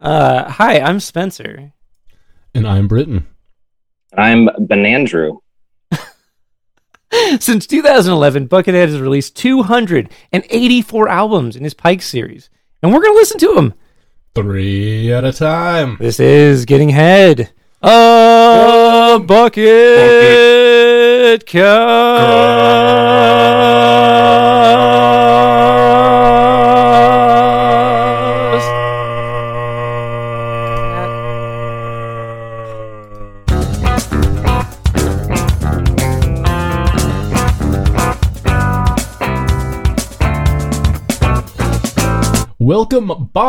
[0.00, 1.72] Uh, hi, I'm Spencer.
[2.54, 3.26] And I'm Britain.
[4.16, 5.38] I'm Benandrew.
[7.40, 12.50] Since 2011, Buckethead has released 284 albums in his Pike series,
[12.82, 13.74] and we're going to listen to them.
[14.34, 15.96] Three at a time.
[16.00, 17.50] This is Getting Head.
[17.82, 19.64] A bucket,
[21.46, 22.34] cast.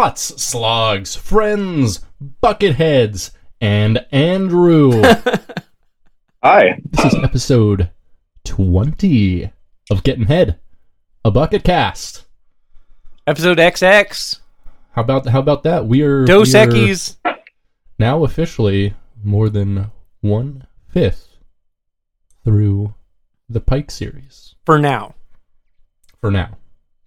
[0.05, 2.05] Welcome, bots, slogs, friends,
[2.43, 5.01] bucketheads, and Andrew.
[6.43, 6.79] Hi.
[6.91, 7.89] this is episode
[8.43, 9.51] 20
[9.89, 10.59] of Getting Head,
[11.23, 12.25] a bucket cast.
[13.25, 14.41] Episode XX.
[14.91, 15.87] How about how about that?
[15.87, 17.15] We are Dos we are Equis.
[17.97, 18.93] now officially
[19.23, 19.89] more than
[20.21, 21.39] one fifth
[22.43, 22.93] through
[23.49, 24.53] the Pike series.
[24.67, 25.15] For now.
[26.21, 26.57] for now.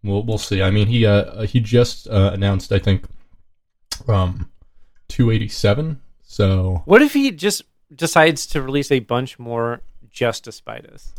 [0.03, 0.63] We'll we'll see.
[0.63, 3.05] I mean, he uh he just uh, announced I think
[4.07, 4.51] um
[5.09, 6.01] 287.
[6.23, 7.63] So What if he just
[7.95, 11.13] decides to release a bunch more just to spite us?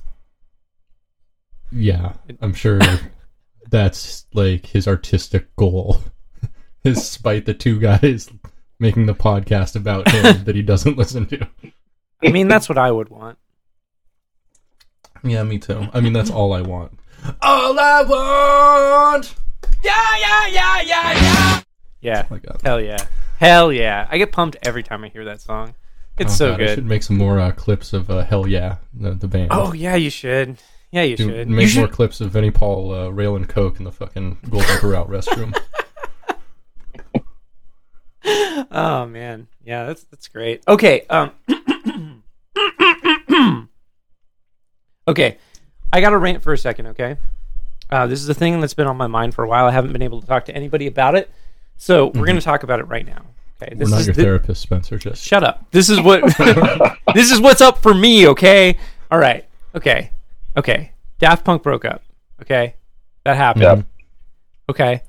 [1.71, 2.79] yeah, I'm sure
[3.69, 6.01] that's like his artistic goal.
[6.83, 8.29] Is spite the two guys
[8.79, 11.47] making the podcast about him that he doesn't listen to.
[12.23, 13.37] I mean, that's what I would want.
[15.23, 15.87] Yeah, me too.
[15.93, 16.97] I mean, that's all I want.
[17.41, 19.35] All I want.
[19.83, 21.61] Yeah, yeah, yeah, yeah, yeah.
[22.01, 22.23] Yeah.
[22.25, 22.61] Oh my God.
[22.63, 22.97] Hell yeah.
[23.39, 24.07] Hell yeah.
[24.09, 25.75] I get pumped every time I hear that song.
[26.17, 28.77] It's Oh, so God, I should make some more uh, clips of uh, Hell Yeah,
[28.93, 29.49] the, the band.
[29.51, 30.57] Oh, yeah, you should.
[30.91, 31.47] Yeah, you Do- should.
[31.49, 31.79] make You should.
[31.79, 35.55] more clips of Vinnie Paul uh, railing coke in the fucking Golden Corral restroom.
[38.71, 40.61] Oh man, yeah, that's that's great.
[40.67, 41.31] Okay, um,
[45.07, 45.37] okay,
[45.91, 46.87] I got to rant for a second.
[46.87, 47.17] Okay,
[47.89, 49.65] uh, this is a thing that's been on my mind for a while.
[49.65, 51.29] I haven't been able to talk to anybody about it,
[51.77, 53.25] so we're going to talk about it right now.
[53.61, 54.97] Okay, We're not is your thi- therapist, Spencer.
[54.97, 55.65] Just Shut up.
[55.71, 56.21] This is what
[57.13, 58.77] this is what's up for me, okay?
[59.11, 59.45] All right.
[59.75, 60.11] Okay.
[60.55, 60.91] Okay.
[61.19, 62.01] Daft Punk broke up.
[62.41, 62.75] Okay?
[63.25, 63.63] That happened.
[63.63, 63.85] Yep.
[64.69, 65.01] Okay.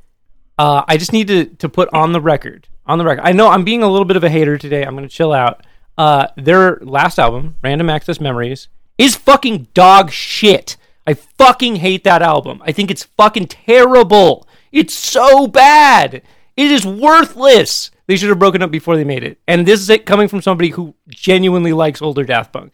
[0.58, 2.66] Uh, I just need to to put on the record.
[2.86, 3.22] On the record.
[3.24, 4.84] I know I'm being a little bit of a hater today.
[4.84, 5.64] I'm going to chill out.
[5.96, 8.68] Uh, their last album, Random Access Memories,
[9.00, 10.76] is fucking dog shit.
[11.06, 12.62] I fucking hate that album.
[12.64, 14.46] I think it's fucking terrible.
[14.70, 16.22] It's so bad.
[16.56, 17.90] It is worthless.
[18.06, 19.38] They should have broken up before they made it.
[19.48, 22.72] And this is it coming from somebody who genuinely likes older Daft Punk.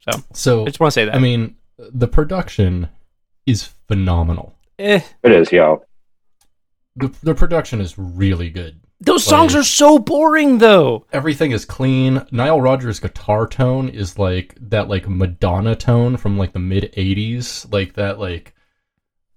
[0.00, 0.62] So so.
[0.62, 1.14] I just want to say that.
[1.14, 2.88] I mean, the production
[3.46, 4.54] is phenomenal.
[4.78, 5.84] eh, It is, yo.
[6.96, 8.80] The the production is really good.
[9.04, 11.04] Those songs are so boring, though.
[11.12, 12.24] Everything is clean.
[12.30, 17.70] Nile Rodgers' guitar tone is like that, like Madonna tone from like the mid '80s,
[17.72, 18.54] like that, like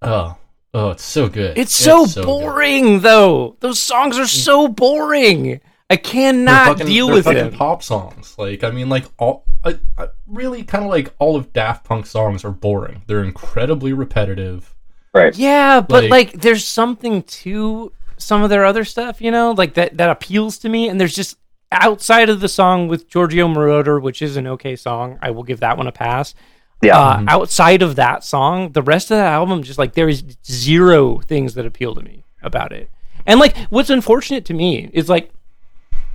[0.01, 0.37] oh,
[0.73, 1.57] oh, it's so good.
[1.57, 2.25] It's so, good.
[2.25, 3.57] boring, though.
[3.59, 5.61] Those songs are so boring.
[5.89, 7.53] I cannot fucking- deal with fucking them.
[7.53, 8.35] pop songs.
[8.37, 12.05] Like I mean, like all I, I, really kind of like all of Daft Punk
[12.05, 13.03] songs are boring.
[13.07, 14.73] They're incredibly repetitive.
[15.13, 15.35] Right.
[15.37, 19.73] Yeah, but Like- like, there's something to some of their other stuff, you know, like
[19.75, 20.89] that that appeals to me.
[20.89, 21.37] And there's just
[21.71, 25.59] outside of the song with Giorgio Moroder, which is an okay song, I will give
[25.59, 26.33] that one a pass.
[26.81, 26.99] Yeah.
[26.99, 31.19] Uh, Outside of that song, the rest of the album, just like there is zero
[31.19, 32.89] things that appeal to me about it.
[33.25, 35.31] And like, what's unfortunate to me is like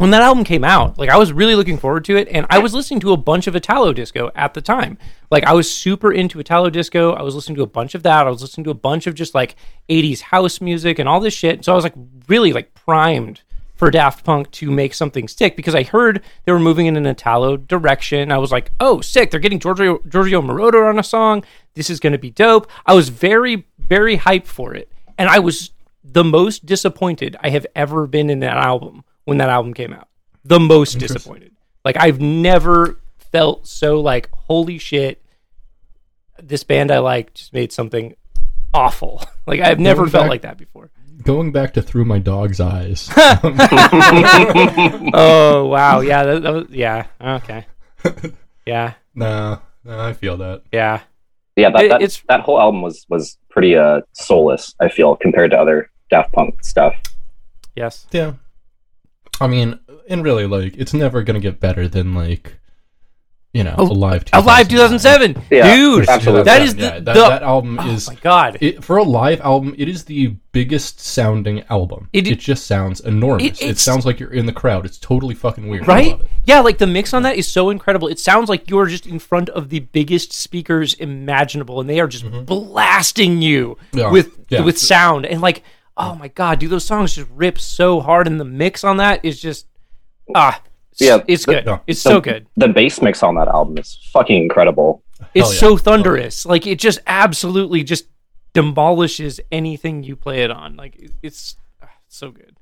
[0.00, 2.59] when that album came out, like I was really looking forward to it, and I
[2.59, 4.97] was listening to a bunch of Italo disco at the time.
[5.31, 7.12] Like I was super into Italo disco.
[7.12, 8.27] I was listening to a bunch of that.
[8.27, 9.56] I was listening to a bunch of just like
[9.91, 11.66] '80s house music and all this shit.
[11.66, 11.93] So I was like
[12.28, 13.43] really like primed
[13.75, 17.05] for Daft Punk to make something stick because I heard they were moving in an
[17.05, 18.33] Italo direction.
[18.33, 19.31] I was like, oh, sick!
[19.31, 21.44] They're getting Giorgio Giorgio Moroder on a song.
[21.75, 22.71] This is going to be dope.
[22.87, 25.72] I was very very hyped for it, and I was
[26.03, 30.09] the most disappointed I have ever been in that album when that album came out.
[30.45, 31.53] The most disappointed.
[31.84, 32.99] Like I've never
[33.33, 35.22] felt so like holy shit.
[36.43, 38.15] This band I like just made something
[38.72, 39.22] awful.
[39.47, 40.91] Like I've never Going felt back- like that before.
[41.25, 43.11] Going back to Through My Dog's Eyes.
[45.13, 47.66] oh wow, yeah, that, that was yeah, okay,
[48.66, 50.63] yeah, nah, nah, I feel that.
[50.73, 51.01] yeah.
[51.57, 55.16] Yeah, that, It- that, it's- that whole album was was pretty uh soulless, I feel,
[55.16, 56.95] compared to other Daft Punk stuff.
[57.77, 58.07] Yes.
[58.13, 58.34] Yeah.
[59.41, 59.78] I mean,
[60.09, 62.57] and really, like, it's never gonna get better than like
[63.53, 64.22] you know, Oh, Alive.
[64.33, 65.34] Alive 2009.
[65.34, 66.09] 2007, Yeah, dude.
[66.09, 66.45] absolutely.
[66.45, 68.59] That is the, Yeah, that, the that album oh is my god.
[68.60, 69.75] it, for a live album.
[69.77, 72.09] It is the biggest sounding album.
[72.13, 73.60] It- It, just sounds enormous.
[73.60, 74.87] It- It, sounds like you're in the crowd.
[74.87, 75.89] It's totally fucking weird.
[75.89, 76.16] Right?
[76.45, 78.07] Yeah, like the mix on that is so incredible.
[78.07, 82.07] It sounds like you're just in front of the biggest speakers imaginable, and they are
[82.07, 83.98] just blasting you Mm-hmm.
[83.98, 84.10] Yeah.
[84.13, 84.60] with Yeah.
[84.63, 85.27] with sound.
[85.27, 85.65] And like,
[85.97, 89.25] oh my god, dude, those songs just rip so hard, and the mix on that
[89.25, 89.66] is just
[90.34, 90.63] ah,
[90.98, 91.65] Yeah, it's the- good.
[91.66, 91.78] yeah.
[91.87, 92.47] It's The- so good.
[92.57, 95.03] The bass mix on that album is fucking incredible.
[95.34, 95.60] It's yeah.
[95.60, 96.47] so thunderous.
[96.47, 98.07] Like it just absolutely just
[98.53, 100.77] demolishes anything you play it on.
[100.77, 102.57] Like it- it's ah, so good,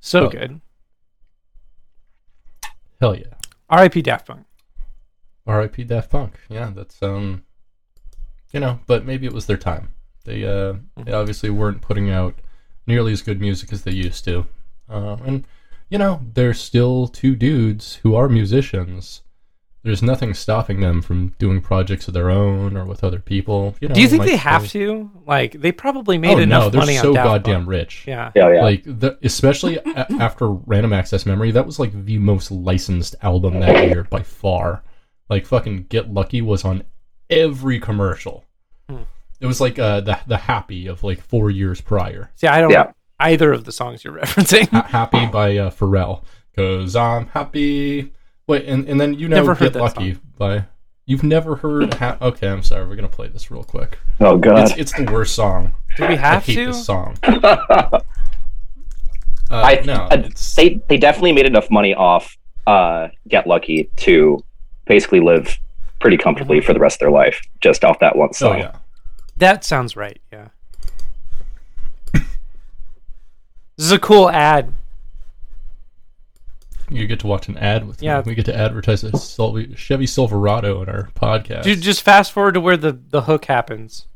[0.00, 0.28] so Oh.
[0.28, 0.60] good.
[3.00, 3.34] Hell yeah.
[3.70, 4.02] R.I.P.
[4.02, 4.44] Daft Punk.
[5.46, 5.84] R.I.P.
[5.84, 6.34] Daft Punk.
[6.48, 7.44] Yeah, that's um,
[8.52, 9.92] you know, but maybe it was their time.
[10.24, 12.34] They uh, they obviously weren't putting out
[12.88, 14.46] nearly as good music as they used to,
[14.88, 15.44] uh, and
[15.90, 19.22] you know, they're still two dudes who are musicians.
[19.84, 23.74] There's nothing stopping them from doing projects of their own or with other people.
[23.80, 25.10] You know, Do you think might they have still- to?
[25.24, 27.68] Like they probably made Oh enough no, they're money so on Daft goddamn Punk.
[27.68, 28.04] rich.
[28.06, 28.32] Yeah.
[28.34, 28.62] Yeah, yeah.
[28.62, 33.60] Like the, especially a- after Random Access Memory, that was like the most licensed album
[33.60, 34.82] that year by far.
[35.30, 36.82] Like fucking Get Lucky was on
[37.30, 38.44] every commercial.
[38.90, 39.02] Hmm.
[39.40, 42.30] It was like uh, the the Happy of like four years prior.
[42.34, 42.82] See, I don't Yeah.
[42.84, 44.68] know either of the songs you're referencing.
[44.68, 46.22] Ha- happy by uh, Pharrell,
[46.56, 48.12] cause I'm happy.
[48.46, 50.64] Wait, and, and then you know Never heard Get that Lucky by.
[51.06, 51.94] You've never heard?
[51.94, 52.86] Ha- okay, I'm sorry.
[52.86, 53.98] We're gonna play this real quick.
[54.20, 54.70] oh god.
[54.70, 55.74] It's it's the worst song.
[55.96, 56.66] Do we I have hate to?
[56.66, 57.16] this song.
[59.50, 62.36] Uh, I, no, I- they they definitely made enough money off
[62.66, 64.44] uh, Get Lucky to
[64.84, 65.58] basically live
[66.00, 68.58] pretty comfortably for the rest of their life just off that one song.
[68.58, 68.76] yeah.
[69.38, 70.20] That sounds right.
[70.32, 70.48] Yeah.
[72.12, 72.26] this
[73.86, 74.74] is a cool ad.
[76.90, 78.18] You get to watch an ad with Yeah.
[78.18, 78.22] me.
[78.26, 81.62] We get to advertise a Sil- Chevy Silverado in our podcast.
[81.64, 84.06] Dude, just fast forward to where the the hook happens.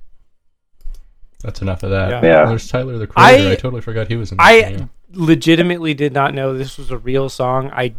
[1.43, 2.11] That's enough of that.
[2.11, 2.25] Yeah.
[2.25, 2.45] Yeah.
[2.47, 3.49] There's Tyler the Creator.
[3.49, 4.39] I, I- totally forgot he was in.
[4.39, 4.85] That I yeah.
[5.13, 7.71] legitimately did not know this was a real song.
[7.75, 7.95] I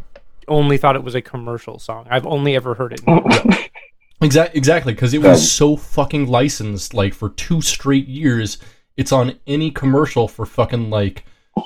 [0.48, 2.08] only thought it was a commercial song.
[2.10, 3.02] I've only ever heard it.
[4.24, 6.94] Exactly, exactly, because it was so fucking licensed.
[6.94, 8.58] Like for two straight years,
[8.98, 11.26] it's on any commercial for fucking like,
[11.58, 11.62] uh,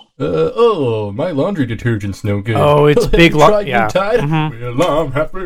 [0.56, 2.56] oh, my laundry detergent's no good.
[2.56, 3.86] Oh, it's big lo- Tried yeah.
[3.86, 4.19] Me tied.
[4.21, 4.77] Mhm.
[4.77, 5.39] Well, I'm happy.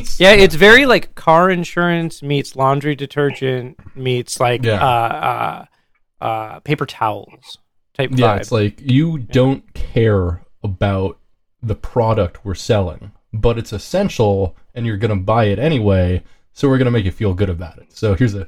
[0.00, 4.82] It's, Yeah, it's very like car insurance meets laundry detergent meets like Yeah.
[4.82, 5.66] uh,
[6.20, 7.58] uh, uh, paper towels
[7.94, 8.36] type yeah.
[8.36, 8.40] vibe.
[8.40, 11.18] It's like you don't care about
[11.62, 16.22] the product we're selling, but it's essential, and you're gonna buy it anyway.
[16.52, 17.92] So we're gonna make you feel good about it.
[17.96, 18.46] So here's a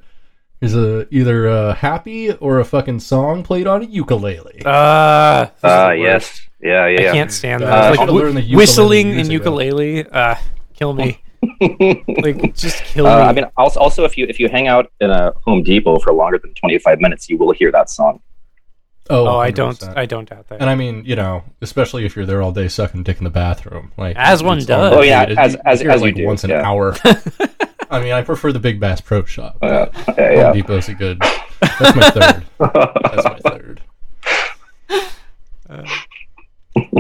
[0.61, 4.63] here's a either a happy or a fucking song played on a ukulele.
[4.65, 6.41] uh, this Uh, yes.
[6.63, 7.75] Yeah, yeah, I can't stand Uh, that.
[7.85, 10.35] I like should've the ukulele whistling years and ukulele, uh,
[10.75, 11.21] kill me.
[11.61, 13.23] like just kill Uh, me.
[13.25, 16.13] I mean, also, also, if you if you hang out in a Home Depot for
[16.13, 18.21] longer than twenty five minutes, you will hear that song.
[19.11, 19.83] Oh, I don't.
[19.97, 20.61] I don't doubt that.
[20.61, 23.31] And I mean, you know, especially if you're there all day sucking dick in the
[23.31, 24.93] bathroom, like As one does.
[24.95, 25.39] Oh, yeah, repeat.
[25.39, 26.63] as- You as- hear as you like do, once an yeah.
[26.69, 26.95] hour.
[27.91, 29.59] I mean, I prefer the Big Bass Pro Shop.
[29.63, 30.63] Uh, but yeah, Home yeah.
[30.63, 31.21] Depot's a good.
[31.61, 32.47] That's my third.
[32.59, 33.81] That's my third.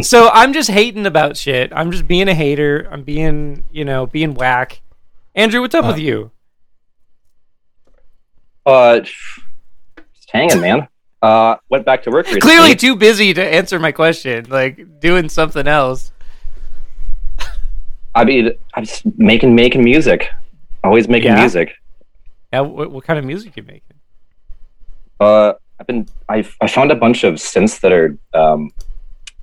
[0.02, 1.72] so I'm just hating about shit.
[1.74, 2.88] I'm just being a hater.
[2.90, 4.80] I'm being, you know, being whack.
[5.34, 6.30] Andrew, what's up Uh, with you?
[8.64, 9.16] Uh, just
[10.30, 10.88] hanging, man.
[11.26, 12.40] Uh, went back to work recently.
[12.40, 14.46] Clearly too busy to answer my question.
[14.48, 16.12] Like doing something else.
[18.14, 20.28] I mean, I'm just making making music.
[20.84, 21.40] Always making Yeah?
[21.40, 21.72] music.
[22.52, 23.96] Yeah, what, what kind of music you making?
[25.18, 28.70] Uh, I've been I've I found a bunch of synths that are um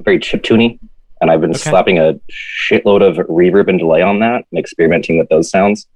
[0.01, 0.79] very chiptune
[1.19, 1.69] and I've been Okay.
[1.69, 5.87] slapping a shitload of reverb and delay on that and experimenting with those sounds.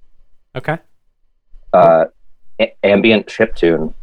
[0.54, 0.76] Okay.
[1.72, 2.04] Uh,
[2.60, 3.94] a- ambient chiptune.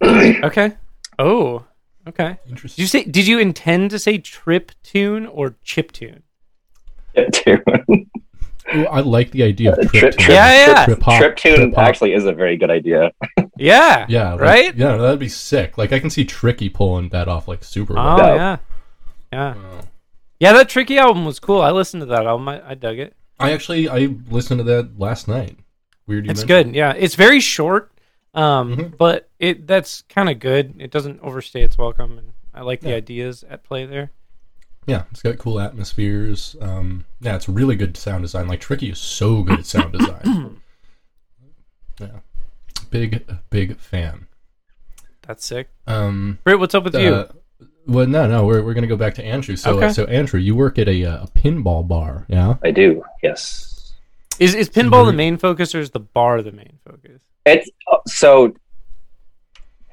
[0.50, 0.72] Okay.
[1.18, 1.64] Oh.
[2.08, 2.38] Okay.
[2.44, 2.82] Did Interesting.
[2.82, 3.04] you say?
[3.04, 6.22] Did you intend to say trip tune or chip tune?
[7.16, 8.06] Chiptune.
[8.74, 10.16] Ooh, I like the idea of Trip- trip.
[10.18, 10.84] trip- Yeah, yeah.
[10.84, 11.78] Trip hop, trip hop.
[11.78, 13.12] actually is a very good idea.
[13.60, 14.06] Yeah.
[14.08, 14.74] Yeah, like- Right.
[14.76, 15.76] Yeah, that'd be sick.
[15.76, 17.94] Like I can see Tricky pulling that off like super.
[17.98, 18.18] Oh well.
[18.18, 18.34] Yeah.
[18.36, 18.56] yeah.
[19.32, 19.48] Yeah.
[19.50, 19.82] Uh,
[20.38, 20.52] Yeah.
[20.52, 21.60] That tricky album was cool.
[21.60, 22.48] I listened to that album.
[22.48, 23.16] I, I dug it.
[23.40, 25.58] I actually I listened to that last night.
[26.06, 26.26] Weird.
[26.26, 26.76] You It's mentioned good.
[26.76, 26.92] Yeah.
[26.96, 27.90] It's very short.
[28.34, 28.96] Um, Mhm.
[28.98, 30.74] but it that's kind of good.
[30.78, 34.10] It doesn't overstay its welcome, and I like the ideas at play there.
[34.86, 36.56] Yeah, it's got cool atmospheres.
[36.60, 38.48] Um, yeah, it's really good sound design.
[38.48, 40.60] Like Tricky is so good at sound design.
[42.00, 42.20] yeah,
[42.90, 44.26] big big fan.
[45.22, 45.68] That's sick.
[45.86, 47.08] Um, Britt, what's up with you?
[47.14, 47.28] uh,
[47.86, 49.56] well, no, no, we're we're gonna go back to Andrew.
[49.56, 49.92] So, Okay.
[49.92, 52.56] so Andrew, you work at a, uh, a pinball bar, yeah?
[52.62, 53.02] I do.
[53.22, 53.92] Yes.
[54.38, 55.16] Is is pinball the Mhm.
[55.16, 57.20] main focus or is the bar the main focus?
[57.48, 57.70] It's
[58.06, 58.54] so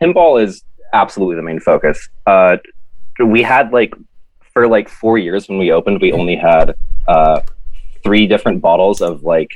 [0.01, 2.09] pinball is absolutely the main focus.
[2.25, 2.57] Uh,
[3.24, 3.93] we had like
[4.53, 6.75] for like four years when we opened, we only had
[7.07, 7.41] uh,
[8.03, 9.51] three different bottles of like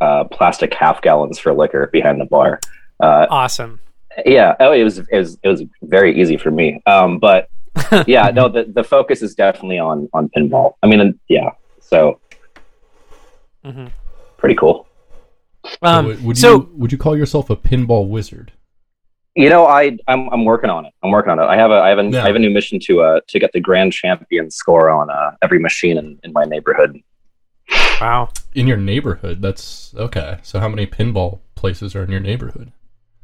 [0.00, 2.60] uh, plastic half gallons for liquor behind the bar.
[2.98, 3.80] Uh, Awesome.
[4.26, 6.80] yeah, oh, it was it was it was very easy for me.
[6.86, 7.48] Um, but
[8.06, 10.74] yeah, no, the the focus is definitely on on pinball.
[10.82, 12.20] I mean, yeah, so
[13.64, 13.86] hmm
[14.38, 14.86] pretty cool.
[15.82, 18.52] Um, would, would so you would you call yourself a pinball wizard?
[19.36, 20.92] You know, I I'm I'm working on it.
[21.02, 21.44] I'm working on it.
[21.44, 22.22] I have a I have a, Yeah.
[22.24, 25.32] I have a new mission to uh to get the grand champion score on uh,
[25.42, 26.98] every machine in, in my neighborhood.
[28.00, 28.30] wow.
[28.54, 30.38] In your neighborhood, that's okay.
[30.42, 32.72] So how many pinball places are in your neighborhood?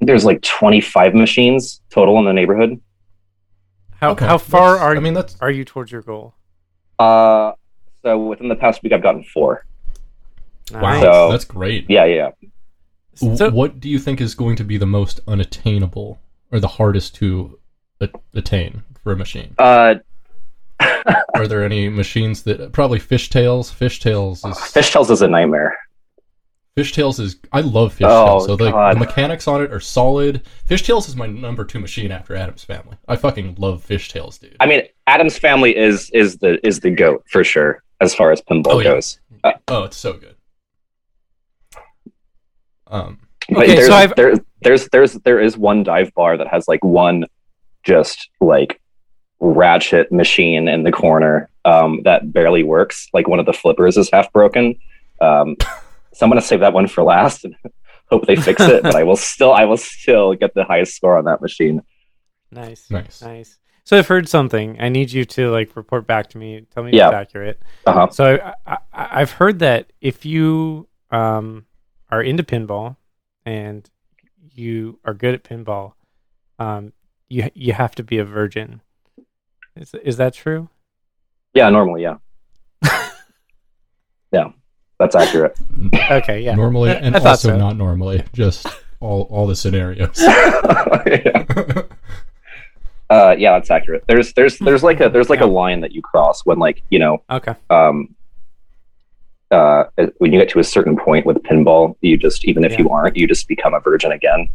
[0.00, 2.80] There's like 25 machines total in the neighborhood.
[4.00, 6.34] How Okay, how far that's- are I mean, that's are you towards your goal?
[6.98, 7.52] Uh,
[8.02, 9.65] so within the past week, I've gotten four.
[10.72, 11.00] Wow.
[11.00, 11.86] So- that's great.
[11.88, 12.30] Yeah, yeah.
[13.14, 16.18] So- what do you think is going to be the most unattainable
[16.52, 17.58] or the hardest to
[18.00, 19.54] a- attain for a machine?
[19.58, 19.96] Uh,
[21.34, 23.70] Are there any machines that probably Fish Tales?
[23.72, 25.76] Fishtails is Fish Tales is a nightmare.
[26.74, 28.44] Fish Tales is I love Fish Tales.
[28.44, 28.94] Oh, so like God.
[28.96, 30.42] the mechanics on it are solid.
[30.66, 32.98] Fish Tales is my number two machine after Addams Family.
[33.08, 34.56] I fucking love Fish Tales, dude.
[34.60, 38.42] I mean, Addams Family is is the is the goat for sure as far as
[38.42, 38.90] pinball Oh, yeah.
[38.92, 39.18] goes.
[39.68, 40.35] oh, it's so good.
[42.88, 46.48] Um, But Okay, there's, so I've- there, there's there's there is one dive bar that
[46.48, 47.26] has like one
[47.84, 48.80] just like
[49.40, 53.08] ratchet machine in the corner um, that barely works.
[53.12, 54.74] Like one of the flippers is half broken.
[55.20, 55.56] Um,
[56.12, 57.54] so I'm gonna save that one for last and
[58.10, 58.82] hope they fix it.
[58.82, 61.82] but I will still I will still get the highest score on that machine.
[62.50, 62.90] Nice.
[62.90, 63.22] nice.
[63.22, 63.58] Nice.
[63.84, 64.80] So I've heard something.
[64.80, 66.66] I need you to like report back to me.
[66.74, 67.62] Tell me if it's accurate.
[67.86, 68.08] Uh huh.
[68.10, 71.66] So I, I, I've heard that if you um,
[72.16, 72.96] are into pinball
[73.44, 73.88] and
[74.52, 75.92] you are good at pinball,
[76.58, 76.92] um,
[77.28, 78.80] you you have to be a virgin.
[79.76, 80.68] Is is that true?
[81.54, 82.16] Yeah, normally, yeah,
[84.32, 84.48] yeah,
[84.98, 85.56] that's accurate.
[86.10, 86.54] Okay, yeah.
[86.54, 87.56] Normally and I also so.
[87.58, 88.24] not normally.
[88.32, 88.66] Just
[89.00, 90.18] all all the scenarios.
[90.20, 91.44] yeah.
[93.08, 94.02] Uh, yeah, that's accurate.
[94.08, 95.46] There's there's there's like a there's like Yeah.
[95.46, 97.54] a line that you cross when like you know Okay.
[97.70, 98.15] um,
[99.50, 99.84] uh,
[100.18, 102.78] when you get to a certain point with pinball, you just even if Yeah.
[102.80, 104.48] you aren't, you just become a virgin again.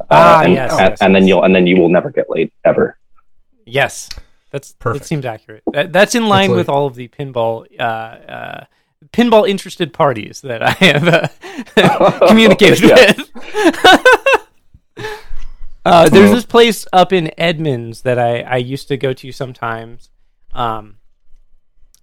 [0.00, 2.30] Uh, Ah, and, yes, and, yes, and then you'll and then you will never get
[2.30, 2.96] laid ever.
[3.66, 4.08] Yes,
[4.50, 5.02] that's Perfect.
[5.04, 5.62] That seems accurate.
[5.72, 8.64] That, that's in line like- with all of the pinball uh, uh,
[9.12, 11.08] pinball interested parties that I have
[11.76, 13.12] uh, communicated Yeah.
[13.16, 13.30] with.
[15.84, 20.10] uh, there's this place up in Edmonds that I, I used to go to sometimes,
[20.52, 20.96] um,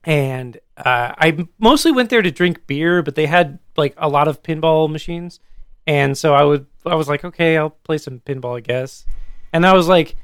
[0.06, 4.28] and uh, I mostly went there to drink beer, but they had like a lot
[4.28, 5.40] of pinball machines,
[5.88, 9.06] and so I would I was like, okay, I'll play some pinball, I guess,
[9.52, 10.16] and I was like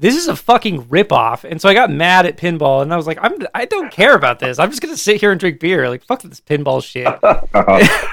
[0.00, 1.42] this is a fucking ripoff.
[1.42, 4.14] And so I got mad at pinball and I was like, I'm I don't care
[4.14, 4.58] about this.
[4.58, 5.88] I'm just gonna sit here and drink beer.
[5.88, 7.08] Like fuck this pinball shit.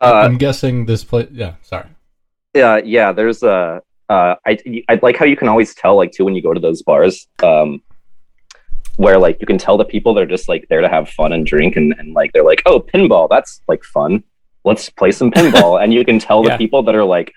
[0.00, 1.28] Uh, I'm guessing this place.
[1.32, 1.88] Yeah, sorry.
[2.54, 3.12] yeah, yeah.
[3.12, 3.82] There's a.
[4.08, 6.60] Uh, I I like how you can always tell like too when you go to
[6.60, 7.82] those bars, um,
[8.96, 11.46] where like you can tell the people they're just like there to have fun and
[11.46, 14.22] drink and, and like they're like, oh, pinball, that's like fun.
[14.64, 16.56] Let's play some pinball, and you can tell the Yeah.
[16.56, 17.32] people that are like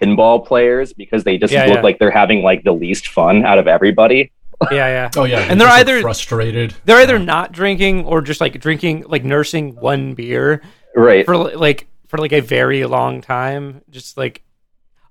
[0.00, 1.82] pinball players because they just Yeah, look yeah.
[1.82, 4.32] like they're having like the least fun out of everybody.
[4.70, 5.10] yeah, yeah.
[5.16, 6.74] Oh yeah, And they're either- frustrated.
[6.84, 10.62] They're either not drinking or just like drinking like nursing one beer
[10.94, 11.24] Right.
[11.24, 13.82] for like for like a very long time.
[13.90, 14.42] Just like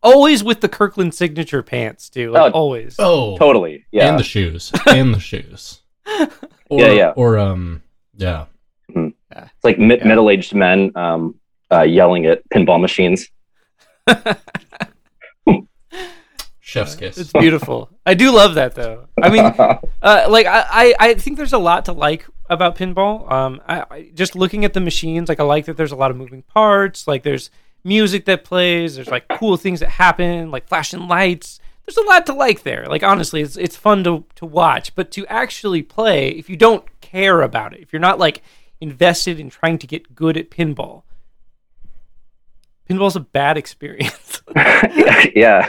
[0.03, 2.31] always with the Kirkland signature pants too.
[2.31, 2.95] Like Oh, always.
[2.99, 3.85] Oh, Totally.
[3.91, 4.09] Yeah.
[4.09, 5.81] and the shoes, and the shoes.
[6.71, 7.09] Or, Yeah, yeah.
[7.15, 7.81] Or um,
[8.15, 8.45] yeah.
[8.95, 10.07] It's like mi- Yeah.
[10.07, 11.39] middle-aged men um,
[11.71, 13.27] uh, yelling at pinball machines.
[16.59, 17.17] Chef's kiss.
[17.17, 17.89] It's beautiful.
[18.05, 19.07] I do love that though.
[19.19, 19.43] I mean,
[20.03, 23.31] uh, like I, I, I think there's a lot to like about pinball.
[23.31, 26.11] Um, I, I just looking at the machines, like I like that there's a lot
[26.11, 27.07] of moving parts.
[27.07, 27.49] Like there's
[27.83, 28.95] music that plays.
[28.95, 31.59] There's like cool things that happen, like flashing lights.
[31.85, 32.85] There's a lot to like there.
[32.87, 36.85] Like honestly, it's it's fun to to watch, but to actually play, if you don't
[37.01, 38.43] care about it, if you're not like
[38.81, 41.03] invested in trying to get good at pinball,
[42.87, 44.41] pinball's a bad experience.
[45.35, 45.67] yeah,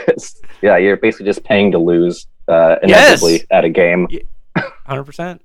[0.61, 0.77] yeah.
[0.77, 3.45] You're basically just paying to lose uh, inevitably Yes.
[3.51, 4.07] at a game.
[4.85, 5.41] Hundred percent.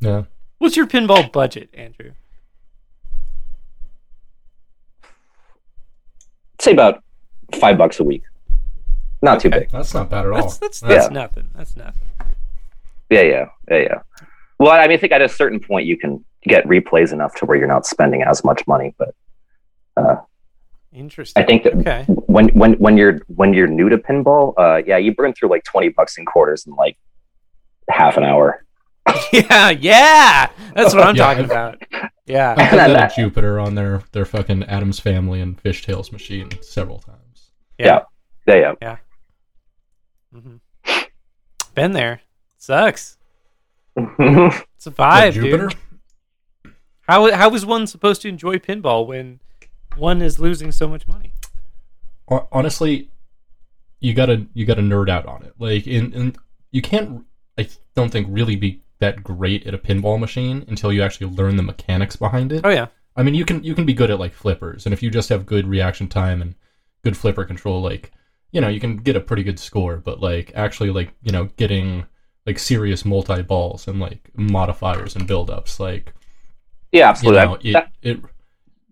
[0.00, 0.24] yeah.
[0.58, 2.12] What's your pinball budget, Andrew?
[6.64, 7.04] Say about
[7.60, 8.22] five bucks a week.
[9.20, 9.68] Not too big.
[9.70, 10.40] That's not bad at all.
[10.40, 11.12] That's that's that's Yeah.
[11.12, 11.48] nothing.
[11.54, 12.00] That's nothing.
[13.10, 13.98] Yeah, yeah, yeah, yeah.
[14.58, 17.44] Well, I mean, I think at a certain point you can get replays enough to
[17.44, 18.94] where you're not spending as much money.
[18.98, 19.14] But
[19.98, 20.16] uh,
[20.94, 21.42] Interesting.
[21.42, 22.04] I think that Okay.
[22.08, 25.64] when when when you're when you're new to pinball, uh, yeah, you burn through like
[25.64, 26.96] twenty bucks in quarters in like
[27.90, 28.64] half an hour.
[29.32, 30.50] yeah, yeah.
[30.74, 31.82] That's what I'm Yeah, talking I've- about.
[32.26, 32.54] Yeah.
[32.56, 35.84] I put And that that- at Jupiter on their their fucking Addams Family and Fish
[35.84, 37.50] Tales machine several times.
[37.78, 38.00] Yeah,
[38.46, 38.74] yeah.
[38.80, 38.96] yeah
[40.34, 40.56] mm-hmm
[41.74, 42.20] Been there.
[42.56, 43.18] Sucks.
[43.96, 44.60] yeah.
[44.76, 45.68] It's a vibe, Jupiter?
[45.68, 46.72] dude.
[47.02, 49.40] How how is one supposed to enjoy pinball when
[49.96, 51.32] one is losing so much money?
[52.50, 53.10] Honestly,
[54.00, 55.52] you gotta you gotta nerd out on it.
[55.58, 56.36] Like in, in
[56.70, 57.24] you can't
[57.58, 61.56] I don't think really be that great at a pinball machine until you actually learn
[61.56, 62.62] the mechanics behind it.
[62.64, 62.86] Oh yeah.
[63.16, 65.28] I mean, you can you can be good at like flippers, and if you just
[65.28, 66.54] have good reaction time and
[67.02, 68.10] good flipper control, like
[68.50, 69.96] you know, you can get a pretty good score.
[69.98, 72.06] But like actually, like you know, getting
[72.46, 76.12] like serious multi balls and like modifiers and build-ups, like
[76.92, 77.44] yeah, you absolutely.
[77.44, 78.20] know, it, that, it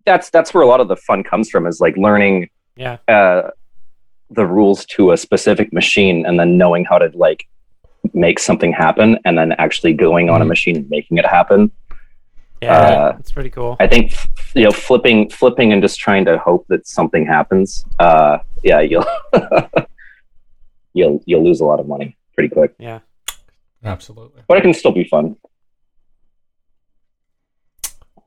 [0.06, 2.98] that's that's where a lot of the fun comes from is like learning Yeah.
[3.08, 3.50] uh,
[4.30, 7.46] the rules to a specific machine and then knowing how to like
[8.14, 10.48] make something happen and then actually going on a Mhm.
[10.48, 11.70] machine and making it happen.
[12.60, 12.76] Yeah.
[12.78, 13.76] Uh, that's pretty cool.
[13.80, 17.84] I think f- you know flipping flipping and just trying to hope that something happens.
[17.98, 19.04] Uh, yeah, you'll
[20.94, 23.00] you'll you'll lose a lot of money pretty quick, Yeah.
[23.84, 25.36] absolutely, but it can still be fun.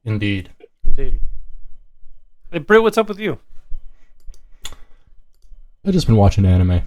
[0.04, 0.50] indeed.
[0.84, 1.20] Indeed.
[2.52, 3.40] Hey, Britt, what's up with you?
[5.86, 6.82] I've just been watching anime.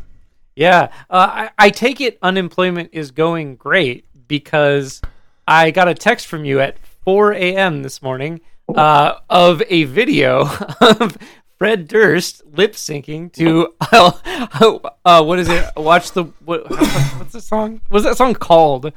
[0.58, 5.00] Yeah, uh, I, I take it unemployment is going great because
[5.46, 7.84] I got a text from you at 4 a.m.
[7.84, 8.40] this morning
[8.74, 10.48] uh, of a video
[10.80, 11.16] of
[11.58, 13.72] Fred Durst lip syncing to
[15.04, 15.64] uh, what is it?
[15.76, 17.80] Watch the what, what's the song?
[17.88, 18.86] What's that song called?
[18.86, 18.90] Uh,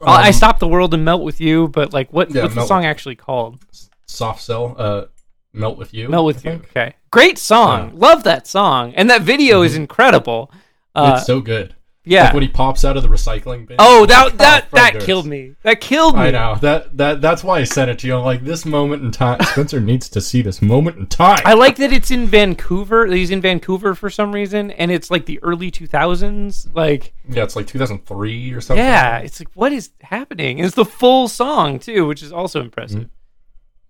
[0.00, 2.30] I Um, stop the world and melt with you, but like what?
[2.30, 3.58] Yeah, what's the song actually called?
[4.06, 5.04] Soft Cell, uh,
[5.52, 6.08] Melt with You.
[6.08, 6.52] Melt with you.
[6.52, 7.92] Okay, great song.
[7.94, 10.50] Love that song, and that video is incredible.
[10.96, 11.16] Uh, Mm-hmm.
[11.18, 11.74] it's so good.
[12.04, 12.24] yeah.
[12.24, 13.76] Like when he pops out of the recycling bin.
[13.80, 15.06] Oh, that like, that oh, that Durst.
[15.06, 15.54] killed me.
[15.62, 16.22] That killed me.
[16.22, 18.16] I know that that that's why I sent it to you.
[18.16, 21.40] I'm like, this moment in time, Spencer needs to see this moment in time.
[21.44, 23.06] I like that it's in Vancouver.
[23.06, 26.74] He's in Vancouver for some reason, and it's like the early 2000s.
[26.74, 28.84] Like, yeah, it's like 2003 or something.
[28.84, 30.60] yeah, it's like what is happening?
[30.60, 33.10] It's the full song too, which is also impressive.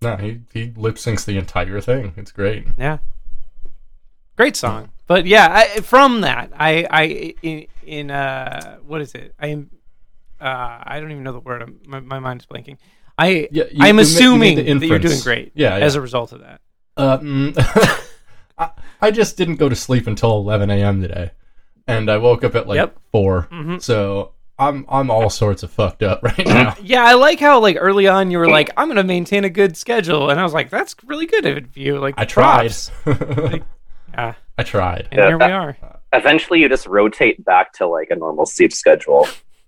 [0.01, 2.13] no, he he lip syncs the entire thing.
[2.17, 2.65] It's great.
[2.79, 2.97] Yeah,
[4.35, 4.89] great song.
[5.07, 7.03] But yeah, I, from that, I I
[7.41, 9.33] in, in uh what is it?
[9.39, 9.69] I am
[10.39, 11.61] uh I don't even know the word.
[11.61, 12.77] I'm, my my mind's blanking.
[13.17, 15.51] I Yeah, you- I'm you ma- you assuming that you're doing great.
[15.55, 15.85] Yeah, yeah.
[15.85, 16.61] as a result of that.
[16.97, 17.53] Uh, mm,
[18.57, 18.69] I,
[19.01, 21.01] I just didn't go to sleep until 11 a.m.
[21.01, 21.31] today,
[21.87, 22.97] and I woke up at like Yep.
[23.11, 23.81] 4 Mhm.
[23.81, 26.75] So I'm I'm all sorts of fucked up right now.
[26.83, 29.77] Yeah, I like how like early on you were like, I'm gonna maintain a good
[29.77, 31.97] schedule, and I was like, that's really good of you.
[31.99, 32.71] Like I tried.
[32.71, 32.91] props.
[34.13, 35.07] Yeah, I tried.
[35.11, 35.77] and Yeah, here we are.
[36.13, 39.27] Eventually, you just rotate back to like a normal sleep schedule.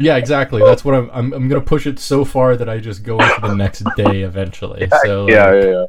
[0.00, 0.62] Yeah, exactly.
[0.62, 1.10] That's what I'm.
[1.12, 1.32] I'm.
[1.32, 4.88] I'm gonna push it so far that I just go into the next day eventually.
[5.02, 5.84] So like, yeah, yeah, yeah.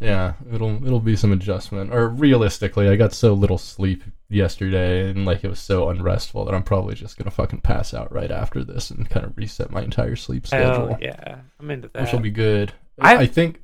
[0.00, 1.94] yeah, it'll it'll be some adjustment.
[1.94, 6.52] Or realistically, I got so little sleep yesterday, and like it was so unrestful that
[6.52, 9.82] I'm probably just gonna fucking pass out right after this and kind of reset my
[9.82, 12.02] entire sleep schedule, Hell yeah, I'm into that.
[12.02, 12.72] which will be good.
[12.98, 13.60] I- I, think.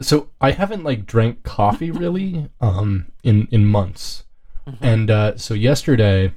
[0.00, 4.24] So I haven't like drank coffee really um in in months,
[4.66, 4.76] Mhm.
[4.80, 6.32] and uh, so yesterday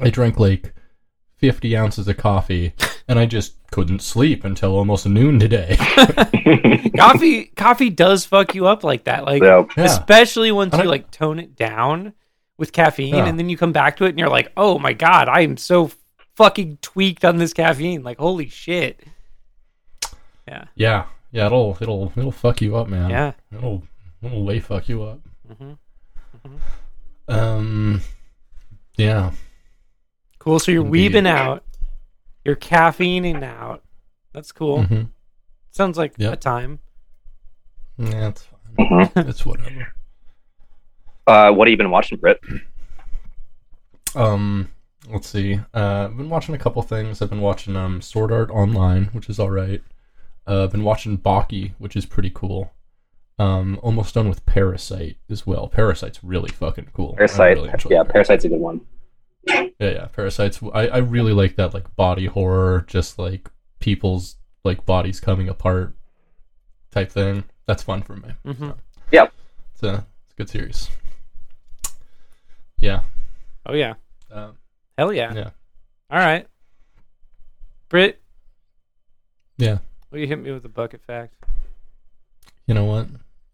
[0.00, 0.74] I drank like
[1.36, 2.72] 50 ounces of coffee,
[3.08, 5.76] and I just couldn't sleep until almost noon today.
[6.96, 9.24] coffee coffee does fuck you up like that.
[9.24, 9.84] Like So, Yeah.
[9.84, 12.12] especially once And you like tone it down
[12.56, 13.26] with caffeine, Yeah.
[13.26, 15.56] and then you come back to it, and you're like, oh my god, I am
[15.56, 15.90] so
[16.36, 18.02] fucking tweaked on this caffeine.
[18.02, 19.00] Like holy shit.
[20.48, 20.64] Yeah.
[20.74, 23.10] Yeah, yeah, it'll it'll it'll fuck you up, man.
[23.10, 23.32] Yeah.
[23.54, 23.82] it'll
[24.22, 25.20] it'll way fuck you up.
[25.50, 25.72] Mm-hmm.
[27.28, 28.00] Um,
[28.96, 29.32] yeah,
[30.38, 30.58] Cool.
[30.58, 31.12] So you're Indeed.
[31.12, 31.64] weebing out.
[32.44, 33.82] You're caffeining out.
[34.32, 34.84] That's cool.
[34.84, 35.08] Mhm.
[35.70, 36.32] Sounds like Yep.
[36.32, 36.78] a time.
[37.98, 38.86] yeah, it's fine.
[39.08, 39.28] mhm.
[39.28, 39.94] it's whatever.
[41.26, 42.40] uh, what have you been watching, Britt?
[44.14, 44.68] Um,
[45.10, 45.54] let's see.
[45.72, 47.22] Uh, I've been watching a couple things.
[47.22, 49.82] I've been watching um Sword Art Online, which is all right.
[50.46, 52.72] Uh, I've been watching Baki, which is pretty cool.
[53.38, 55.66] Um, almost done with Parasite as well.
[55.68, 57.12] Parasite's really fucking cool.
[57.14, 57.56] I Parasite.
[57.56, 57.72] really yeah,
[58.04, 58.08] Parasite.
[58.12, 58.80] Parasite's a good one.
[59.46, 60.60] Yeah, yeah, Parasites.
[60.72, 65.94] I, I really like that like body horror, just like people's like bodies coming apart
[66.90, 67.44] type thing.
[67.66, 68.28] That's fun for me.
[68.44, 68.70] hmm
[69.12, 69.32] Yep.
[69.74, 70.88] It's a it's a good series.
[72.78, 73.00] Yeah.
[73.66, 73.94] Oh yeah.
[74.30, 74.56] Um,
[74.96, 75.34] Hell yeah.
[75.34, 75.50] yeah.
[76.10, 76.46] All right.
[77.88, 78.20] Brit.
[79.58, 79.78] Yeah.
[80.14, 81.34] Will you hit me with a bucket fact?
[82.68, 83.08] You know what?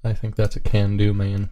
[0.04, 1.48] I think that's a can do, man.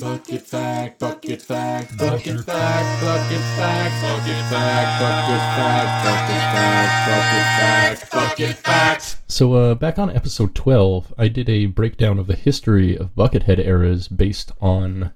[0.00, 7.46] Bucket fact, bucket fact, bucket fact, bucket fact, bucket fact, bucket fact, bucket fact, bucket
[7.58, 9.16] fact, bucket fact.
[9.26, 13.58] So, uh, back on episode 12, I did a breakdown of the history of Buckethead
[13.58, 15.10] eras based on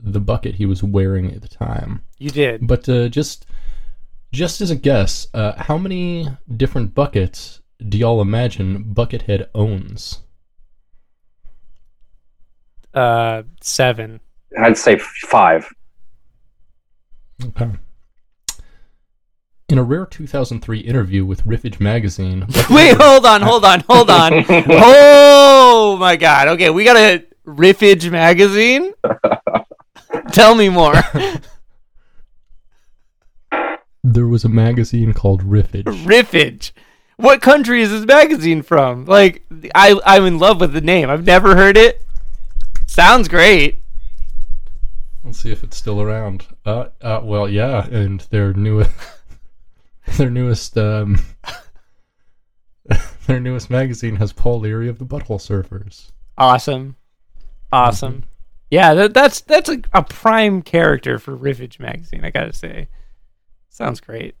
[0.00, 2.02] the bucket he was wearing at the time.
[2.18, 2.66] You did.
[2.66, 3.46] But uh, just
[4.32, 10.20] just as a guess, uh, how many different buckets do y'all imagine Buckethead owns?
[12.94, 14.20] Uh, seven.
[14.58, 15.68] I'd say five.
[17.44, 17.70] Okay.
[19.68, 24.44] In a rare 2003 interview with Riffage magazine, Wait, hold on, hold on, hold on.
[24.48, 26.48] oh my god.
[26.48, 28.94] Okay, we got a Riffage magazine.
[30.32, 30.94] Tell me more.
[34.12, 35.84] There was a magazine called Riffage.
[36.04, 36.72] Riffage.
[37.16, 39.06] What country is this magazine from?
[39.06, 39.42] Like,
[39.74, 41.10] I I'm in love with the name.
[41.10, 42.02] I've never heard it.
[42.86, 43.78] Sounds great.
[45.24, 46.46] Let's see if it's still around.
[46.64, 48.90] Uh, uh well, yeah, and their newest,
[50.18, 51.18] their newest, um,
[53.26, 56.12] their newest magazine has Paul Leary of the Butthole Surfers.
[56.38, 56.96] Awesome.
[57.72, 58.24] Awesome.
[58.70, 62.24] Yeah, that, that's that's a, a prime character for Riffage magazine.
[62.24, 62.88] I gotta say,
[63.76, 64.34] sounds great.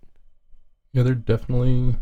[0.92, 1.96] Yeah, they're definitely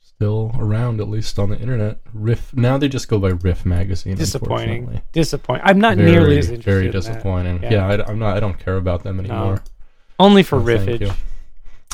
[0.00, 1.98] still around, at least on the internet.
[2.12, 4.16] Riff now they just go by Riff magazine.
[4.16, 5.00] Disappointing.
[5.12, 5.62] Disappointing.
[5.66, 6.64] I'm not Very, nearly as interested.
[6.70, 7.62] very disappointing.
[7.62, 7.70] Yeah.
[7.72, 8.36] Yeah, I, am not.
[8.36, 9.62] I don't care about them anymore.
[10.18, 11.00] Only for Oh, Riffage.
[11.02, 11.10] you.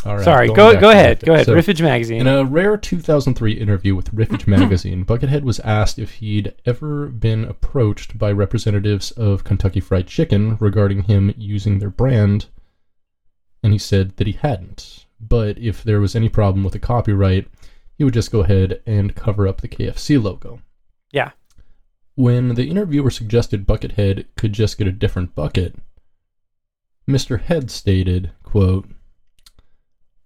[0.04, 1.20] All right, Sorry, go go ahead.
[1.20, 1.26] Riffage.
[1.26, 1.46] Go ahead.
[1.46, 2.20] So- Riffage magazine.
[2.22, 7.44] In a rare 2003 interview with Riffage magazine, Buckethead was asked if he'd ever been
[7.44, 12.46] approached by representatives of Kentucky Fried Chicken regarding him using their brand,
[13.62, 15.06] and he said that he hadn't.
[15.20, 17.48] But if there was any problem with the copyright,
[17.96, 20.60] he would just go ahead and cover up the KFC logo.
[21.12, 21.30] Yeah.
[22.14, 25.76] When the interviewer suggested Buckethead could just get a different bucket,
[27.08, 27.40] Mr.
[27.40, 28.88] Head stated, quote,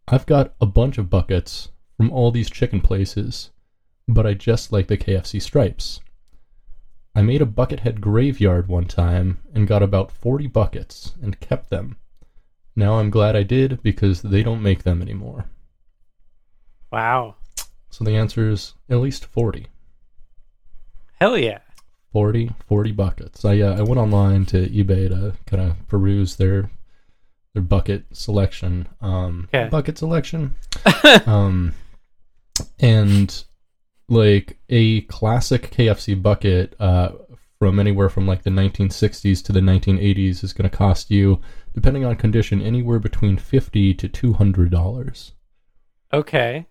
[0.08, 3.50] I've got a bunch of buckets from all these chicken places,
[4.06, 6.00] but I just like the KFC stripes.
[7.14, 11.96] I made a Buckethead graveyard one time and got about 40 buckets and kept them.
[12.76, 15.46] Now I'm glad I did because they don't make them anymore.
[16.92, 17.34] wow.
[17.90, 19.68] So the answer is at least 40.
[21.20, 21.60] Hell yeah.
[22.12, 23.44] 40, 40 buckets.
[23.44, 26.70] I uh, I went online to eBay to kind of peruse their
[27.54, 28.88] their bucket selection.
[29.00, 29.68] Um, Okay.
[29.70, 30.54] bucket selection.
[31.26, 31.72] um,
[32.78, 33.44] and
[34.08, 37.10] like a classic KFC bucket uh,
[37.58, 41.40] from anywhere from like the 1960s to the 1980s is going to cost you,
[41.76, 45.32] depending on condition, anywhere between 50 to 200 dollars.
[46.12, 46.66] Okay.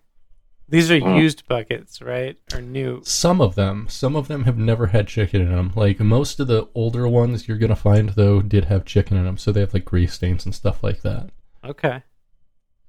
[0.68, 1.14] These are Hmm.
[1.14, 2.36] used buckets, right?
[2.52, 3.00] Or new?
[3.04, 5.70] Some of them, some of them have never had chicken in them.
[5.76, 9.38] Like most of the older ones you're gonna find though did have chicken in them,
[9.38, 11.30] so they have like grease stains and stuff like that.
[11.64, 12.02] Okay.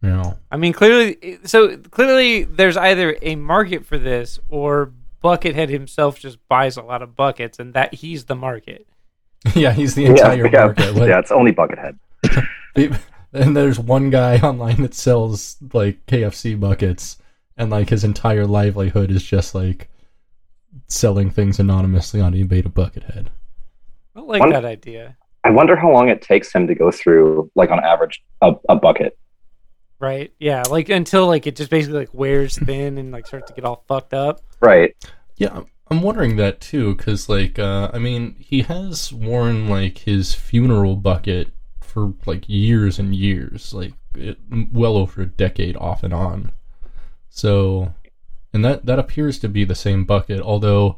[0.02, 0.34] Yeah.
[0.52, 4.92] I mean, clearly, so clearly, there's either a market for this, or
[5.24, 8.88] Buckethead himself just buys a lot of buckets, and that he's the market.
[9.56, 10.96] yeah, he's the Yeah, entire yeah, market.
[10.96, 11.98] Like, yeah, it's only Buckethead.
[13.34, 17.18] and there's one guy online that sells like KFC buckets,
[17.58, 19.90] and like his entire livelihood is just like
[20.88, 23.28] selling things anonymously on eBay to Buckethead.
[24.16, 27.50] I like One- that idea, I wonder how long it takes him to go through,
[27.56, 29.18] like on average, a, a bucket.
[30.00, 30.32] right?
[30.40, 33.66] Yeah, like until like it just basically like wears thin and like starts to get
[33.66, 34.42] all fucked up.
[34.62, 34.96] Right.
[35.38, 40.00] Yeah, I'm- I'm wondering that too, because like, uh, I mean, he has worn like
[40.00, 41.54] his funeral bucket
[41.98, 44.38] for like years and years, like it,
[44.72, 46.52] well over a decade off and on.
[47.30, 47.94] So,
[48.54, 50.98] and that that appears to be the same bucket, although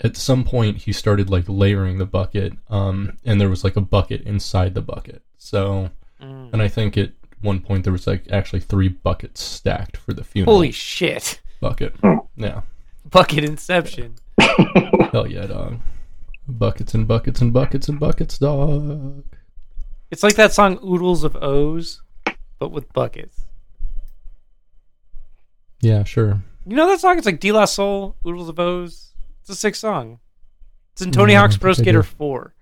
[0.00, 3.80] at some point he started like layering the bucket, um, and there was like a
[3.80, 5.22] bucket inside the bucket.
[5.38, 6.52] So, Mm.
[6.52, 7.12] and I think at
[7.42, 11.40] one point there was like actually three buckets stacked for the funeral Holy shit!
[11.60, 11.94] bucket.
[12.02, 12.18] Hmm.
[12.36, 12.62] Yeah.
[13.08, 14.16] Bucket Inception.
[15.12, 15.78] Hell yeah, dog.
[16.48, 19.22] Buckets and buckets and buckets and buckets, dog.
[20.10, 22.02] It's like that song "Oodles of O's,"
[22.58, 23.40] but with buckets.
[25.80, 26.42] Yeah, sure.
[26.66, 27.18] You know that song?
[27.18, 29.12] It's like De La Soul, Oodles of O's.
[29.40, 30.18] It's a sick song.
[30.92, 32.54] It's in Tony No, Hawk's Pro Skater 4.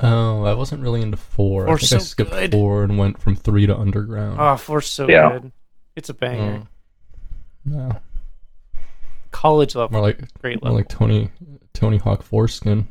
[0.00, 1.64] Oh, I wasn't really into four.
[1.64, 2.52] I Four's think I so skipped good.
[2.52, 4.38] four and went from three to underground.
[4.40, 5.30] Oh, four's so Yeah.
[5.38, 5.52] good.
[5.96, 6.62] It's a banger.
[6.64, 6.68] Oh.
[7.64, 8.00] No,
[9.30, 9.92] College level.
[9.92, 11.30] more like Great more like Tony
[11.72, 12.88] Tony Hawk Four foreskin.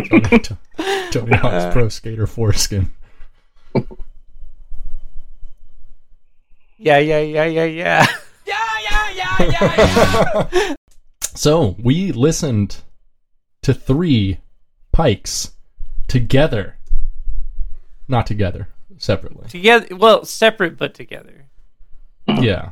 [0.09, 0.38] Tony,
[1.11, 2.90] Tony Hawk's Pro Skater foreskin.
[6.81, 8.07] Yeah, yeah, yeah, yeah, yeah.
[8.46, 8.57] yeah,
[8.90, 10.74] yeah, yeah, yeah, yeah.
[11.35, 12.78] So we listened
[13.62, 14.38] to three
[14.92, 15.52] pikes
[16.07, 16.76] together.
[18.07, 19.48] Not together, separately.
[19.48, 21.46] together, well, separate but together.
[22.26, 22.70] Yeah.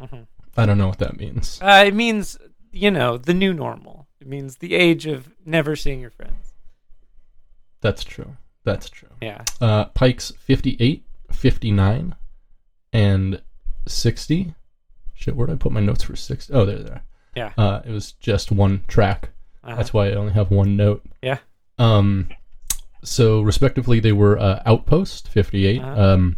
[0.00, 0.26] Mhm.
[0.56, 1.58] I don't know what that means.
[1.62, 2.38] Uh, it means
[2.72, 4.05] you know the new normal.
[4.26, 6.52] It means the age of never seeing your friends.
[7.80, 8.36] That's true.
[8.64, 9.10] That's true.
[9.22, 9.44] Yeah.
[9.60, 12.16] Uh, pikes 58, 59,
[12.92, 13.40] and
[13.86, 14.54] 60.
[15.14, 16.52] Shit, where did I put my notes for 60?
[16.52, 17.02] Oh, there, there.
[17.36, 17.52] Yeah.
[17.56, 19.30] Uh, it was just one track.
[19.62, 19.76] Uh-huh.
[19.76, 21.06] That's why I only have one note.
[21.22, 21.38] Yeah.
[21.78, 22.28] Um,
[23.04, 25.80] so respectively, they were uh, Outpost 58.
[25.80, 26.02] Uh-huh.
[26.02, 26.36] Um,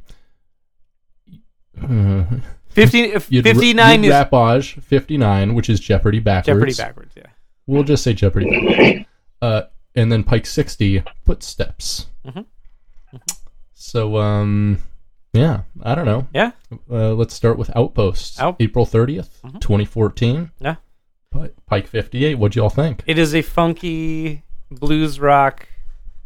[1.83, 2.25] uh,
[2.69, 2.99] 50,
[3.31, 6.47] you'd r- 59 you'd is Rapage 59, which is Jeopardy backwards.
[6.49, 7.15] Jeopardy backwards.
[7.17, 7.29] Yeah.
[7.69, 9.07] We'll just say Jeopardy.
[9.41, 9.63] Uh,
[9.95, 12.07] and then Pike 60, Footsteps.
[12.27, 12.45] Mhm.
[13.75, 14.79] So, um,
[15.33, 16.27] yeah, I don't know.
[16.35, 16.51] Yeah.
[16.91, 18.41] Uh, let's start with Outpost.
[18.41, 19.61] Out- April 30th, Mhm.
[19.61, 20.51] 2014.
[20.61, 20.77] Yeah.
[21.67, 23.03] Pike 58, what'd y'all think?
[23.07, 25.69] It is a funky blues rock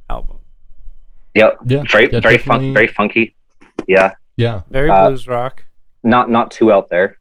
[0.09, 0.39] album.
[1.35, 1.59] Yep.
[1.67, 3.35] Yeah, Very yeah, very definitely- fun, very funky.
[3.89, 4.13] Yeah.
[4.37, 4.63] Yeah.
[4.71, 5.65] Very Uh, blues rock.
[6.05, 7.19] Not not too out there.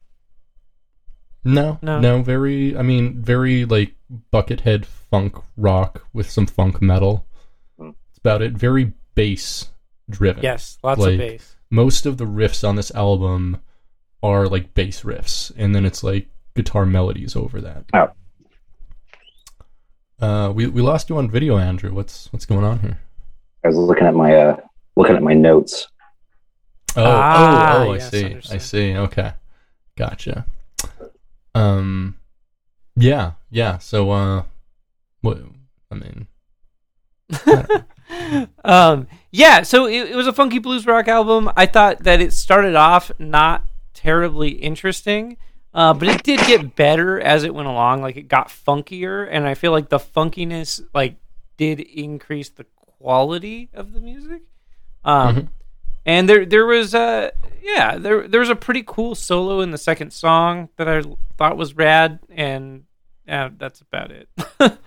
[1.44, 2.00] No, No.
[2.00, 3.96] no, very, I mean, very like
[4.32, 7.26] buckethead funk rock with some funk metal.
[7.80, 8.54] That's about it.
[8.54, 9.70] Very bass
[10.10, 10.44] driven.
[10.44, 11.56] Yes, lots like- of bass.
[11.70, 13.62] Most of the riffs on this album
[14.22, 17.86] are like bass riffs, and then it's like guitar melodies over that.
[17.94, 18.10] Oh.
[20.20, 21.94] Uh, we we lost you on video, Andrew.
[21.94, 23.00] What's what's going on here?
[23.64, 24.58] I was looking at my uh
[24.96, 25.88] looking at my notes.
[26.96, 27.92] Oh, Ah, oh, oh!
[27.92, 28.22] I yes, see.
[28.22, 28.62] I understood.
[28.62, 28.96] see.
[28.98, 29.32] Okay,
[29.98, 30.46] gotcha.
[31.54, 32.18] Um,
[32.96, 33.78] yeah, yeah.
[33.78, 34.44] So, uh,
[35.22, 35.40] what?
[35.92, 36.28] I mean,
[38.64, 41.50] um, yeah, so it, it was a funky blues rock album.
[41.56, 45.38] I thought that it started off not terribly interesting,
[45.74, 48.02] uh, but it did get better as it went along.
[48.02, 51.16] Like it got funkier, and I feel like the funkiness like
[51.58, 52.66] did increase the
[53.00, 54.42] quality of the music.
[55.04, 55.48] Um, Mhm.
[56.06, 59.78] And there there was a yeah there there was a pretty cool solo in the
[59.78, 61.04] second song that I
[61.38, 62.84] thought was rad, and
[63.28, 64.30] yeah, that's about it.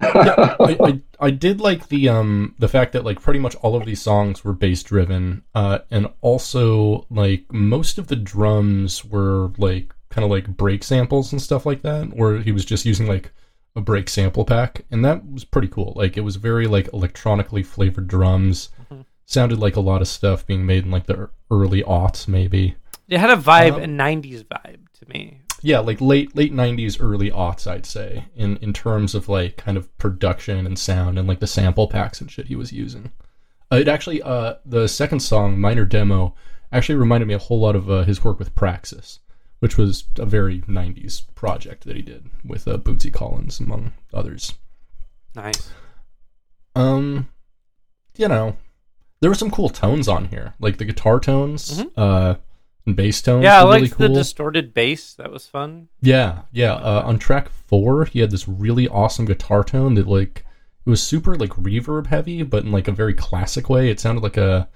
[0.00, 3.84] I, I I did like the um the fact that like pretty much all of
[3.84, 9.92] these songs were bass driven, uh, and also like most of the drums were like
[10.10, 13.32] kind of like break samples and stuff like that, where he was just using like
[13.74, 15.92] a break sample pack, and that was pretty cool.
[15.96, 18.70] Like it was very like electronically flavored drums.
[18.92, 19.04] Mhm.
[19.30, 22.76] Sounded like a lot of stuff being made in like the early aughts, maybe.
[23.08, 25.42] It had a vibe, Um, a '90s vibe to me.
[25.60, 29.76] Yeah, like late late nineties, early aughts, I'd say, in in terms of like kind
[29.76, 33.12] of production and sound and like the sample packs and shit he was using.
[33.70, 36.34] Uh, it actually, uh, the second song, Minor Demo,
[36.72, 39.18] actually reminded me a whole lot of uh, his work with Praxis,
[39.58, 44.54] which was a very '90s project that he did with uh, Bootsy Collins, among others.
[45.34, 45.70] Nice.
[46.74, 47.28] Um,
[48.16, 48.56] you know,
[49.20, 51.90] there were some cool tones on here, like the guitar tones, Mhm.
[51.96, 52.34] uh,
[52.86, 53.42] and bass tones.
[53.44, 54.08] Yeah, I liked really cool.
[54.08, 55.14] the distorted bass.
[55.14, 55.88] That was fun.
[56.00, 56.74] Yeah, yeah.
[56.74, 60.44] Uh, on track four, he had this really awesome guitar tone that like
[60.86, 63.90] it was super like reverb heavy, but in like a very classic way.
[63.90, 64.68] It sounded like a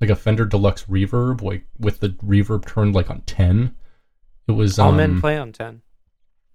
[0.00, 3.74] like a Fender Deluxe reverb, like with the reverb turned like on ten.
[4.48, 5.82] It was All um, men play on ten.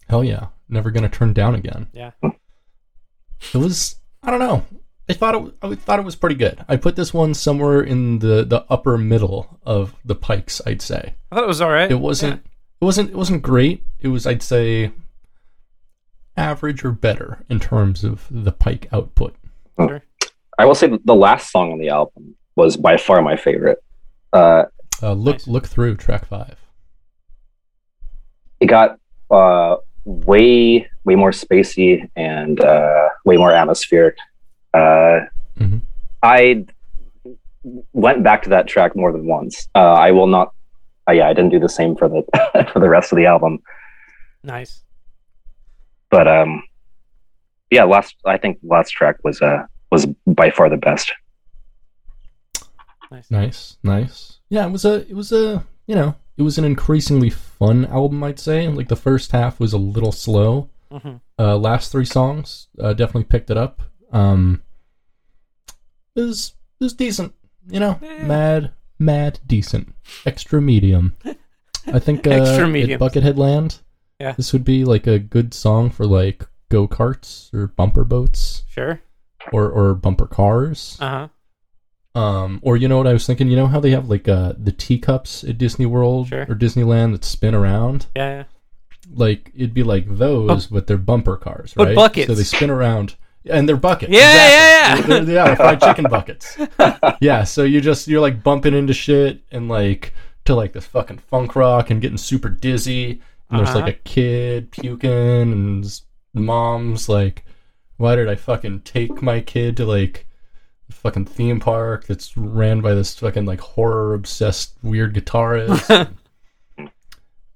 [0.09, 1.87] hell yeah, never gonna turn down again.
[1.93, 2.11] Yeah.
[2.23, 4.65] It was I don't know.
[5.07, 6.63] I thought it I thought it was pretty good.
[6.67, 10.61] I put this one somewhere in the the upper middle of the pikes.
[10.65, 11.91] I'd say I thought it was all right.
[11.91, 12.43] it wasn't
[12.81, 14.91] it wasn't it wasn't great it was i'd say
[16.37, 19.33] average or better in terms of the pike output
[20.57, 23.83] I will say the last song on the album was by far my favorite.
[24.31, 24.63] Uh,
[25.03, 25.47] uh, look Nice.
[25.47, 26.55] look through track five
[28.61, 28.97] it got
[29.31, 34.15] uh, way way more spacey and uh, way more atmospheric.
[34.75, 35.19] Uh,
[35.59, 35.81] Mhm.
[36.23, 36.65] I
[37.93, 39.67] went back to that track more than once.
[39.75, 40.47] Uh, I will not.
[41.07, 42.21] Uh, yeah, I didn't do the same for the
[42.73, 43.59] for the rest of the album.
[44.43, 44.83] nice.
[46.09, 46.63] But um,
[47.71, 51.13] yeah, last I think last track was uh was by far the best.
[53.11, 53.29] Nice.
[53.31, 57.29] nice nice yeah it was a it was a you know it was an increasingly
[57.29, 61.91] fun album i'd say like the first half was a little slow hmm uh last
[61.91, 64.61] three songs uh, definitely picked it up um
[66.15, 67.33] it was it was decent
[67.69, 68.23] you know Eh.
[68.25, 69.93] mad mad decent
[70.25, 71.15] extra medium
[71.87, 72.99] i think uh, Extra medium.
[72.99, 73.79] buckethead land
[74.19, 74.33] Yeah.
[74.33, 79.01] this would be like a good song for like go-karts or bumper boats Sure.
[79.51, 81.27] or or bumper cars Uh huh.
[82.19, 83.49] Um, or you know what I was thinking?
[83.49, 86.43] You know how they have like uh, the teacups at Disney World Sure.
[86.47, 88.05] or Disneyland that spin around?
[88.15, 88.43] Yeah, yeah.
[89.13, 91.87] Like it'd be like those, but they're bumper cars, right?
[91.87, 92.27] But buckets.
[92.27, 93.15] So they spin around,
[93.49, 94.11] and they're buckets.
[94.13, 95.13] Yeah, exactly.
[95.15, 95.23] yeah, yeah.
[95.25, 96.57] They're, yeah, fried chicken buckets.
[97.21, 100.13] yeah, so you just you're like bumping into shit and like
[100.45, 103.21] to like this fucking funk rock and getting super dizzy.
[103.49, 103.79] And there's Uh-huh.
[103.81, 106.01] like a kid puking and
[106.33, 107.45] mom's like,
[107.97, 110.25] "Why did I fucking take my kid to like
[110.91, 116.09] fucking theme park that's ran by this fucking like horror obsessed weird guitarist?"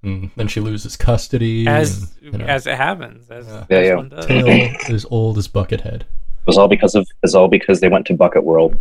[0.02, 1.66] and then she loses custody.
[1.66, 3.52] As and, you know, as it happens, as Yeah.
[3.68, 3.94] Yeah, this yeah.
[3.94, 4.26] one does.
[4.26, 6.02] tale as old as Buckethead.
[6.02, 8.80] It was all because of it's all because they went to Bucket World.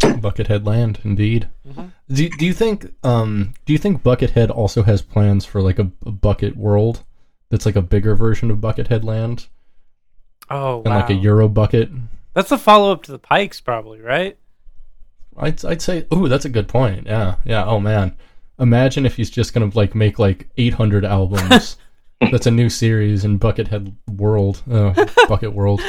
[0.00, 1.48] Buckethead Land, indeed.
[1.68, 1.92] Mhm.
[2.10, 5.90] Do, do you think um do you think Buckethead also has plans for like a,
[6.04, 7.04] a Bucket World
[7.50, 9.46] that's like a bigger version of Buckethead Land
[10.50, 11.90] Oh and wow, like a Euro Bucket?
[12.34, 14.36] that's the follow up to the Pikes, probably right?
[15.36, 17.06] I'd I'd say oh that's a good point.
[17.06, 18.16] Yeah yeah oh man,
[18.58, 21.76] imagine if he's just gonna like make like 800 albums.
[22.30, 24.92] that's a new series in Buckethead World, uh,
[25.28, 25.80] Bucket World.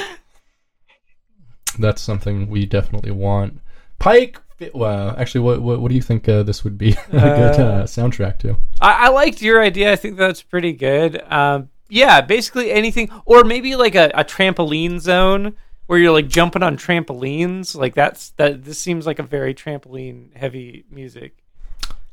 [1.79, 3.59] That's something we definitely want.
[3.99, 4.39] Pike.
[4.73, 7.63] Well, actually, what what, what do you think uh, this would be a good Uh,
[7.63, 8.57] uh, soundtrack to?
[8.81, 9.91] I, I liked your idea.
[9.91, 11.21] I think that's pretty good.
[11.31, 15.55] Um, yeah, basically anything, or maybe like a, a trampoline zone
[15.87, 17.75] where you're like jumping on trampolines.
[17.75, 18.63] Like that's that.
[18.63, 21.42] This seems like a very trampoline heavy music.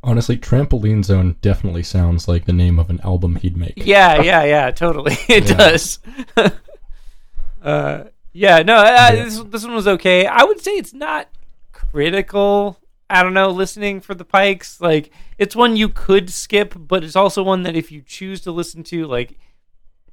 [0.02, 3.74] Honestly, Trampoline Zone definitely sounds like the name of an album he'd make.
[3.84, 4.70] Yeah, yeah, yeah.
[4.70, 5.56] Totally, it Yeah.
[5.56, 5.98] does.
[7.62, 9.24] uh, yeah, no, uh, Yeah.
[9.24, 10.26] this this one was okay.
[10.26, 11.28] I would say it's not
[11.72, 12.78] critical.
[13.08, 17.16] I don't know, listening for the Pikes, like it's one you could skip, but it's
[17.16, 19.36] also one that if you choose to listen to, like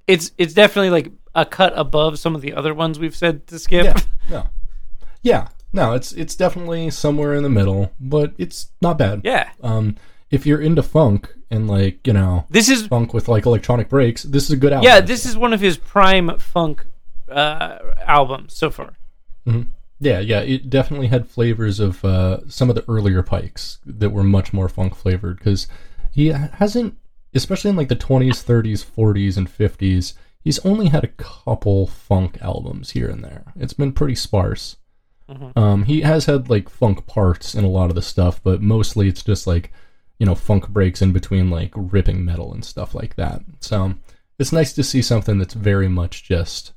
[0.08, 3.60] it's it's definitely like a cut above some of the other ones we've said to
[3.60, 3.86] skip.
[3.86, 4.50] Yeah, no,
[5.22, 5.94] yeah, no.
[5.94, 9.22] It's it's definitely somewhere in the middle, but it's not bad.
[9.24, 9.50] Yeah.
[9.62, 9.96] Um,
[10.32, 14.24] if you're into funk and like you know This is funk with like electronic breaks,
[14.24, 14.86] this is a good album.
[14.88, 16.86] yeah, this is one of his prime funk
[17.30, 18.94] uh albums so far.
[20.00, 24.24] Yeah, yeah, it definitely had flavors of uh, some of the earlier Pikes that were
[24.24, 25.68] much more funk flavored because
[26.12, 26.96] he hasn't,
[27.34, 32.38] especially in like the 20s, 30s, 40s, and 50s, he's only had a couple funk
[32.42, 33.54] albums here and there.
[33.56, 34.77] It's been pretty sparse.
[35.30, 35.58] Mhm.
[35.58, 39.08] Um, he has had like funk parts in a lot of the stuff, but mostly
[39.08, 39.72] it's just like,
[40.20, 43.42] you know, funk breaks in between like ripping metal and stuff like that.
[43.60, 43.94] So
[44.40, 46.74] it's nice to see something that's very much just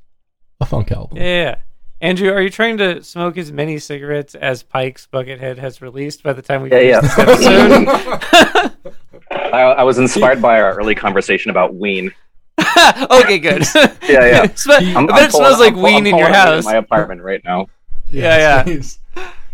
[0.61, 1.17] a funk album.
[1.19, 1.57] Yeah, yeah, yeah.
[2.03, 6.33] Andrew, are you trying to smoke as many cigarettes as Pike's Buckethead has released by
[6.33, 7.37] the time we Yeah, finish yeah.
[7.37, 8.73] this episode?
[9.31, 12.11] I, I was inspired by our early conversation about Ween.
[13.11, 13.65] okay, good.
[13.75, 14.55] Yeah, yeah.
[14.55, 16.65] Sm- I I'm, I'm it smells like I'm pull- in your house.
[16.65, 17.69] In my apartment right now.
[18.11, 18.65] Yeah, yeah.
[18.73, 18.99] he's-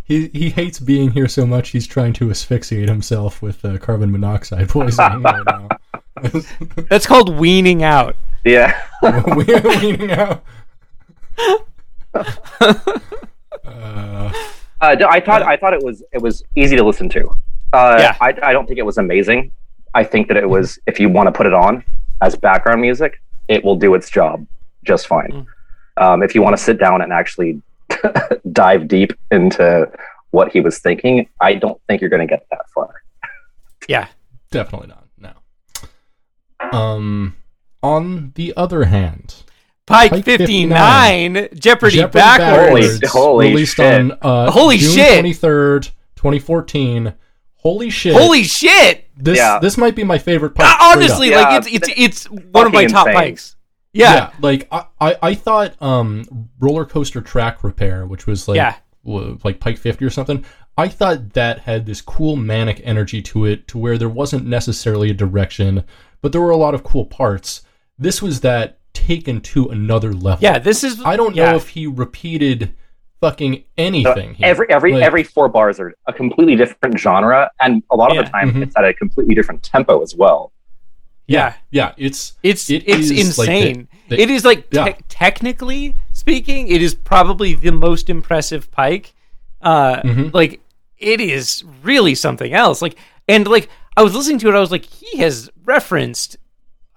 [0.05, 4.12] He, he hates being here so much he's trying to asphyxiate himself with uh, carbon
[4.12, 5.69] monoxide poisoning right now.
[6.88, 8.14] That's called weaning out.
[8.45, 8.81] Yeah.
[9.03, 10.45] We're weaning out.
[13.64, 14.33] Uh,
[14.79, 17.29] Uh, no, I thought I thought it was it was easy to listen to.
[17.73, 18.16] Uh, Yeah.
[18.21, 19.51] I, I don't think it was amazing.
[19.95, 21.83] I think that it was if you want to put it on
[22.21, 24.47] as background music, it will do its job
[24.85, 25.31] just fine.
[25.99, 26.03] Mm.
[26.05, 27.61] Um, if you want to sit down and actually
[28.53, 29.90] dive deep into
[30.31, 33.03] what he was thinking, I don't think you're going to get that far.
[33.88, 34.09] Yeah.
[34.51, 35.07] definitely not.
[35.18, 35.33] No.
[36.79, 37.37] Um.
[37.83, 39.44] On the other hand,
[39.87, 43.01] Pike, Pike 59, Jeopardy, Jeopardy backwards.
[43.07, 43.94] Holy- holy released shit.
[43.94, 45.12] on uh, Holy June shit.
[45.14, 47.14] twenty third, twenty fourteen.
[47.57, 48.14] Holy shit!
[48.14, 49.09] Holy shit!
[49.16, 49.59] this Yeah.
[49.61, 50.66] this might be my favorite Pike.
[50.66, 53.14] Uh, honestly, Yeah, like it's it's it's one of my top insane.
[53.22, 53.56] pikes.
[53.98, 54.30] Yeah.
[54.40, 58.74] like I, I, I thought um roller coaster track repair, which was like Yeah.
[59.04, 60.44] w- like Pike fifty or something.
[60.78, 65.11] I thought that had this cool manic energy to it, to where there wasn't necessarily
[65.11, 65.85] a direction,
[66.20, 67.62] but there were a lot of cool parts.
[67.98, 70.38] This was that taken to another level.
[70.42, 71.50] Yeah, this is I don't yeah.
[71.52, 72.74] know if he repeated
[73.22, 74.35] fucking anything.
[74.35, 74.46] here.
[74.46, 78.16] Every every Like, every four bars are a completely different genre, and a lot of
[78.16, 78.22] Yeah.
[78.24, 78.62] the time Mhm.
[78.64, 80.52] it's at a completely different tempo as well.
[81.27, 83.88] Yeah, yeah, it's It's It it's is like the- insane.
[84.08, 84.85] the- it is like Yeah.
[84.92, 89.12] te- technically speaking, it is probably the most impressive pike.
[89.62, 90.33] Uh, Mhm.
[90.35, 90.60] like
[90.98, 92.81] it is really something else.
[92.83, 92.96] Like
[93.29, 96.37] and like I was listening to it, I was like, he has referenced.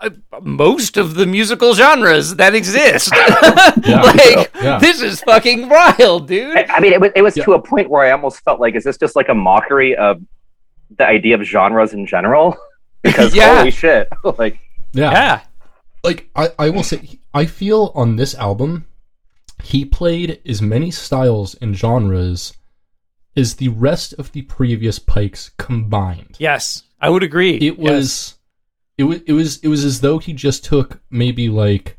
[0.02, 0.10] Uh,
[0.42, 3.12] most of the musical genres that exist,
[3.78, 4.78] like Yeah.
[4.80, 6.56] this is fucking wild, dude.
[6.58, 7.44] I, I mean, it was it was Yeah.
[7.46, 10.22] to a point where I almost felt like, is this just like a mockery of
[10.98, 12.56] the idea of genres in general?
[13.02, 13.58] Because Yeah.
[13.58, 14.60] holy shit, like
[14.94, 15.12] yeah.
[15.12, 15.42] yeah,
[16.04, 18.86] like I, I will say I feel on this album
[19.64, 22.54] he played as many styles and genres
[23.36, 26.36] as the rest of the previous pikes combined.
[26.40, 27.58] Yes, I would agree.
[27.58, 28.38] It was
[28.98, 31.98] it was it was it was as though he just took maybe like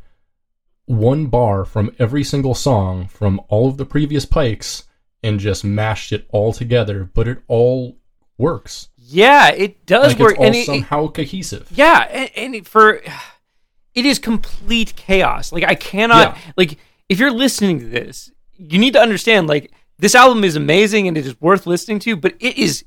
[0.87, 4.85] one bar from every single song from all of the previous pikes
[5.23, 7.97] and just mashed it all together, but it all
[8.39, 8.89] works.
[9.13, 10.37] Yeah, it does like work.
[10.41, 11.69] and it- it- somehow cohesive.
[11.75, 13.01] Yeah, and, and it- for
[13.95, 15.53] it is complete chaos.
[15.53, 16.53] Like I cannot Yeah.
[16.57, 21.09] like if you're listening to this, you need to understand like this album is amazing
[21.09, 22.85] and it is worth listening to, but it is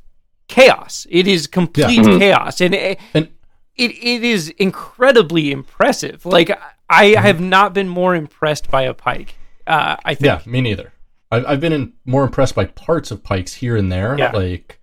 [0.48, 1.06] chaos.
[1.10, 2.20] It is complete Mhm.
[2.20, 3.28] chaos, and it, And
[3.76, 6.26] it it is incredibly impressive.
[6.26, 6.50] Like
[6.90, 7.22] I Mm-hmm.
[7.24, 9.36] have not been more impressed by a Pike.
[9.66, 10.26] Uh, I think.
[10.26, 10.94] yeah, me neither.
[11.32, 14.32] I've I've been in, more impressed by parts of Pikes here and there, Yeah.
[14.32, 14.80] like,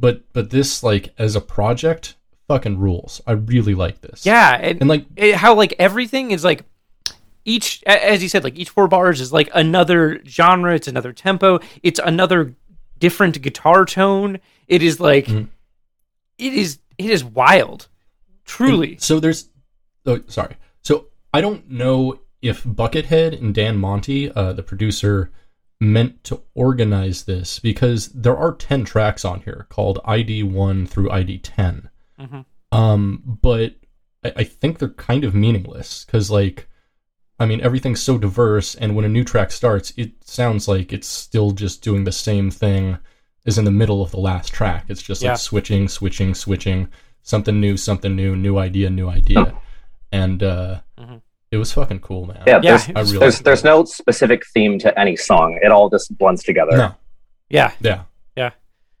[0.00, 2.16] but but this like as a project
[2.48, 3.20] fucking rules.
[3.26, 4.26] I really like this.
[4.26, 6.64] Yeah, and, and like it- how like everything is like
[7.44, 11.58] each as you said like each four bars is like another genre it's another tempo
[11.82, 12.54] it's another
[12.98, 14.38] different guitar tone
[14.68, 15.48] it is like Mhm.
[16.38, 17.88] it is it is wild
[18.44, 19.48] truly And so there's,
[20.06, 20.56] oh, sorry.
[20.82, 25.30] So I don't know if Buckethead and Dan Monti, uh, the producer,
[25.80, 31.88] meant to organize this because there are 10 tracks on here called ID1 through ID10.
[32.20, 32.44] Mhm.
[32.70, 33.76] Um, but
[34.22, 36.68] I, I think they're kind of meaningless because, like,
[37.38, 41.08] I mean, everything's so diverse, and when a new track starts, it sounds like it's
[41.08, 42.98] still just doing the same thing
[43.46, 44.84] as in the middle of the last track.
[44.88, 45.30] It's just Yeah.
[45.30, 46.88] like switching, switching, switching,
[47.22, 49.56] something new, something new, new idea, new idea,
[50.12, 50.80] and uh.
[51.50, 52.42] It was fucking cool, man.
[52.46, 55.58] Yeah, Yeah, there's, I really there's there's no specific theme to any song.
[55.62, 56.76] It all just blends together.
[56.76, 56.94] no,
[57.48, 58.02] yeah yeah,
[58.36, 58.50] Yeah.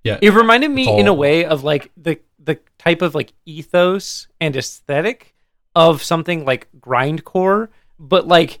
[0.02, 0.18] yeah.
[0.20, 4.26] it reminded me It's in a way of like the the type of like ethos
[4.40, 5.34] and aesthetic
[5.76, 8.58] of something like grindcore but like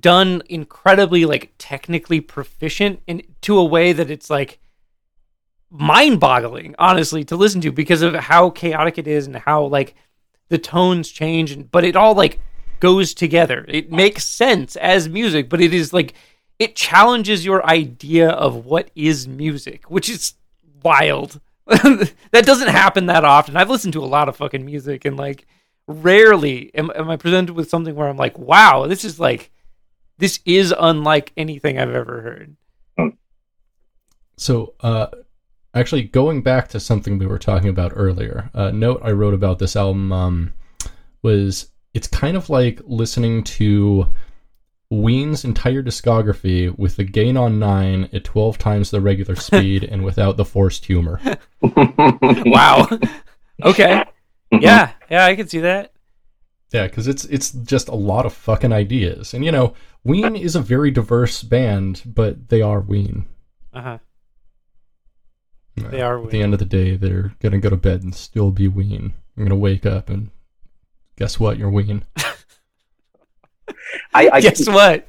[0.00, 4.58] done incredibly like technically proficient in to a way that it's like
[5.70, 9.94] mind-boggling honestly to listen to because of how chaotic it is and how like
[10.48, 12.40] the tones change and but it all like
[12.80, 13.64] goes together.
[13.68, 16.14] It makes sense as music but it is like
[16.58, 20.34] it challenges your idea of what is music which is
[20.82, 21.40] wild.
[22.30, 23.56] That doesn't happen that often.
[23.56, 25.46] I've listened to a lot of fucking music and like
[25.88, 29.52] rarely am, am i presented with something where i'm like wow this is like
[30.18, 32.56] this is unlike anything i've ever heard.
[34.36, 35.08] So, uh,
[35.74, 39.58] actually, going back to something we were talking about earlier, a note I wrote about
[39.58, 40.52] this album um,
[41.22, 44.06] was it's kind of like listening to
[44.90, 50.04] Ween's entire discography with the gain on nine at 12 times the regular speed and
[50.04, 51.18] without the forced humor.
[51.62, 52.86] wow.
[53.64, 54.04] Okay.
[54.52, 54.92] Yeah.
[55.10, 55.92] Yeah i can see that.
[56.70, 59.72] Yeah, because it's it's just a lot of fucking ideas, and you know,
[60.04, 63.24] Ween is a very diverse band, but they are Ween.
[63.72, 63.98] uh-huh.
[65.76, 68.50] They are At the end of the day, they're gonna go to bed and still
[68.50, 69.14] be Ween.
[69.36, 70.30] I'm gonna wake up and
[71.16, 71.58] guess what?
[71.58, 72.04] You're Ween.
[74.14, 75.06] I, I guess what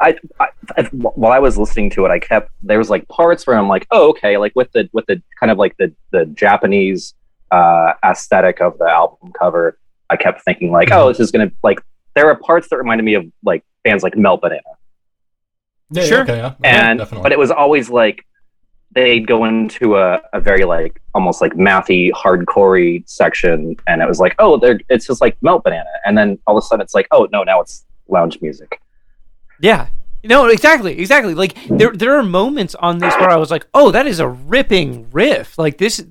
[0.00, 3.46] I, I, I while I was listening to it, I kept there was like parts
[3.46, 6.26] where I'm like, oh, okay, like with the with the kind of like the the
[6.26, 7.14] Japanese
[7.50, 9.78] uh, aesthetic of the album cover.
[10.10, 11.80] I kept thinking like, oh, this is gonna like.
[12.14, 14.62] There are parts that reminded me of like bands like Melt Banana,
[15.90, 16.16] Yeah, Sure.
[16.18, 17.22] yeah, okay, yeah, yeah, and definitely.
[17.22, 18.24] but it was always like
[18.92, 24.20] they'd go into a, a very like almost like mathy hardcorey section, and it was
[24.20, 26.94] like, oh, they're it's just like Melt Banana, and then all of a sudden it's
[26.94, 28.80] like, oh no, now it's lounge music.
[29.60, 29.88] Yeah.
[30.24, 31.34] No, exactly, exactly.
[31.34, 34.26] Like there, there are moments on this where I was like, "Oh, that is a
[34.26, 36.04] ripping riff." Like this,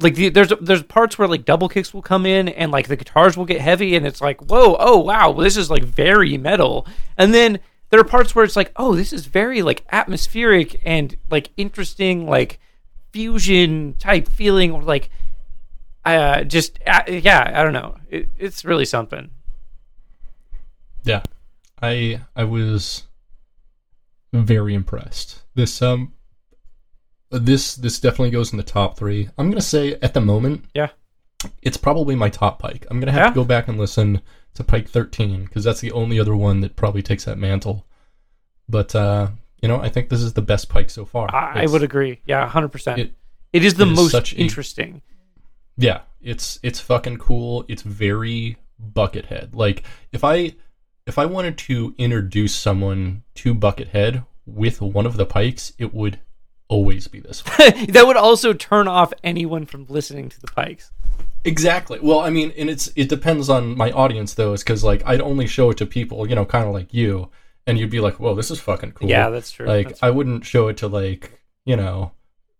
[0.00, 2.96] like the, there's there's parts where like double kicks will come in and like the
[2.96, 6.86] guitars will get heavy, and it's like, "Whoa, oh wow, this is like very metal."
[7.18, 7.60] And then
[7.92, 12.26] there are parts where it's like, "Oh, this is very like atmospheric and like interesting,
[12.26, 12.58] like
[13.12, 15.10] fusion type feeling." Or like,
[16.04, 17.96] uh, just uh, yeah, I don't know.
[18.10, 19.30] It, it's really something.
[21.04, 21.22] yeah,
[21.80, 23.04] I I was
[24.32, 25.42] very impressed.
[25.54, 26.14] This um
[27.30, 29.28] this this definitely goes in the top three.
[29.36, 30.88] I'm gonna say at the moment, Yeah.
[31.62, 32.86] it's probably my top pike.
[32.90, 33.28] I'm gonna have Yeah.
[33.28, 34.22] to go back and listen
[34.54, 37.86] to Pike 13 because that's the only other one that probably takes that mantle.
[38.68, 39.28] But uh,
[39.60, 41.34] you know, I think this is the best pike so far.
[41.34, 42.20] I, I would agree.
[42.26, 42.98] Yeah, hundred percent.
[42.98, 43.14] it-
[43.52, 45.02] It is the it is most a- interesting.
[45.76, 47.64] Yeah, it's it's fucking cool.
[47.68, 48.56] It's very
[48.92, 49.54] Buckethead.
[49.54, 50.54] Like if I
[51.06, 56.18] if I wanted to introduce someone to Buckethead with one of the pikes, it would
[56.68, 57.86] always be this one.
[57.88, 60.90] that would also turn off anyone from listening to the Pikes.
[61.44, 61.98] exactly.
[62.00, 65.20] Well, I mean, and it's it depends on my audience though, is because like I'd
[65.20, 67.30] only show it to people, you know, kind of like you,
[67.66, 69.66] and you'd be like, "Whoa, this is fucking cool." Yeah, that's true.
[69.66, 72.12] like That's- I wouldn't show it to like you know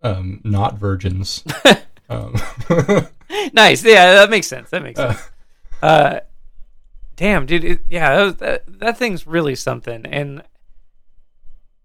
[0.02, 1.44] um, not virgins.
[2.08, 2.34] um,
[3.52, 3.84] nice.
[3.84, 4.70] Yeah, that makes sense.
[4.70, 5.30] That makes uh, sense.
[5.80, 6.20] Uh,
[7.16, 7.64] damn, dude.
[7.64, 10.42] It, yeah, that, was, that that thing's really something, and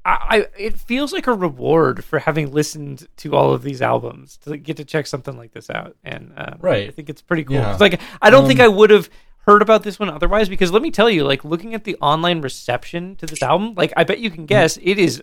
[0.10, 4.56] I, it feels like a reward for having listened to all of these albums to
[4.58, 6.88] get to check something like this out, and um, Right.
[6.88, 7.58] I think it's pretty cool.
[7.58, 7.72] Yeah.
[7.72, 9.10] It's like I don't think Um, I would have
[9.46, 12.42] heard about this one otherwise because let me tell you, like looking at the online
[12.42, 15.22] reception to this album, like I bet you can guess it is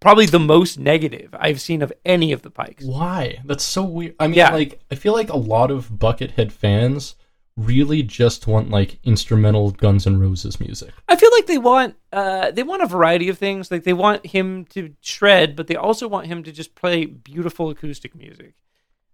[0.00, 2.84] probably the most negative I've seen of any of the Pikes.
[2.84, 3.40] why?
[3.44, 4.14] That's so weird.
[4.18, 4.52] I mean, Yeah.
[4.52, 7.14] like, I feel like a lot of Buckethead fans
[7.58, 10.94] really just want like instrumental Guns N' Roses music.
[11.08, 13.70] I feel like they want uh, they want a variety of things.
[13.70, 17.70] Like they want him to shred, but they also want him to just play beautiful
[17.70, 18.54] acoustic music.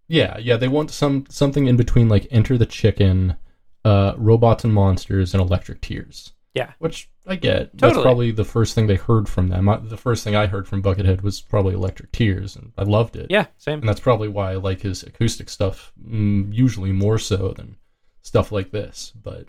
[0.07, 3.37] Yeah, yeah, they want some something in between like Enter the Chicken,
[3.85, 6.33] uh, Robots and Monsters, and Electric Tears.
[6.55, 6.73] Yeah.
[6.79, 7.77] Which I get.
[7.77, 7.95] Totally.
[7.95, 9.69] That's probably the first thing they heard from them.
[9.69, 13.17] I, the first thing I heard from Buckethead was probably Electric Tears, and I loved
[13.17, 13.27] it.
[13.29, 13.81] Yeah, same.
[13.81, 17.77] And that's probably why I like his acoustic stuff mm, usually more so than
[18.25, 19.13] stuff like this.
[19.23, 19.47] But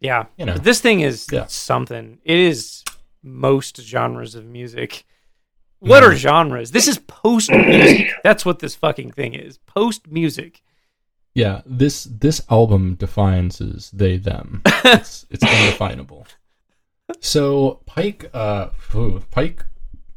[0.00, 0.54] Yeah, you know.
[0.54, 1.46] But this thing is Yeah.
[1.46, 2.18] something.
[2.24, 2.82] It is
[3.22, 5.04] most genres of music.
[5.80, 6.70] What are genres?
[6.70, 8.12] This is post music.
[8.24, 9.58] That's what this fucking thing is.
[9.58, 10.62] Post music.
[11.34, 14.62] yeah, this this album defines as they them.
[14.84, 16.26] it's it's undefinable.
[17.20, 19.64] So Pike, uh, ooh, Pike,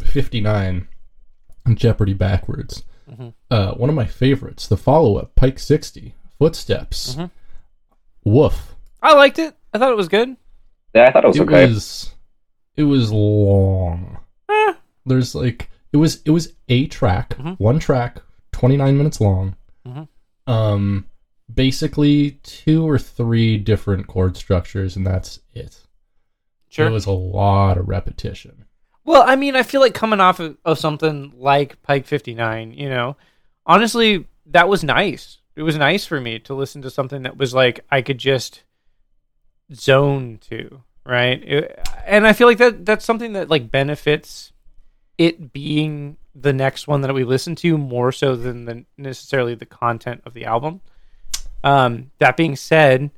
[0.04, 0.88] fifty nine,
[1.74, 2.84] Jeopardy backwards.
[3.10, 3.34] Mhm.
[3.50, 7.32] Uh, one of my favorites, the follow up, Pike sixty, Footsteps, Mhm.
[8.26, 8.76] Woof.
[9.02, 9.56] I liked it.
[9.74, 10.36] I thought it was good.
[10.94, 11.66] Yeah, I thought it was it okay.
[11.68, 12.14] was
[12.76, 14.18] it was long.
[14.50, 14.74] Eh,
[15.06, 17.60] There's like it was it was a track, Mhm.
[17.60, 18.22] one track,
[18.52, 19.56] twenty nine minutes long.
[19.88, 20.08] Mhm.
[20.48, 21.06] Um,
[21.54, 25.80] basically two or three different chord structures, and that's it.
[26.70, 26.88] sure.
[26.88, 28.66] It was a lot of repetition.
[29.06, 32.90] Well, I mean, I feel like coming off of, of something like Pike 59, you
[32.90, 33.16] know,
[33.66, 35.38] honestly, that was nice.
[35.56, 38.64] It was nice for me to listen to something that was like I could just
[39.74, 41.42] zone to, right?
[41.44, 44.52] It- and I feel like that that's something that like benefits
[45.18, 49.66] it being the next one that we listen to more so than the necessarily the
[49.66, 50.82] content of the album.
[51.64, 53.10] Um, that being said,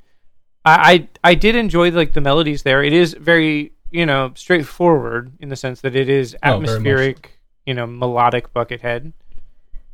[0.64, 2.84] I, I I did enjoy like the melodies there.
[2.84, 6.70] It is very you know straightforward in the sense that it is Oh, very much
[6.70, 6.76] so.
[6.76, 9.12] atmospheric, you know, melodic Buckethead,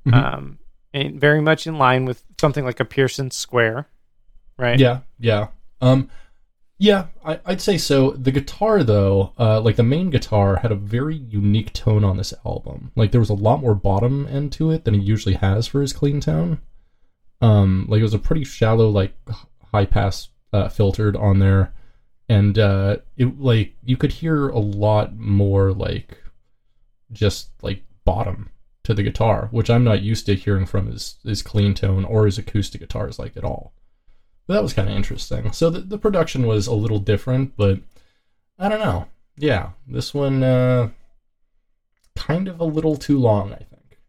[0.05, 0.13] Mhm.
[0.13, 0.59] um,
[0.93, 3.87] very much in line with something like a Pearson Square,
[4.57, 4.79] right?
[4.79, 5.47] Yeah, yeah.
[5.81, 6.09] Um,
[6.77, 8.11] yeah, I, I'd say so.
[8.11, 12.33] The guitar, though, uh, like the main guitar, had a very unique tone on this
[12.45, 12.91] album.
[12.95, 15.81] Like there was a lot more bottom end to it than he usually has for
[15.81, 16.59] his clean tone.
[17.41, 19.13] Um, like it was a pretty shallow, like
[19.71, 21.73] high pass uh, filtered on there,
[22.29, 26.17] and uh, it like you could hear a lot more like
[27.11, 28.49] just like bottom
[28.83, 32.25] to the guitar, which I'm not used to hearing from his his clean tone or
[32.25, 33.73] his acoustic guitars like at all.
[34.47, 35.51] But that was kind of interesting.
[35.53, 37.79] So the, the production was a little different, but
[38.59, 39.07] I don't know.
[39.37, 40.89] Yeah, this one uh,
[42.15, 43.99] kind of a little too long, I think.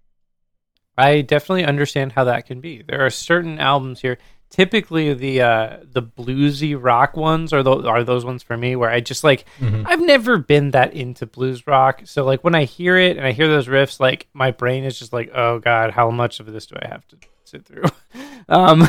[0.97, 2.83] I definitely understand how that can be.
[2.83, 4.19] There are certain albums here.
[4.55, 8.89] Typically, the uh, the bluesy rock ones are those are those ones for me where
[8.89, 9.83] I just like Mhm.
[9.85, 12.03] I've never been that into blues rock.
[12.05, 14.97] So like when I hear it and I hear those riffs, like my brain is
[14.97, 17.87] just like, oh god, how much of this do I have to sit through?
[18.49, 18.87] um,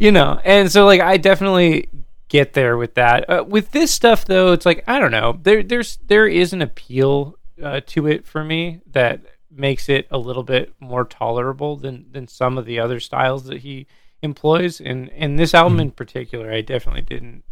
[0.00, 1.88] you know, and so like I definitely
[2.28, 3.30] get there with that.
[3.30, 5.38] Uh, with this stuff though, it's like I don't know.
[5.40, 9.20] There there's there is an appeal uh, to it for me that
[9.54, 13.58] makes it a little bit more tolerable than than some of the other styles that
[13.60, 13.86] he
[14.22, 14.80] employs.
[14.80, 17.44] And and this album in particular, I definitely didn't.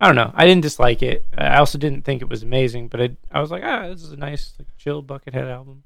[0.00, 0.32] I don't know.
[0.34, 1.24] I didn't dislike it.
[1.36, 4.12] I also didn't think it was amazing, but I, I was like, ah, this is
[4.12, 5.84] a nice, like, chill Buckethead album.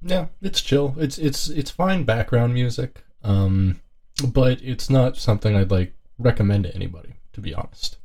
[0.00, 0.94] Yeah, it's chill.
[0.98, 3.04] It's it's it's fine background music.
[3.22, 3.80] Um,
[4.26, 7.98] but it's not something I'd like recommend to anybody, to be honest.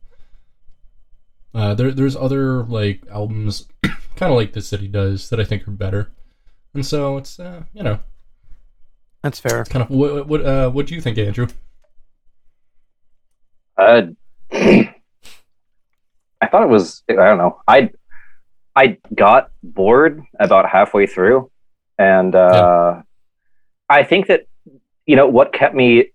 [1.54, 3.68] Uh, there there's other like albums,
[4.16, 6.12] kind of like this that he does that I think are better,
[6.74, 8.00] and so it's uh, you know
[9.24, 9.64] That's fair.
[9.66, 11.48] kind of what what uh, what do you think, Andrew?
[13.78, 14.04] Uh,
[14.52, 14.94] I
[16.52, 17.04] thought it was.
[17.10, 17.60] I don't know.
[17.68, 17.90] I
[18.76, 21.50] I got bored about halfway through,
[21.98, 23.02] and uh,
[23.90, 24.42] I think that
[25.06, 26.12] you know what kept me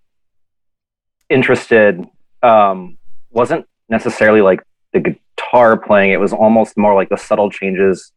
[1.29, 2.03] interested
[2.43, 2.97] um,
[3.31, 4.61] wasn't necessarily like
[4.93, 6.11] the guitar playing.
[6.11, 8.11] It was almost more like the subtle changes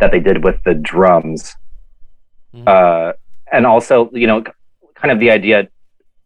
[0.00, 1.54] that they did with the drums,
[2.54, 2.66] Mhm.
[2.68, 3.12] uh,
[3.54, 4.42] and also you know,
[4.94, 5.68] kind of the idea.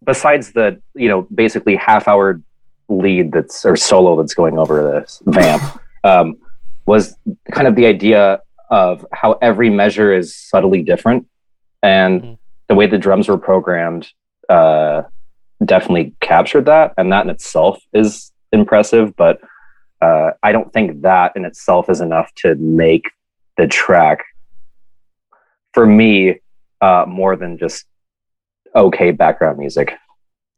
[0.05, 2.41] Besides the you know basically half hour
[2.89, 5.63] lead that's or solo that's going over this vamp
[6.05, 6.37] um,
[6.87, 7.17] was
[7.53, 11.27] kind of the idea of how every measure is subtly different
[11.83, 12.39] and Mhm.
[12.69, 14.09] the way the drums were programmed
[14.49, 15.03] uh,
[15.65, 19.15] definitely captured that, and that in itself is impressive.
[19.17, 19.41] But
[20.01, 23.11] uh, I don't think that in itself is enough to make
[23.59, 24.21] the track
[25.75, 26.39] for me
[26.81, 27.87] uh, more than just
[28.75, 29.93] okay background music.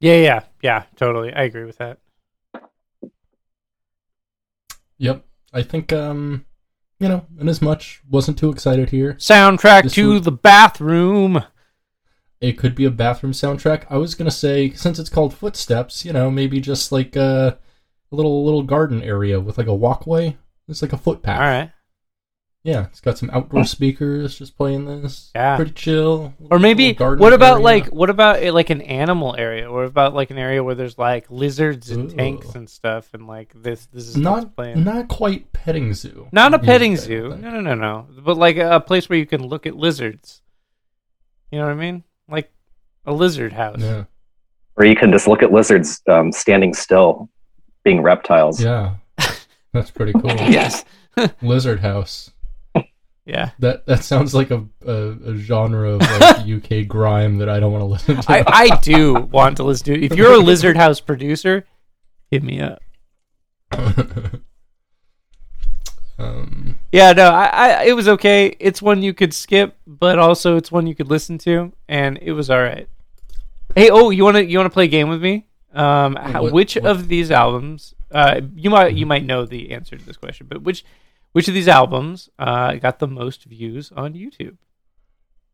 [0.00, 1.32] Yeah, yeah, yeah, totally.
[1.32, 1.98] I agree with that.
[4.98, 5.24] Yep.
[5.52, 6.44] I think um
[6.98, 9.14] you know, and as much wasn't too excited here.
[9.14, 11.42] Soundtrack to would- the bathroom.
[12.40, 13.84] It could be a bathroom soundtrack.
[13.90, 17.58] I was gonna say since it's called Footsteps, you know, maybe just like a,
[18.10, 20.36] a little little garden area with like a walkway.
[20.68, 21.40] It's like a footpath.
[21.40, 21.70] All right.
[22.62, 25.30] Yeah, it's got some outdoor speakers just playing this.
[25.34, 25.56] Yeah.
[25.56, 26.34] Pretty chill.
[26.50, 27.64] Or maybe what about area.
[27.64, 29.72] like what about uh, like an animal area?
[29.72, 32.16] What about like an area where there's like lizards and Ooh.
[32.16, 34.84] tanks and stuff and like this this is not playing.
[34.84, 36.28] not quite petting zoo.
[36.32, 37.36] Not a petting I zoo.
[37.40, 38.06] No, no, no, no.
[38.22, 40.42] But like a place where you can look at lizards.
[41.50, 42.04] You know what I mean?
[42.28, 42.52] Like
[43.06, 43.80] a lizard house.
[43.80, 44.04] Yeah.
[44.76, 47.30] Or you can just look at lizards um, standing still,
[47.84, 48.62] being reptiles.
[48.62, 48.96] Yeah.
[49.72, 50.30] That's pretty cool.
[50.30, 50.84] Yes.
[51.42, 52.30] Lizard House.
[53.26, 53.50] Yeah.
[53.60, 57.70] That that sounds like a, a, a genre of like UK grime that I don't
[57.72, 58.32] want to listen to.
[58.32, 60.04] I, I do want to listen to.
[60.04, 61.64] If you're a lizard house producer,
[62.30, 62.80] hit me up.
[66.18, 68.56] um, Yeah, no, I, I it was okay.
[68.58, 72.32] It's one you could skip, but also it's one you could listen to, and it
[72.32, 72.88] was all right.
[73.74, 75.46] Hey, oh, you want to you want to play a game with me?
[75.72, 77.94] Um, how, What- which what- of these albums?
[78.10, 80.84] Uh, you might you might know the answer to this question, but which
[81.32, 84.56] which of these albums uh got the most views on YouTube?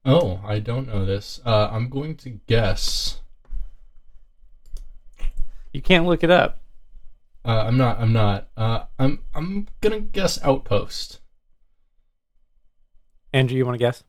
[0.08, 1.40] oh, I don't know this.
[1.44, 3.20] Uh, I'm going to guess.
[5.72, 6.60] You can't look it up.
[7.44, 7.98] Uh, I'm not.
[8.00, 8.48] I'm not.
[8.56, 9.20] Uh, I'm.
[9.34, 11.20] I'm gonna guess Outpost.
[13.32, 14.02] Andrew, you want to guess?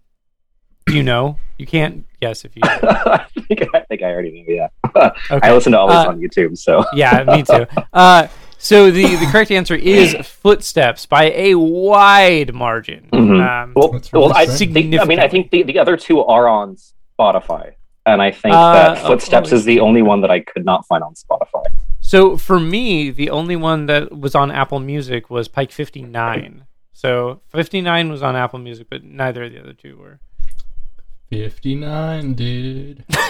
[0.89, 2.61] You know, you can't guess if you.
[2.65, 4.55] I, think, I think I already knew.
[4.55, 4.69] Yeah,
[5.31, 5.47] Okay.
[5.47, 7.65] I listen to all this Uh, on YouTube, so Yeah, me too.
[8.57, 13.09] So the the correct answer is Footsteps by a wide margin.
[13.11, 13.63] Mhm.
[13.63, 14.75] Um, well, well, I think.
[14.99, 16.77] I mean, I think the, the other two are on
[17.17, 17.73] Spotify,
[18.05, 20.85] and I think Uh, that Footsteps oh, is the only one that I could not
[20.87, 21.65] find on Spotify.
[21.99, 26.63] So for me, the only one that was on Apple Music was Pike 59.
[26.93, 30.19] So 59 was on Apple Music, but neither of the other two were.
[31.29, 33.03] Fifty nine, dude.
[33.09, 33.29] Uh,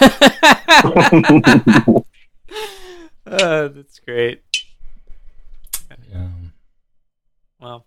[3.26, 4.44] that's great.
[6.14, 6.54] Um,
[7.60, 7.86] Well,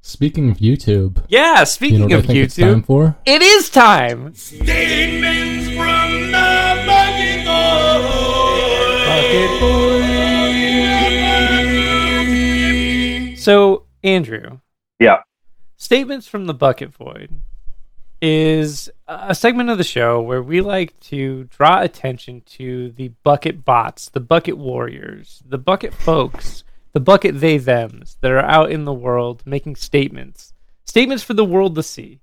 [0.00, 1.60] speaking of YouTube, yeah.
[1.60, 3.16] you Speaking know what I of think it's time YouTube, for?
[3.26, 4.34] it is time.
[4.34, 7.46] Statements from the bucket
[13.38, 14.58] So Andrew,
[14.98, 15.18] Yeah.
[15.76, 17.40] Statements from the Bucket Void
[18.20, 23.64] is a segment of the show where we like to draw attention to the bucket
[23.64, 26.64] bots, the bucket warriors, the bucket folks,
[26.96, 30.54] the bucket they thems that are out in the world making statements.
[30.86, 32.20] Statements for the world to see.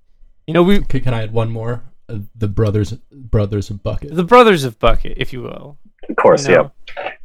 [0.48, 1.84] You know, we Okay, can I add one more?
[2.10, 4.16] Uh, the brothers, brothers of bucket.
[4.16, 5.78] the brothers of bucket, if you will.
[6.10, 6.72] Of course, you know?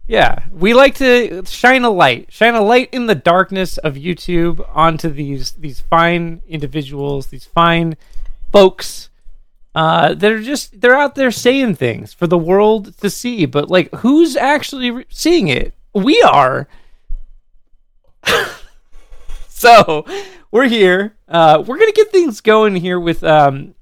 [0.07, 4.63] Yeah, we like to shine a light, shine a light in the darkness of YouTube
[4.77, 7.97] onto these these fine individuals, these fine
[8.53, 9.09] folks
[9.75, 13.47] uh, they're just they're out there saying things for the world to see.
[13.47, 15.73] But like, who's actually re- seeing it?
[15.95, 16.69] We are.
[19.49, 20.05] so
[20.51, 21.17] we're here.
[21.29, 23.75] Uh, we're gonna get things going here with um,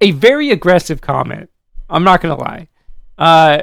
[0.00, 1.50] a very aggressive comment.
[1.88, 2.68] I'm not gonna lie.
[3.18, 3.62] Uh,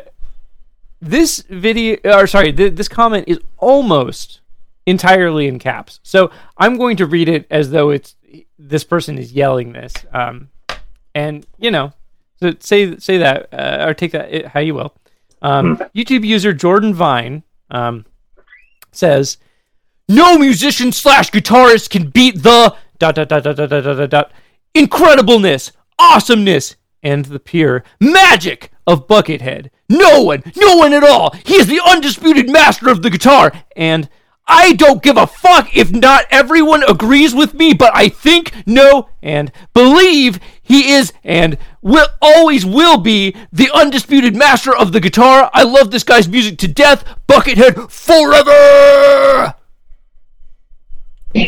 [1.01, 4.41] this video or sorry th- this comment is almost
[4.85, 8.15] entirely in caps so i'm going to read it as though it's
[8.57, 10.49] this person is yelling this um
[11.13, 11.93] and you know
[12.39, 14.95] so say say that uh, or take that how you will
[15.41, 18.03] um youtube user jordan vine um
[18.91, 19.37] says
[20.07, 24.31] no musician slash guitarist can beat the dot dot dot dot dot dot dot, dot,
[24.73, 31.55] incredibleness awesomeness and the pure magic of buckethead no one no one at all he
[31.55, 34.09] is the undisputed master of the guitar and
[34.47, 39.09] I don't give a fuck if not everyone agrees with me, but I think, know,
[39.21, 45.49] and believe he is and will always will be the undisputed master of the guitar.
[45.53, 47.03] I love this guy's music to death.
[47.27, 49.55] Buckethead forever.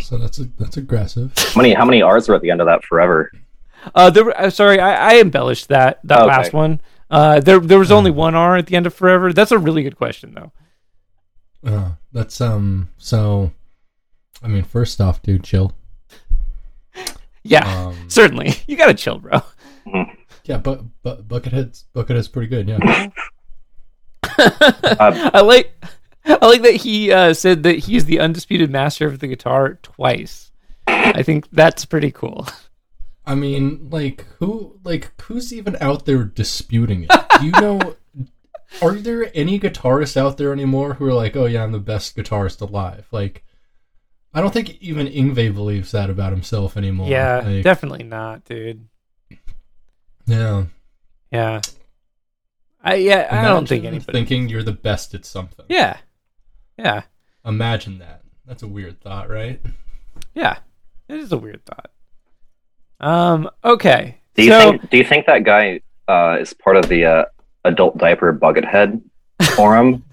[0.01, 1.33] So that's a, that's aggressive.
[1.37, 3.31] How many how many R's were at the end of that forever?
[3.95, 6.27] Uh, there, were- uh, sorry, I, I embellished that that Okay.
[6.27, 6.81] last one.
[7.09, 9.31] Uh, there there was only one R at the end of forever.
[9.33, 10.51] That's a really good question though.
[11.65, 12.89] Uh, that's um.
[12.97, 13.51] So,
[14.43, 15.73] I mean, first off, dude, chill.
[17.43, 18.53] Yeah, Um, certainly.
[18.67, 19.41] You gotta chill, bro.
[20.43, 22.67] Yeah, but but Buckethead's Buckethead's pretty good.
[22.67, 23.07] Yeah.
[24.37, 25.73] I like
[26.41, 30.51] I like that he uh, said that he's the undisputed master of the guitar twice.
[30.88, 32.47] I think that's pretty cool.
[33.25, 37.11] I mean, like who like who's even out there disputing it?
[37.39, 37.95] Do you know
[38.82, 42.15] are there any guitarists out there anymore who are like, "Oh yeah, I'm the best
[42.15, 43.07] guitarist alive"?
[43.11, 43.43] Like
[44.34, 47.07] I don't think even Yngwie believes that about himself anymore.
[47.09, 48.88] Yeah, Like, definitely not, dude.
[50.25, 50.65] yeah.
[51.32, 51.61] Yeah.
[52.84, 54.17] I yeah, I don't think Imagine anybody.
[54.19, 55.65] thinking you're the best at something.
[55.69, 55.97] Yeah.
[56.80, 57.03] Yeah.
[57.45, 58.21] Imagine that.
[58.45, 59.61] That's a weird thought, right?
[60.34, 60.57] Yeah.
[61.07, 61.91] It is a weird thought.
[62.99, 64.19] Um okay.
[64.36, 64.89] Do you so think?
[64.89, 67.25] Do you think that guy uh, is part of the uh,
[67.65, 69.01] adult diaper buckethead
[69.55, 70.03] forum?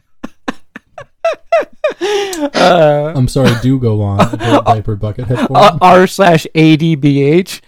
[2.00, 4.20] uh, I'm sorry, do go on.
[4.34, 5.78] Adult diaper buckethead uh, forum.
[5.80, 7.60] r slash adbh.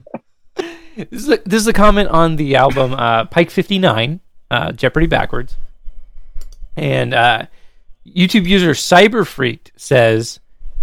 [0.96, 5.06] This is a, this is a comment on the album uh, Pike 59, uh, Jeopardy
[5.06, 5.56] Backwards.
[6.76, 7.46] And uh,
[8.06, 10.40] YouTube user Cyberfreaked says,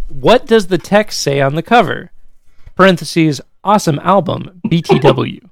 [0.07, 2.11] What does the text say on the cover?
[2.75, 5.49] Parentheses, awesome album, BTW.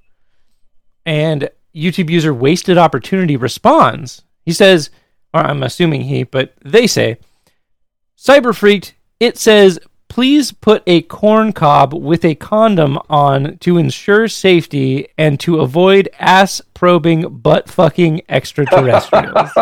[1.05, 4.23] and YouTube user Wasted Opportunity responds.
[4.45, 4.89] He says,
[5.33, 7.17] or I'm assuming he, but they say,
[8.17, 9.79] Cyberfreaked, it says,
[10.15, 16.07] please put a corn cob with a condom on to ensure safety and to avoid
[16.19, 19.49] ass probing butt fucking extraterrestrials.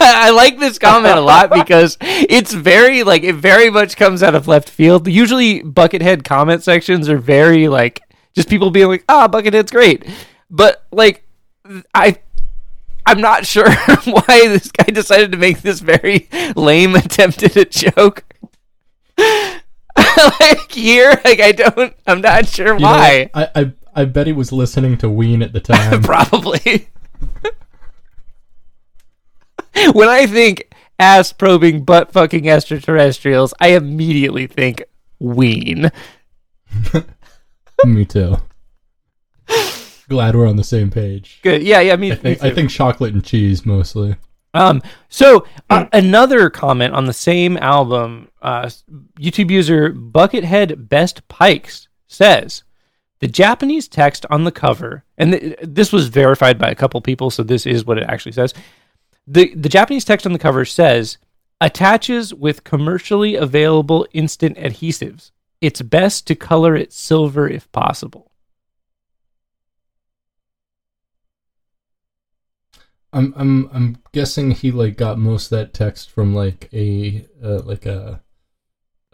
[0.00, 4.34] I like this comment a lot because it's very like it very much comes out
[4.34, 5.06] of left field.
[5.06, 8.00] Usually Buckethead comment sections are very like
[8.32, 10.06] just people being like, "Ah, Buckethead's great."
[10.48, 11.28] But like
[11.94, 12.16] I
[13.06, 13.70] I'm not sure
[14.04, 18.24] why this guy decided to make this very lame attempt at a joke.
[19.18, 23.30] like here, like I don't, I'm not sure You why.
[23.34, 26.02] I, I I bet he was listening to Ween at the time.
[26.02, 26.88] Probably.
[29.92, 34.84] when I think ass probing, butt fucking extraterrestrials, I immediately think
[35.18, 35.90] Ween.
[37.84, 38.36] Me too.
[40.10, 41.38] Glad we're on the same page.
[41.40, 41.62] Good.
[41.62, 41.94] Yeah, yeah.
[41.94, 44.16] Me, I think me I think chocolate and cheese mostly.
[44.52, 48.68] Um, so uh, another comment on the same album, uh,
[49.20, 52.64] YouTube user Buckethead Best Pikes says
[53.20, 57.30] the Japanese text on the cover, and th- this was verified by a couple people,
[57.30, 58.52] so this is what it actually says.
[59.28, 61.18] the The Japanese text on the cover says
[61.60, 65.30] attaches with commercially available instant adhesives.
[65.60, 68.29] It's best to color it silver if possible.
[73.12, 77.60] I'm I'm I'm guessing he like got most of that text from like a uh,
[77.64, 78.20] like a,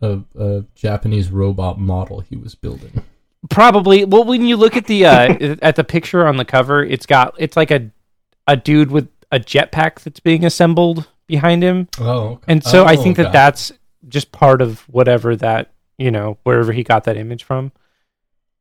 [0.02, 3.02] a a Japanese robot model he was building.
[3.48, 4.04] Probably.
[4.04, 7.34] Well, when you look at the uh, at the picture on the cover, it's got
[7.38, 7.90] it's like a
[8.46, 12.44] a dude with a jetpack that's being assembled behind him, Oh, okay.
[12.48, 13.72] and so I Oh, think that that's
[14.08, 17.72] just part of whatever that you know wherever he got that image from.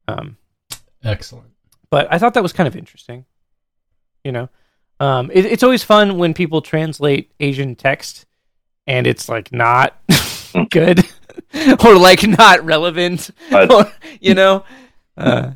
[0.08, 0.38] Um,
[1.04, 1.50] excellent.
[1.90, 3.26] but I thought that was kind of interesting.
[4.24, 4.50] You know,
[5.00, 8.26] um, it, it's always fun when people translate Asian text
[8.88, 9.96] and it's like not
[10.72, 11.04] good
[11.86, 13.91] or like not relevant, or,
[14.22, 14.64] you know.
[15.18, 15.52] Uh,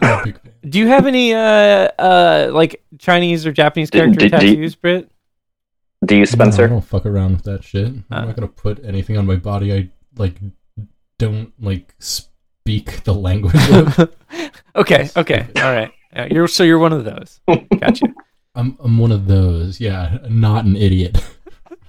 [0.00, 0.52] I'm a big fan.
[0.68, 1.38] do you have any uh
[1.98, 5.10] uh like Chinese or Japanese D- character d- d- tattoos, Britt?
[6.06, 6.68] Do you, No, I Spencer?
[6.68, 7.86] don't fuck around with that shit.
[7.88, 8.24] I'm Uh.
[8.24, 9.74] not gonna put anything on my body.
[9.74, 10.36] I like
[11.18, 14.08] don't like speak the language of.
[14.74, 15.92] okay, okay, all right.
[16.14, 17.40] Uh, you're so you're one of those.
[17.80, 18.06] Gotcha.
[18.54, 19.80] I'm I'm one of those.
[19.80, 21.24] Yeah, not an idiot.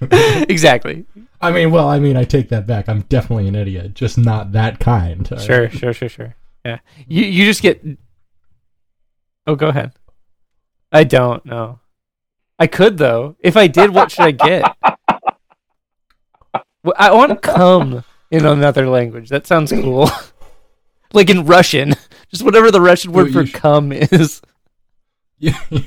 [0.00, 1.04] exactly.
[1.40, 2.88] I mean, well, I mean, I take that back.
[2.88, 5.28] I'm definitely an idiot, just not that kind.
[5.30, 5.44] all right?
[5.44, 6.34] Sure, sure, sure, sure.
[6.64, 6.78] Yeah.
[7.08, 7.84] You you just get
[9.46, 9.92] Oh, go ahead.
[10.92, 11.80] I don't know.
[12.58, 13.36] I could though.
[13.40, 14.76] If I did, what should I get?
[16.84, 19.28] Well, I want to come in another language.
[19.28, 20.10] That sounds cool.
[21.12, 21.94] like in Russian.
[22.32, 24.40] Just whatever the Russian word for you sh- come is.
[25.38, 25.58] Yeah.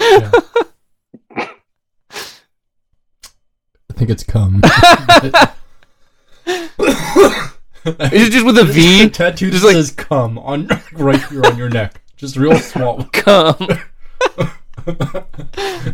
[0.00, 0.30] Yeah.
[1.36, 1.48] I
[3.92, 4.62] think it's cum.
[6.46, 9.08] Is it just with a V?
[9.10, 13.04] Tattoo Just like- says "cum" on right here on your neck, just real small.
[13.12, 13.56] Come.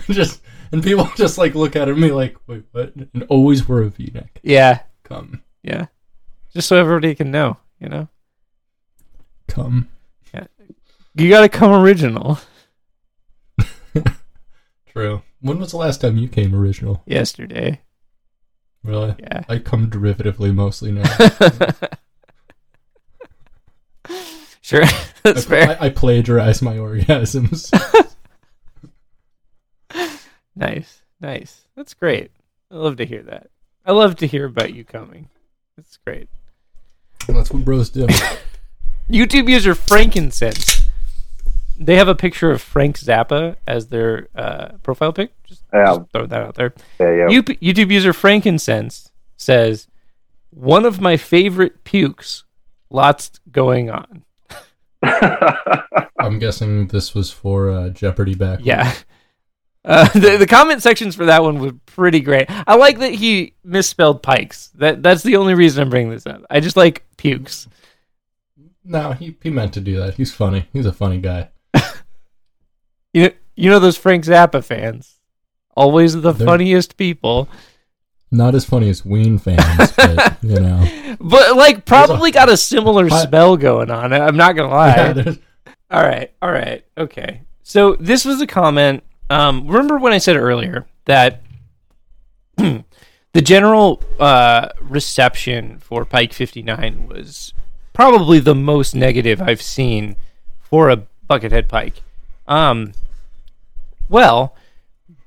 [0.09, 0.41] just
[0.73, 3.83] and people just like look at it and be like, "Wait, what?" And always wear
[3.83, 4.41] a V-neck.
[4.43, 4.81] Yeah.
[5.05, 5.87] Cum, Yeah.
[6.53, 8.09] Just so everybody can know, you know?
[9.49, 9.89] Cum.
[11.19, 12.39] You gotta come original.
[14.93, 15.23] True.
[15.41, 17.03] When was the last time you came original?
[17.07, 17.81] Yesterday.
[18.85, 19.15] Really?
[19.19, 19.45] Yeah.
[19.49, 21.05] I come derivatively mostly now.
[24.61, 24.85] sure.
[25.23, 25.79] That's I, fair.
[25.81, 27.73] I, I plagiarize my orgasms.
[30.55, 31.03] Nice.
[31.21, 31.67] Nice.
[31.77, 32.31] That's great.
[32.71, 33.49] I love to hear that.
[33.85, 35.31] I love to hear about you coming.
[35.77, 36.29] That's great.
[37.27, 38.07] That's what bros do.
[39.11, 40.83] YouTube user Frankincense.
[41.79, 45.31] They have a picture of Frank Zappa as their uh, profile pic.
[45.45, 45.97] Just, Yeah.
[45.97, 46.73] just throw that out there.
[46.99, 47.29] Yeah, yeah.
[47.29, 49.87] You- YouTube user Frankincense says,
[50.51, 52.45] "One of my favorite pukes.
[52.89, 54.23] Lots going on."
[55.03, 58.61] I'm guessing this was for uh, Jeopardy back.
[58.63, 58.95] Yeah.
[59.89, 62.47] Uh, the, the comment sections for that one were pretty great.
[62.67, 64.71] I like that he misspelled pikes.
[64.75, 66.43] That that's the only reason I'm bringing this up.
[66.51, 67.69] I just like pukes.
[68.89, 70.15] No, he, he meant to do that.
[70.15, 70.69] He's funny.
[70.73, 71.49] He's a funny guy.
[73.13, 75.21] You know, you know those Frank Zappa fans,
[75.75, 77.49] always the They're- funniest people,
[78.31, 81.17] Not as funny as Ween fans, but you know.
[81.19, 84.13] but like probably got a similar I- spell going on.
[84.13, 85.13] I'm not gonna lie.
[85.13, 85.33] Yeah,
[85.91, 87.41] All right, all right, okay.
[87.63, 89.03] So this was a comment.
[89.31, 91.41] Um, remember when I said earlier that
[92.57, 92.85] the
[93.43, 97.55] general uh, reception for Pike 59 was
[97.97, 100.17] probably the most negative I've seen
[100.61, 102.03] for a Buckethead Pike.
[102.47, 102.93] Um,
[104.11, 104.55] well,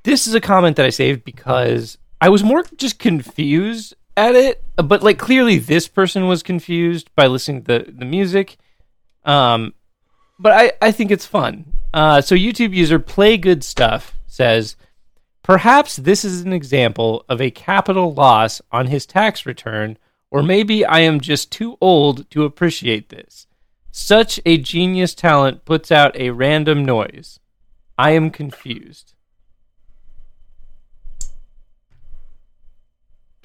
[0.04, 4.62] this is a comment that I saved because I was more just confused at it,
[4.76, 8.56] but like clearly this person was confused by listening to the, the music.
[9.24, 9.74] Um,
[10.38, 11.72] but I, I think it's fun.
[11.92, 14.76] Uh, so YouTube user Play Good Stuff says,
[15.42, 19.98] perhaps this is an example of a capital loss on his tax return,
[20.30, 23.46] or maybe I am just too old to appreciate this.
[23.90, 27.40] Such a genius talent puts out a random noise.
[27.98, 29.14] I am confused.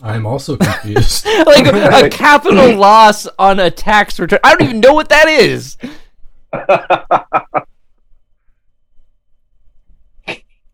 [0.02, 1.26] I'm also confused.
[1.46, 4.40] like a capital loss on a tax return.
[4.44, 5.78] I don't even know what that is.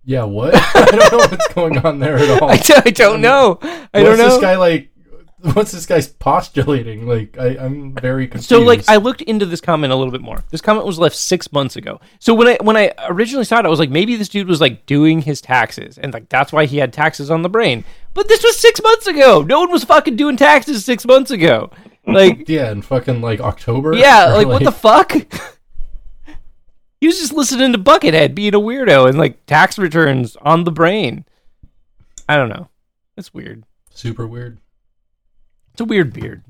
[0.04, 0.54] yeah, what?
[0.54, 2.50] I don't know what's going on there at all.
[2.50, 3.60] I, d- I don't um, know.
[3.94, 4.30] I don't know.
[4.30, 4.91] this guy like?
[5.54, 7.08] What's this guy's postulating?
[7.08, 8.50] Like, I, I'm very confused.
[8.50, 10.44] So like I looked into this comment a little bit more.
[10.52, 12.00] This comment was left six months ago.
[12.20, 14.62] So when I when I originally saw it, I was like, maybe this dude was
[14.62, 17.84] like doing his taxes, and like that's why he had taxes on the brain.
[18.14, 19.42] But this was six months ago.
[19.42, 21.72] No one was fucking doing taxes six months ago.
[22.06, 23.94] Like yeah, in fucking like October.
[23.94, 25.12] yeah, Or, like what the fuck?
[27.00, 30.72] he was just listening to Buckethead being a weirdo and like tax returns on the
[30.72, 31.26] brain.
[32.30, 32.70] I don't know.
[33.18, 33.64] It's weird.
[33.94, 34.60] super weird.
[35.74, 36.44] It's a weird beard.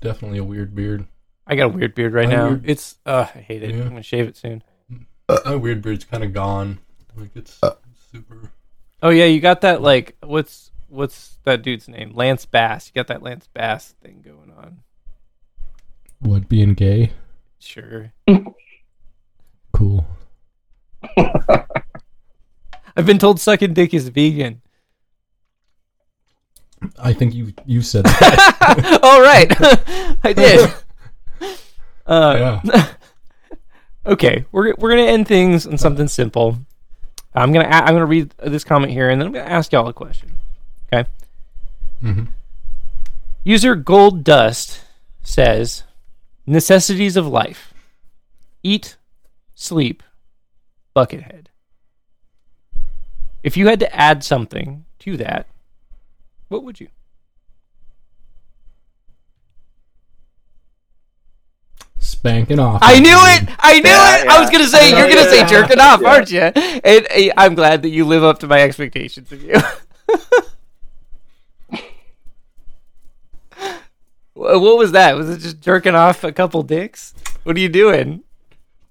[0.00, 1.06] Definitely a weird beard.
[1.46, 2.48] I got a weird beard right My now.
[2.48, 3.70] weird- It's uh I hate it.
[3.74, 3.82] Yeah.
[3.82, 4.62] I'm gonna shave it soon.
[5.44, 6.78] My weird beard's kind of gone.
[7.16, 7.74] Like it's Uh.
[8.12, 8.50] super.
[9.02, 12.12] Oh yeah, you got that like what's what's that dude's name?
[12.14, 12.88] Lance Bass.
[12.88, 14.78] You got that Lance Bass thing going on.
[16.20, 17.12] What being gay?
[17.58, 18.12] Sure.
[19.72, 20.06] Cool.
[22.96, 24.62] I've been told sucking dick is vegan.
[26.98, 28.98] I think you you said that.
[29.02, 29.50] All right.
[30.24, 30.72] I did.
[32.06, 32.92] Uh, yeah.
[34.06, 36.58] okay, we're we're gonna end things on something simple.
[37.34, 39.88] I'm gonna a- I'm gonna read this comment here, and then I'm gonna ask y'all
[39.88, 40.32] a question.
[40.92, 41.08] Okay.
[42.02, 42.28] Mhm.
[43.44, 44.80] User Gold Dust
[45.22, 45.82] says,
[46.46, 47.72] "Necessities of life:
[48.62, 48.96] eat,
[49.54, 50.02] sleep,
[50.94, 51.46] buckethead.
[53.42, 55.46] If you had to add something to that,
[56.48, 56.88] what would you?"
[61.98, 62.80] Spanking off.
[62.82, 63.48] I knew it.
[63.58, 64.28] I knew Yeah, it.
[64.28, 66.08] I was gonna say Yeah, you're gonna say jerking off, Yeah.
[66.08, 66.40] aren't you?
[66.40, 69.54] And uh, I'm glad that you live up to my expectations of you.
[74.34, 75.16] What was that?
[75.16, 77.14] Was it just jerking off a couple dicks?
[77.44, 78.22] What are you doing?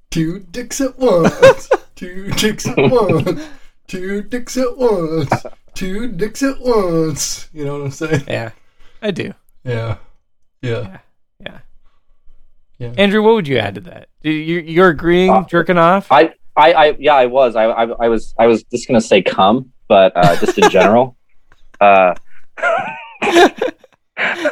[0.09, 1.69] Two dicks at once.
[1.95, 3.47] Two dicks at once.
[3.87, 5.29] Two dicks at once.
[5.75, 7.49] Two dicks at once.
[7.53, 8.23] You know what I'm saying?
[8.27, 8.51] Yeah,
[9.01, 9.33] I do.
[9.63, 9.97] Yeah.
[10.61, 10.99] Yeah.
[11.39, 11.59] Yeah.
[12.79, 12.93] Yeah.
[12.97, 14.07] Andrew, what would you add to that?
[14.21, 16.11] You, you're agreeing Uh, jerking off?
[16.11, 17.55] I, I, I, yeah, I was.
[17.55, 18.33] I, I, I was.
[18.39, 21.15] I was just gonna say come, but uh, just in general.
[21.81, 22.15] Uh,
[23.21, 23.49] you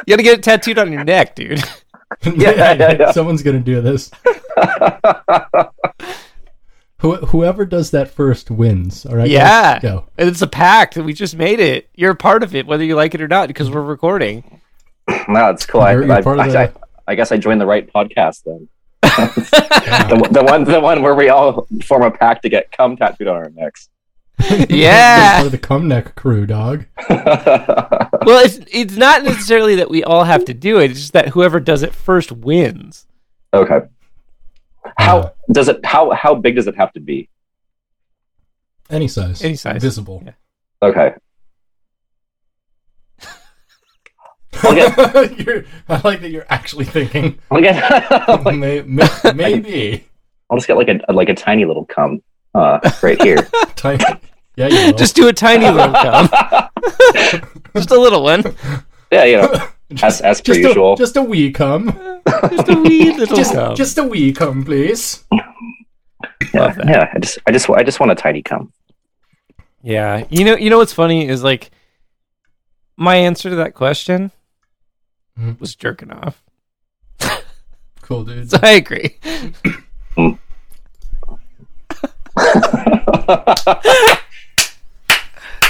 [0.06, 1.62] gotta get it tattooed on your neck, dude.
[2.22, 3.10] Yeah, yeah, yeah.
[3.12, 4.10] Someone's gonna do this.
[7.04, 9.04] Who, whoever does that first wins.
[9.04, 9.28] All right.
[9.28, 9.78] Yeah.
[9.78, 10.06] Go.
[10.16, 10.96] And it's a pact.
[10.96, 11.90] We just made it.
[11.94, 14.60] You're a part of it, whether you like it or not, because we're recording.
[15.28, 15.82] no, it's cool.
[15.82, 16.72] I, You're- you're I, of I, the- I,
[17.06, 18.68] I guess I joined the right podcast then.
[20.08, 23.28] The, the one, the one where we all form a pact to get cum tattooed
[23.28, 23.88] on our necks.
[24.70, 25.34] Yeah.
[25.36, 26.86] Part of the cum neck crew, dog.
[27.10, 30.90] well, it's it's not necessarily that we all have to do it.
[30.90, 33.06] It's just that whoever does it first wins.
[33.52, 33.82] okay.
[34.98, 35.84] How Uh, does it?
[35.84, 37.28] How how big does it have to be?
[38.90, 39.42] any size.
[39.42, 39.82] Any size.
[39.82, 40.22] Visible.
[40.24, 40.32] Yeah.
[40.82, 41.14] Okay.
[44.62, 47.38] You're- I like that you're actually thinking.
[47.50, 48.44] I'll get.
[48.54, 50.06] May, may, maybe.
[50.48, 52.22] I'll just get like a like a tiny little cum
[52.54, 53.38] uh, right here.
[53.76, 54.04] Tiny,
[54.56, 54.92] yeah, you will.
[54.98, 56.28] Just do a tiny little cum,
[57.74, 58.44] just a little one,
[59.10, 59.52] yeah, you know,
[60.02, 60.92] as as per just usual.
[60.92, 62.13] A, just a wee cum.
[62.28, 63.74] Just a wee little Just, cum.
[63.74, 65.24] just a wee cum, please.
[65.32, 67.10] yeah, yeah.
[67.14, 68.72] I just I just I just want a tiny cum.
[69.82, 71.70] Yeah, you know, you know what's funny is like
[72.96, 74.30] my answer to that question
[75.38, 75.58] Mhm.
[75.60, 76.42] was jerking off.
[78.02, 78.50] Cool, dude.
[78.50, 79.16] So I agree.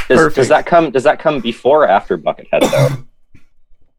[0.09, 0.91] Does, does that come?
[0.91, 3.05] Does that come before or after Buckethead though?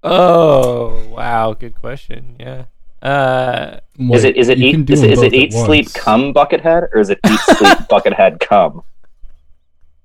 [0.07, 2.35] Oh wow, good question.
[2.39, 2.65] Yeah.
[3.01, 6.89] Uh, is it is it You eat is it, is it eat sleep come Buckethead
[6.93, 8.83] or is it eat sleep Buckethead come?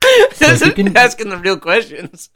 [0.38, 2.30] this you can- asking the real questions.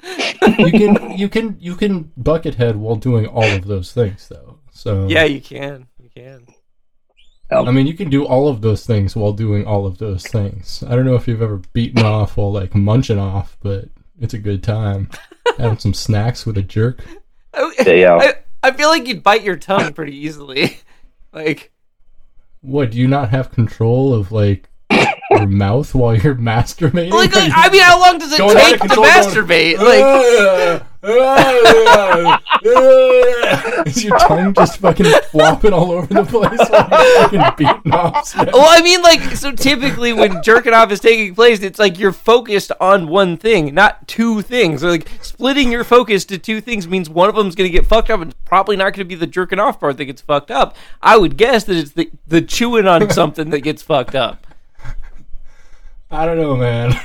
[0.58, 4.58] You can you can you can buckethead while doing all of those things though.
[4.70, 5.86] So Yeah, you can.
[5.98, 6.46] You can.
[7.50, 10.82] I mean, you can do all of those things while doing all of those things.
[10.88, 13.84] I don't know if you've ever beaten off while like munching off, but
[14.20, 15.08] it's a good time.
[15.58, 17.04] Having some snacks with a jerk.
[17.56, 18.16] I, Yeah.
[18.16, 20.78] I, I feel like you'd bite your tongue pretty easily.
[21.32, 21.72] like,
[22.62, 22.90] What?
[22.92, 24.68] Do you not have control of like
[25.30, 27.10] your mouth while you're masturbating?
[27.10, 29.04] like, Are you I mean, how long does it going out take of to control,
[29.06, 29.78] going, masturbate?
[29.78, 30.82] Like,
[33.86, 38.34] Is your tongue just fucking flopping all over the place while you're fucking beating off?
[38.36, 42.12] well, I mean, like, so typically when jerking off is taking place, it's like you're
[42.12, 44.80] focused on one thing, not two things.
[44.80, 47.86] So, like, splitting your focus to two things means one of them's going to get
[47.86, 50.22] fucked up, and it's probably not going to be the jerking off part that gets
[50.22, 50.74] fucked up.
[51.02, 54.46] I would guess that it's the the chewing on something that gets fucked up.
[56.10, 56.98] I don't know, man.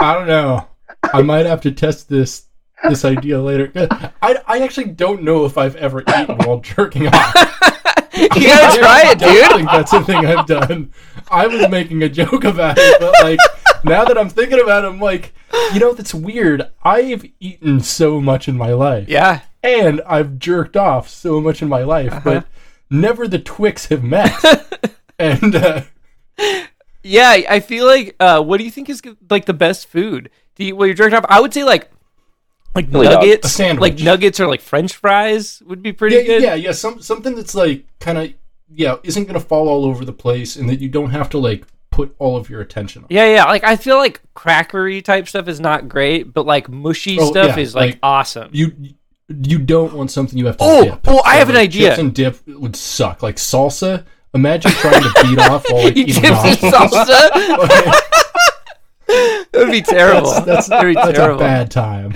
[0.00, 0.66] I don't know.
[1.02, 2.45] I might have to test this
[2.90, 3.70] this idea later.
[4.22, 7.52] I, I actually don't know if I've ever eaten while jerking off.
[8.16, 9.28] You gotta try it, dude.
[9.28, 10.90] I don't think that's a thing I've done.
[11.30, 13.38] I was making a joke about it, but like
[13.84, 15.34] now that I'm thinking about it, I'm like,
[15.74, 16.66] you know, that's weird.
[16.82, 19.40] I've eaten so much in my life, Yeah.
[19.62, 22.20] and I've jerked off so much in my life, Uh-huh.
[22.24, 22.46] but
[22.88, 24.32] never the Twix have met.
[25.18, 25.82] and uh,
[27.02, 28.16] Yeah, I I feel like.
[28.18, 30.30] Uh, what do you think is like the best food?
[30.54, 31.26] Do you well, you're jerking off?
[31.28, 31.90] I would say like,
[32.76, 33.14] like Chili dog.
[33.22, 33.80] nuggets, A sandwich.
[33.80, 36.42] like nuggets or like French fries would be pretty yeah, good.
[36.42, 38.32] yeah, yeah, some something that's like kind of
[38.70, 41.64] yeah isn't gonna fall all over the place, and that you don't have to like
[41.90, 43.08] put all of your attention on.
[43.10, 43.44] Yeah, yeah.
[43.46, 47.56] Like I feel like crackery type stuff is not great, but like mushy Oh, stuff
[47.56, 48.50] yeah, is like, like- awesome.
[48.52, 48.72] You
[49.42, 51.00] you don't want something you have to Oh, dip.
[51.08, 51.88] oh, I have an idea.
[51.88, 53.22] Chips and dip would suck.
[53.22, 54.04] Like salsa.
[54.34, 57.30] Imagine trying to beat off while like You eating dip in salsa?
[57.58, 58.04] Like,
[59.08, 60.30] that would be terrible.
[60.30, 61.38] that's that's, That'd be that's a terrible.
[61.38, 62.12] bad time.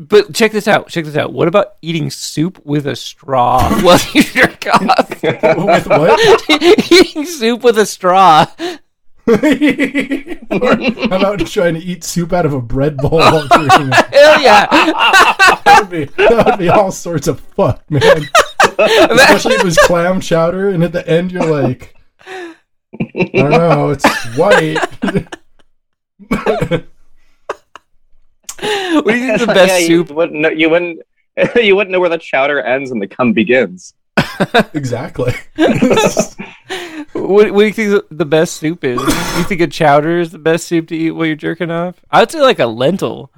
[0.00, 0.88] But check this out.
[0.88, 1.34] Check this out.
[1.34, 5.22] What about eating soup with a straw while you jerk off?
[5.22, 6.42] With what?
[6.90, 8.46] eating soup with a straw.
[8.58, 13.94] or how about trying to eat soup out of a bread bowl while drinking it?
[14.14, 14.66] Hell yeah.
[15.64, 18.22] That would be that would be all sorts of fuck, man.
[18.78, 21.94] Especially if it was clam chowder, and at the end you're like,
[22.26, 22.54] I
[23.34, 24.06] don't know, it's
[24.38, 24.78] white.
[29.04, 30.10] What do you think the best Yeah, you soup?
[30.10, 31.00] wouldn't know, you wouldn't
[31.56, 33.94] you wouldn't know where the chowder ends and the cum begins.
[34.74, 35.32] exactly.
[37.12, 39.00] What, what do you think the best soup is?
[39.00, 41.96] You think a chowder is the best soup to eat while you're jerking off?
[42.10, 43.32] I would say like a lentil.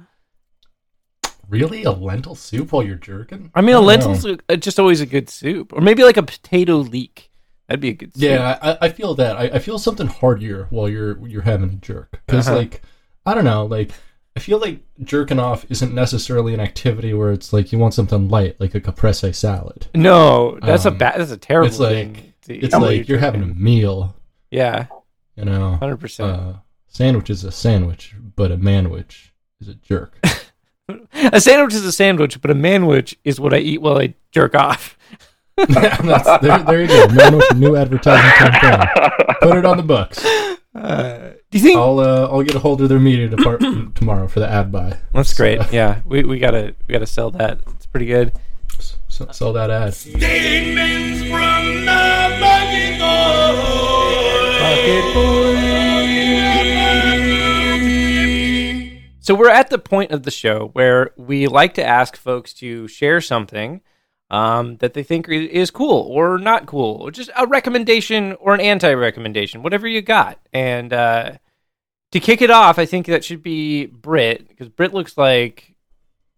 [1.49, 3.51] really, a lentil soup while you're jerking?
[3.55, 4.37] I mean, a don't lentil's know.
[4.49, 7.29] a- just always a good soup, or maybe like a potato leek.
[7.67, 8.23] That'd be a good soup.
[8.23, 9.37] Yeah, I, I feel that.
[9.37, 12.57] I, I feel something heartier while you're you're having a jerk because, Uh-huh.
[12.57, 12.81] like,
[13.25, 13.91] I don't know, like.
[14.35, 18.29] I feel like jerking off isn't necessarily an activity where it's like you want something
[18.29, 19.87] light, like a caprese salad.
[19.93, 21.19] No, that's a Um, bad.
[21.19, 22.33] That's a terrible it's like- thing.
[22.47, 24.15] to It's while like you're having a meal,
[24.51, 24.87] Yeah,
[25.35, 25.75] you know.
[25.75, 26.29] hundred percent.
[26.31, 26.53] Uh,
[26.87, 29.29] sandwich is a sandwich, but a manwich
[29.61, 30.17] is a jerk.
[31.31, 34.53] A sandwich is a sandwich, but a manwich is what I eat while I jerk
[34.53, 34.97] off.
[35.55, 37.07] That's, there, there you go.
[37.07, 38.87] Manwich, new advertising campaign.
[39.41, 40.21] Put it on the books.
[40.75, 44.27] Uh, do you think I'll uh, I'll get a hold of their media department tomorrow
[44.27, 44.97] for the ad buy.
[45.13, 45.61] that's great?
[45.61, 47.59] So, Yeah, we, we gotta we gotta sell that.
[47.75, 48.31] It's pretty good.
[48.79, 48.97] s-
[49.31, 49.93] sell that ad.
[49.93, 53.33] Statements from the bucket boy.
[59.19, 62.89] So we're at the point of the show where we like to ask folks to
[62.89, 63.79] share something
[64.33, 68.61] um, that they think is cool or not cool, or just a recommendation or an
[68.61, 70.39] anti-recommendation, whatever you got.
[70.51, 71.33] And uh,
[72.11, 75.75] to kick it off, I think that should be Brit because Brit looks like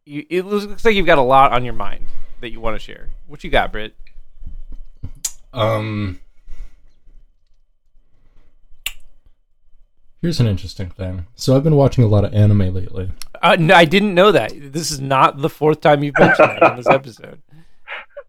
[0.03, 2.07] you, it looks like you've got a lot on your mind
[2.41, 3.07] that you want to share.
[3.27, 3.95] What you got, Brit?
[5.53, 6.19] Um,
[10.21, 11.27] here's an interesting thing.
[11.35, 13.09] So I've been watching a lot of anime lately.
[13.41, 14.51] Uh, no, I didn't know that.
[14.53, 17.41] This is not the fourth time you've mentioned that in this episode.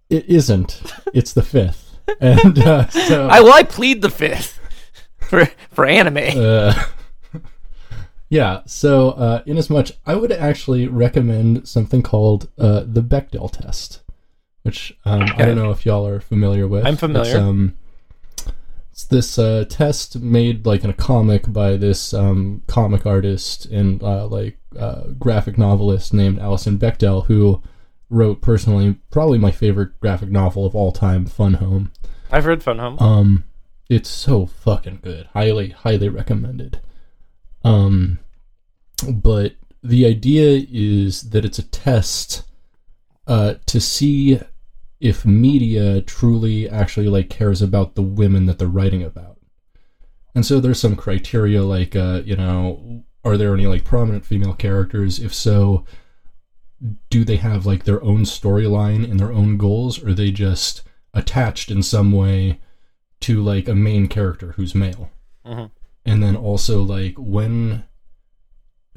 [0.08, 0.82] It isn't.
[1.12, 4.60] It's the fifth, and uh, so I well, I plead the fifth
[5.18, 6.38] for for anime.
[6.38, 6.84] Uh,
[8.28, 13.50] yeah, so uh, in as much, I would actually recommend something called uh, the Bechdel
[13.50, 14.02] test,
[14.62, 16.84] which um, I don't know if y'all are familiar with.
[16.84, 17.30] I'm familiar.
[17.30, 17.76] It's, um,
[18.90, 24.02] it's this uh, test made like in a comic by this um, comic artist and
[24.02, 27.62] uh, like uh, graphic novelist named Alison Bechdel, who
[28.08, 31.92] wrote personally probably my favorite graphic novel of all time, Fun Home.
[32.30, 32.98] I've read Fun Home.
[32.98, 33.44] Um,
[33.88, 35.26] it's so fucking good.
[35.32, 36.80] Highly, highly recommended.
[37.64, 38.18] Um,
[39.12, 42.42] but the idea is that it's a test
[43.26, 44.40] uh, to see
[45.00, 49.38] if media truly actually like cares about the women that they're writing about.
[50.34, 54.54] And so there's some criteria like uh, you know, are there any like prominent female
[54.54, 55.18] characters?
[55.18, 55.84] If so,
[57.10, 60.82] do they have like their own storyline and their own goals, or are they just
[61.14, 62.60] attached in some way
[63.20, 65.10] to like a main character who's male?
[65.46, 65.70] Mhm.
[66.04, 67.84] And then also like when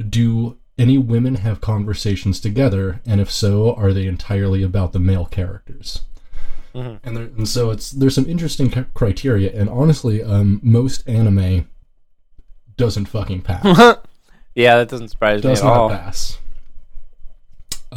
[0.10, 5.26] do any women have conversations together, and if so, are they entirely about the male
[5.26, 6.02] characters?
[6.74, 7.00] Mhm.
[7.04, 11.68] And, there, and so it's there's some interesting c- criteria, and honestly, um, most anime
[12.78, 13.66] doesn't fucking pass
[14.56, 15.90] yeah, that doesn't surprise me does at not all.
[15.90, 16.39] pass.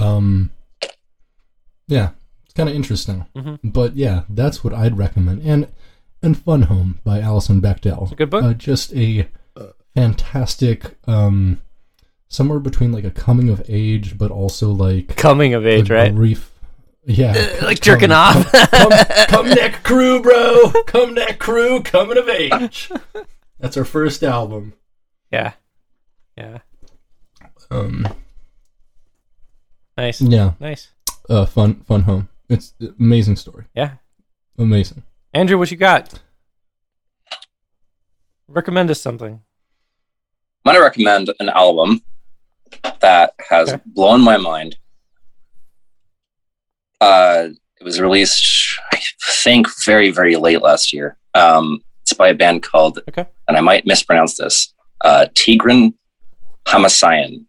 [0.02, 0.50] Um,
[1.88, 2.10] yeah,
[2.44, 3.26] it's kind of interesting.
[3.36, 3.58] Mhm.
[3.62, 5.42] But yeah, that's what I'd recommend.
[5.42, 5.68] And
[6.22, 8.02] and Fun Home by Alison Bechdel.
[8.04, 8.44] It's a good book.
[8.44, 9.28] Uh, just a
[9.94, 11.60] fantastic, um,
[12.28, 16.14] somewhere between like a coming of age, but also like Coming of age, right?
[16.14, 16.48] grief.
[17.04, 17.32] Yeah,
[17.62, 18.52] like jerking come- off.
[18.70, 18.92] come,
[19.28, 20.70] come neck crew, bro.
[20.86, 22.90] Come neck crew, coming of age.
[23.58, 24.74] That's our first album.
[25.32, 25.54] yeah,
[26.38, 26.58] yeah.
[27.72, 28.06] Um,
[29.96, 30.90] Nice, yeah, nice.
[31.28, 32.28] uh, fun, fun home.
[32.48, 33.64] It's an amazing story.
[33.74, 33.92] Yeah,
[34.58, 35.02] Amazing.
[35.34, 36.20] Andrew, what you got?
[38.48, 39.40] Recommend us something.
[40.64, 42.02] I'm going to recommend an album
[43.00, 43.82] that has Okay.
[43.86, 44.76] blown my mind.
[47.00, 47.48] Uh,
[47.80, 49.00] it was released, I
[49.42, 51.16] think, very, very late last year.
[51.34, 53.26] Um, it's by a band called, Okay.
[53.48, 55.94] and I might mispronounce this, uh, Tigran
[56.66, 57.46] Hamasyan.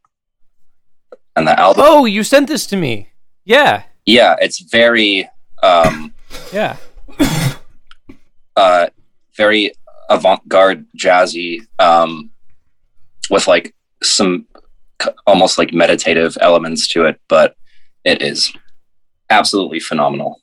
[1.35, 3.09] And the album, Oh, you sent this to me.
[3.45, 5.29] Yeah, yeah, it's very,
[5.61, 6.13] um,
[6.51, 6.77] yeah.
[8.55, 8.87] uh,
[9.35, 9.71] very
[10.09, 12.29] avant-garde jazzy um,
[13.29, 14.45] with like some
[15.25, 17.55] almost like meditative elements to it but
[18.05, 18.53] it is
[19.29, 20.39] absolutely phenomenal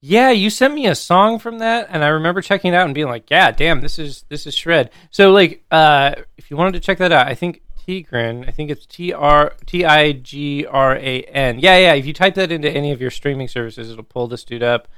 [0.00, 2.94] Yeah, you sent me a song from that, and I remember checking it out and
[2.94, 6.74] being like, "Yeah, damn, this is this is shred." So, like, uh, if you wanted
[6.74, 10.66] to check that out, I think Tigran, I think it's T R T I G
[10.66, 11.58] R A N.
[11.58, 11.94] Yeah, yeah.
[11.94, 14.88] If you type that into any of your streaming services, it'll pull this dude up,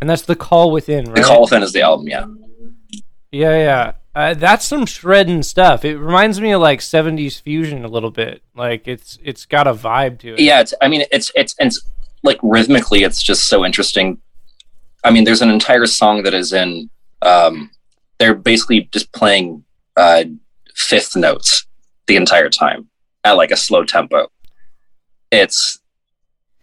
[0.00, 1.16] and that's the call within, right?
[1.16, 2.26] the call within is the album yeah
[3.32, 3.92] Yeah, yeah.
[4.14, 5.84] Uh, that's some shredding stuff.
[5.84, 8.42] It reminds me of like '70s fusion a little bit.
[8.54, 10.40] Like it's it's got a vibe to it.
[10.40, 11.80] yeah it's i mean it's it's it's
[12.22, 14.18] like rhythmically it's just so interesting
[15.02, 16.88] i mean there's an entire song that is in
[17.22, 17.70] um
[18.18, 19.64] they're basically just playing
[19.96, 20.22] uh
[20.74, 21.66] fifth notes
[22.06, 22.88] the entire time
[23.24, 24.28] at like a slow tempo
[25.30, 25.78] it's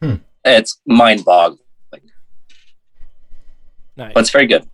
[0.01, 0.15] Hmm.
[0.45, 1.59] it's mind boggling
[3.97, 4.65] nice, but it's very good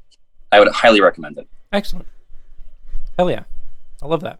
[0.52, 2.08] i would highly recommend it excellent.
[3.18, 3.44] Hell yeah,
[4.02, 4.40] I love that.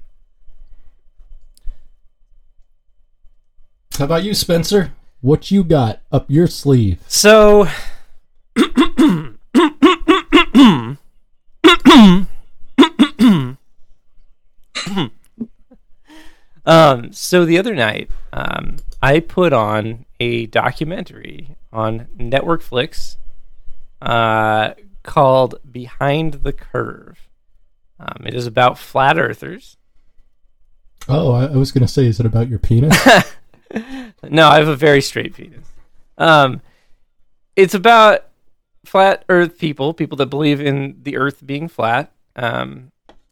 [3.98, 4.92] How about you, Spencer?
[5.22, 7.00] What you got up your sleeve?
[7.08, 7.68] So,
[16.66, 23.18] um, so the other night, um, I put on a documentary on Network Flicks,
[24.02, 24.72] uh,
[25.04, 27.30] called "Behind the Curve."
[28.00, 29.78] Um, it is about flat earthers.
[31.08, 32.98] Oh, I, I was gonna say, is it about your penis?
[34.30, 35.68] No, I have a very straight penis.
[36.18, 36.62] Um,
[37.56, 38.26] it's about
[38.86, 42.12] flat Earth people, people that believe in the Earth being flat.
[42.36, 42.92] Um,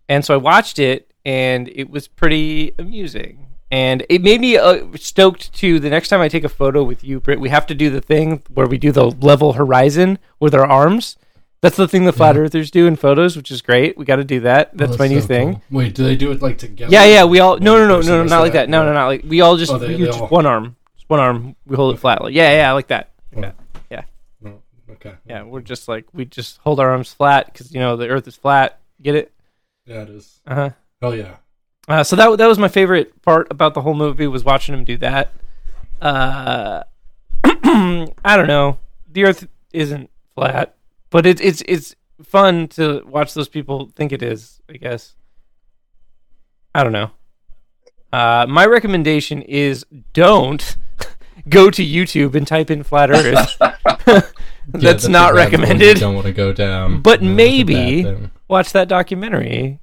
[0.10, 3.47] and so I watched it, and it was pretty amusing.
[3.71, 7.03] and it made me uh, stoked to the next time I take a photo with
[7.03, 7.39] you, Britt.
[7.39, 11.17] We have to do the thing where we do the level horizon with our arms.
[11.61, 13.97] That's the thing the flat earthers do in photos, which is great.
[13.97, 14.71] We got to do that.
[14.73, 15.53] Oh, That's my new so thing.
[15.53, 15.61] cool.
[15.71, 16.91] Wait, do they do it like together?
[16.91, 17.23] Yeah, yeah.
[17.23, 18.67] We all no, no, no, no, no, not like that.
[18.69, 18.87] No, Yeah.
[18.89, 21.09] no, not like we all just Oh, they- we they just all- one arm, just
[21.09, 21.55] one arm.
[21.65, 22.21] We hold it flat.
[22.21, 23.11] Like, yeah, yeah, like that.
[23.33, 23.55] Like
[23.91, 24.05] that.
[24.45, 24.59] Oh,
[24.91, 25.13] okay.
[25.25, 28.27] Yeah, we're just like we just hold our arms flat because you know the Earth
[28.27, 28.79] is flat.
[29.01, 29.31] Get it?
[29.85, 30.41] Yeah, it is.
[30.45, 30.69] Uh huh.
[31.03, 31.35] Oh yeah.
[31.88, 34.84] Uh, so that that was my favorite part about the whole movie was watching him
[34.85, 35.31] do that.
[36.01, 36.84] Uh,
[37.43, 38.80] I don't know.
[39.11, 40.75] The Earth isn't flat,
[41.09, 44.61] but it's it's it's fun to watch those people think it is.
[44.69, 45.15] I guess.
[46.73, 47.11] I don't know.
[48.11, 50.77] Uh, my recommendation is don't
[51.49, 53.57] go to YouTube and type in flat Earth.
[53.59, 54.21] Yeah,
[54.67, 55.99] that's, not recommended.
[55.99, 57.01] Don't want to go down.
[57.01, 59.80] But No, maybe- Watch that documentary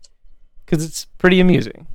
[0.70, 1.88] because it's pretty amusing.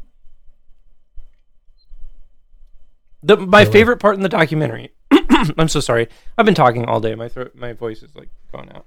[3.23, 3.72] The, my Really?
[3.72, 4.91] favorite part in the documentary.
[5.57, 6.07] I'm so sorry.
[6.38, 7.15] I've been talking all day.
[7.15, 8.85] My throat, my voice is like going out.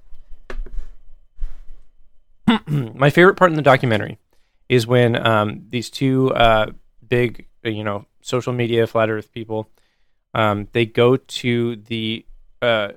[2.95, 4.17] my favorite part in the documentary
[4.69, 6.67] is when um, these two uh,
[7.07, 9.69] big, uh, you know, social media flat Earth people,
[10.35, 12.25] um, they go to the
[12.61, 12.89] uh,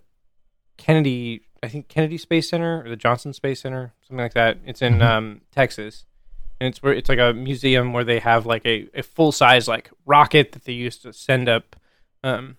[0.77, 4.59] Kennedy, I think Kennedy Space Center or the Johnson Space Center, something like that.
[4.66, 5.02] It's in Mhm.
[5.02, 6.05] um, Texas,
[6.62, 9.66] and it's where it's like a museum where they have like a, a full size
[9.66, 11.74] like rocket that they used to send up
[12.22, 12.56] um,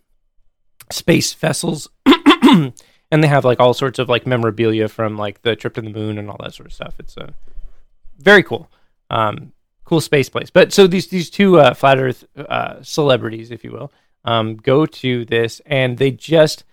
[0.92, 2.74] space vessels, and
[3.10, 6.18] they have like all sorts of like memorabilia from like the trip to the moon
[6.18, 6.96] and all that sort of stuff.
[7.00, 7.34] It's a
[8.18, 8.70] very cool,
[9.10, 9.54] um,
[9.86, 10.50] cool space place.
[10.50, 13.94] But so these these two uh, flat Earth uh, celebrities, if you will,
[14.26, 16.66] um, go to this and they just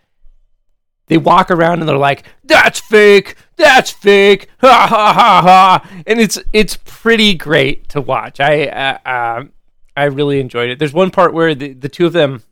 [1.11, 6.19] they walk around and they're like, "That's fake, that's fake, ha ha ha ha," and
[6.21, 8.41] it's it's pretty great to watch.
[8.41, 8.99] I uh,
[9.37, 9.53] um
[9.97, 10.79] I really enjoyed it.
[10.79, 12.43] There's one part where the, the two of them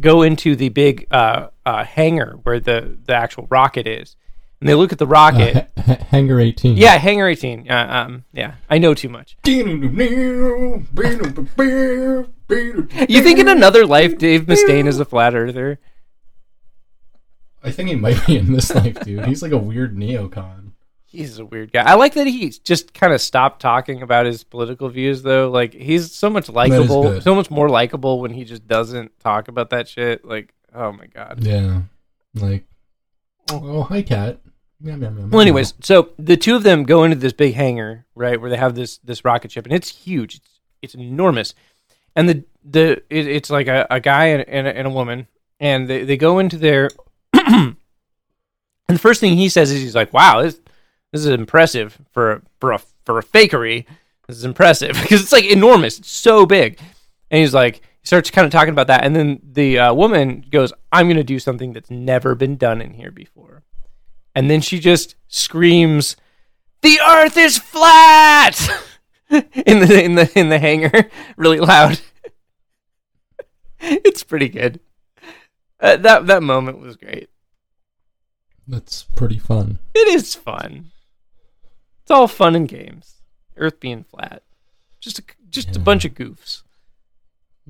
[0.00, 4.16] go into the big uh, uh, hangar where the the actual rocket is,
[4.60, 5.70] and they look at the Uh, rocket.
[5.78, 6.76] ha- Hangar 18.
[6.76, 7.70] yeah, hangar 18.
[7.70, 9.36] Uh, um, yeah, I know too much.
[13.08, 15.78] You think in another life, Dave Mustaine is a flat earther?
[17.62, 19.26] I think he might be in this life, dude.
[19.26, 20.72] He's like a weird neocon.
[21.04, 21.82] He's a weird guy.
[21.82, 25.50] I like that he just kind of stopped talking about his political views, though.
[25.50, 29.70] Like he's so much likable, so much more likable when he just doesn't talk about
[29.70, 30.24] that shit.
[30.24, 31.40] Like, oh my god.
[31.42, 31.82] Yeah.
[32.34, 32.64] Like,
[33.50, 34.40] oh, hi, cat.
[34.82, 38.56] Well, anyways, so the two of them go into this big hangar, right, where they
[38.56, 40.36] have this this rocket ship, and it's huge.
[40.36, 41.54] It's, it's enormous,
[42.16, 45.26] and the the it, it's like a, a guy and, and, a, and a woman,
[45.58, 46.88] and they, they go into their,
[47.54, 47.76] and
[48.88, 50.60] the first thing he says is he's like, "Wow, this
[51.12, 53.86] this is impressive for for a for a fakery.
[54.26, 56.78] This is impressive because it's like enormous, it's so big."
[57.30, 60.44] And he's like, he starts kind of talking about that, and then the uh, woman
[60.50, 63.62] goes, "I'm going to do something that's never been done in here before."
[64.34, 66.16] and then she just screams,
[66.82, 68.58] "The Earth is flat!"
[69.30, 72.00] in the in the in the hangar, really loud.
[73.80, 74.80] it's pretty good.
[75.80, 77.29] Uh, that that moment was great.
[78.70, 79.80] That's pretty fun.
[79.94, 80.92] It is fun.
[82.02, 83.16] It's all fun and games.
[83.56, 84.42] Earth being flat,
[85.00, 86.62] just a, just a bunch of goofs,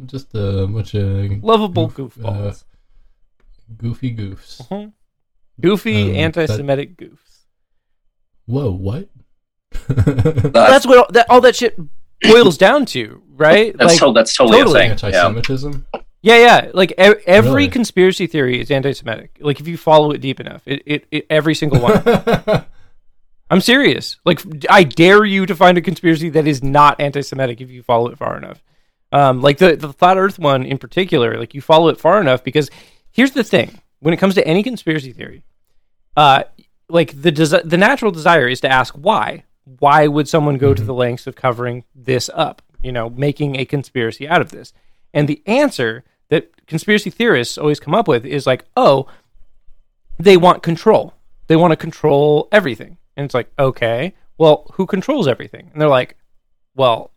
[0.07, 2.65] Just a bunch of lovable Goof- goofballs,
[3.77, 4.61] goofy goofs.
[4.69, 4.93] Mhm.
[5.61, 7.47] goofy um, anti-Semitic goofs.
[8.47, 9.09] Whoa, what?
[9.89, 11.77] That's, That's what all that, all that shit
[12.23, 13.75] boils down to, right?
[13.77, 14.87] that's, to- that's totally, totally.
[14.87, 15.11] a thing.
[15.13, 16.00] Yeah.
[16.23, 16.71] Yeah, yeah.
[16.75, 17.69] Like e- every Really?
[17.69, 19.39] conspiracy theory is anti-Semitic.
[19.41, 22.03] Like if you follow it deep enough, it, it, it every single one.
[23.51, 24.17] I'm serious.
[24.25, 28.09] Like I dare you to find a conspiracy that is not anti-Semitic if you follow
[28.11, 28.63] it far enough.
[29.13, 32.45] Um, like the the flat Earth one in particular, like you follow it far enough
[32.45, 32.71] because
[33.11, 35.43] here's the thing: when it comes to any conspiracy theory,
[36.17, 36.45] uh,
[36.89, 39.45] like the desi- the natural desire is to ask why.
[39.79, 42.63] Why would someone go to the lengths of covering this up?
[42.83, 44.73] You know, making a conspiracy out of this.
[45.13, 49.07] And the answer that conspiracy theorists always come up with is like, oh,
[50.19, 51.15] they want control.
[51.49, 52.99] They want to control everything.
[53.17, 55.71] And it's like, okay, well, who controls everything?
[55.73, 56.17] And they're like,
[56.75, 57.11] well,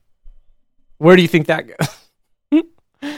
[0.97, 2.63] where do you think that goes?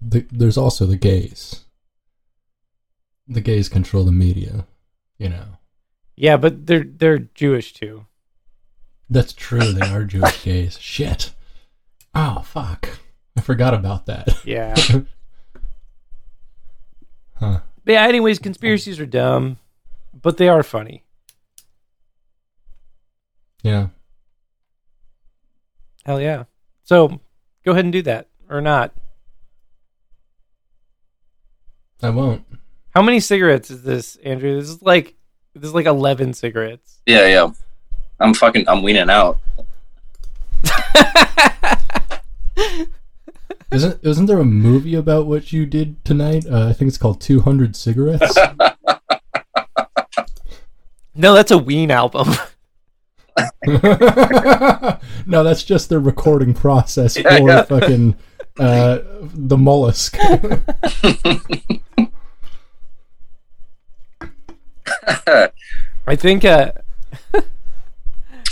[0.00, 1.64] the, there's also the gays.
[3.28, 4.66] The gays control the media,
[5.18, 5.58] you know.
[6.16, 8.06] yeah, but they're they're Jewish too.
[9.08, 9.72] That's true.
[9.72, 10.78] They are Jewish gays.
[10.78, 11.32] Shit.
[12.14, 12.88] Oh fuck.
[13.36, 14.28] I forgot about that.
[14.44, 14.74] Yeah.
[17.42, 17.58] Huh.
[17.84, 19.56] But yeah, anyways, conspiracies are dumb,
[20.14, 21.02] but they are funny.
[23.64, 23.88] Yeah.
[26.04, 26.44] Hell yeah.
[26.84, 27.20] So
[27.64, 28.92] go ahead and do that or not.
[32.00, 32.44] I won't.
[32.94, 34.60] How many cigarettes is this, Andrew?
[34.60, 35.14] This is like
[35.54, 37.00] this is like eleven cigarettes.
[37.06, 37.50] Yeah, yeah.
[38.20, 38.68] I'm fucking.
[38.68, 39.38] I'm weaning out.
[43.72, 46.44] Isn't isn't there a movie about what you did tonight?
[46.46, 48.36] Uh, I think it's called Two Hundred Cigarettes.
[51.14, 52.28] No, that's a Ween album.
[53.66, 57.62] no, that's just the recording process Yeah, for yeah.
[57.64, 58.16] fucking
[58.58, 60.16] uh, the mollusk.
[66.06, 66.44] I think.
[66.44, 66.72] Uh,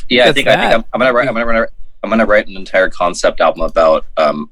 [0.08, 0.74] Yeah, I That's think I think that.
[0.74, 1.28] I'm, I'm gonna write.
[1.28, 1.68] I'm gonna write.
[2.02, 4.50] I'm gonna write an entire concept album about um,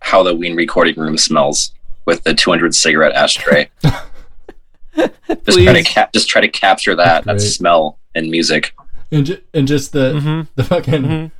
[0.00, 1.72] how the Ween recording room smells
[2.06, 3.70] with the 200 cigarette ashtray.
[4.96, 6.12] just try to cap.
[6.12, 8.74] Just try to capture that that smell in music.
[9.12, 10.48] and, ju- and just the Mhm.
[10.56, 11.30] the fucking Mhm.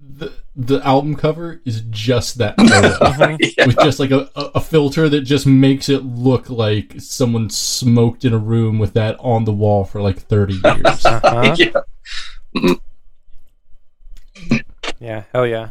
[0.00, 2.88] the, the album cover is just that photo.
[2.98, 3.54] Mhm.
[3.58, 3.66] Yeah.
[3.66, 8.24] with just like a, a, a filter that just makes it look like someone smoked
[8.24, 10.62] in a room with that on the wall for like 30 years.
[11.04, 11.56] Uh-huh.
[11.58, 12.74] yeah.
[15.02, 15.70] Yeah, hell yeah.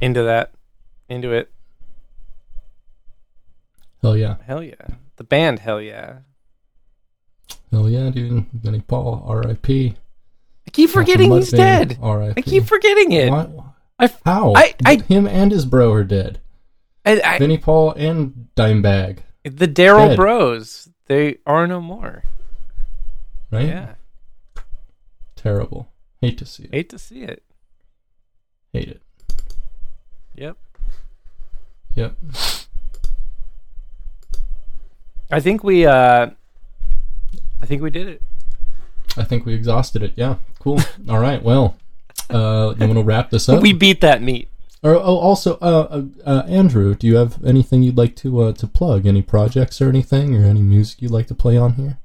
[0.00, 0.52] Into that.
[1.08, 1.50] Into it.
[4.02, 4.36] Hell yeah.
[4.46, 4.74] Hell yeah.
[5.16, 6.20] The band, hell yeah.
[7.70, 8.46] Hell yeah, dude.
[8.54, 9.96] Vinnie Paul, R.I.P.
[10.66, 11.98] I keep forgetting he's dead.
[12.00, 12.34] R.I.P.
[12.38, 13.30] I keep forgetting it.
[13.30, 13.48] Why-
[13.98, 14.52] I, How?
[14.56, 16.40] I- I- Him and his bro are dead.
[17.04, 22.22] I, I, Paul and Dimebag, the Darrell Bros, they are no more.
[23.50, 23.66] right?
[23.66, 23.94] Yeah.
[25.36, 25.90] Terrible.
[26.20, 26.70] Hate to see it.
[26.74, 27.42] Hate to see it.
[28.72, 29.02] Hate it.
[30.36, 30.56] Yep.
[31.94, 32.16] Yep.
[35.30, 36.30] I think we uh
[37.60, 38.22] I think we did it.
[39.16, 40.12] I think we exhausted it.
[40.16, 40.36] Yeah.
[40.60, 40.80] Cool.
[41.08, 41.42] All right.
[41.42, 41.76] Well,
[42.30, 43.62] uh, you want to wrap this up?
[43.62, 44.48] We beat that meat.
[44.82, 48.52] Or oh, also, uh, uh, uh, Andrew, do you have anything you'd like to uh,
[48.52, 49.06] to plug?
[49.06, 51.98] Any projects or anything, or any music you'd like to play on here?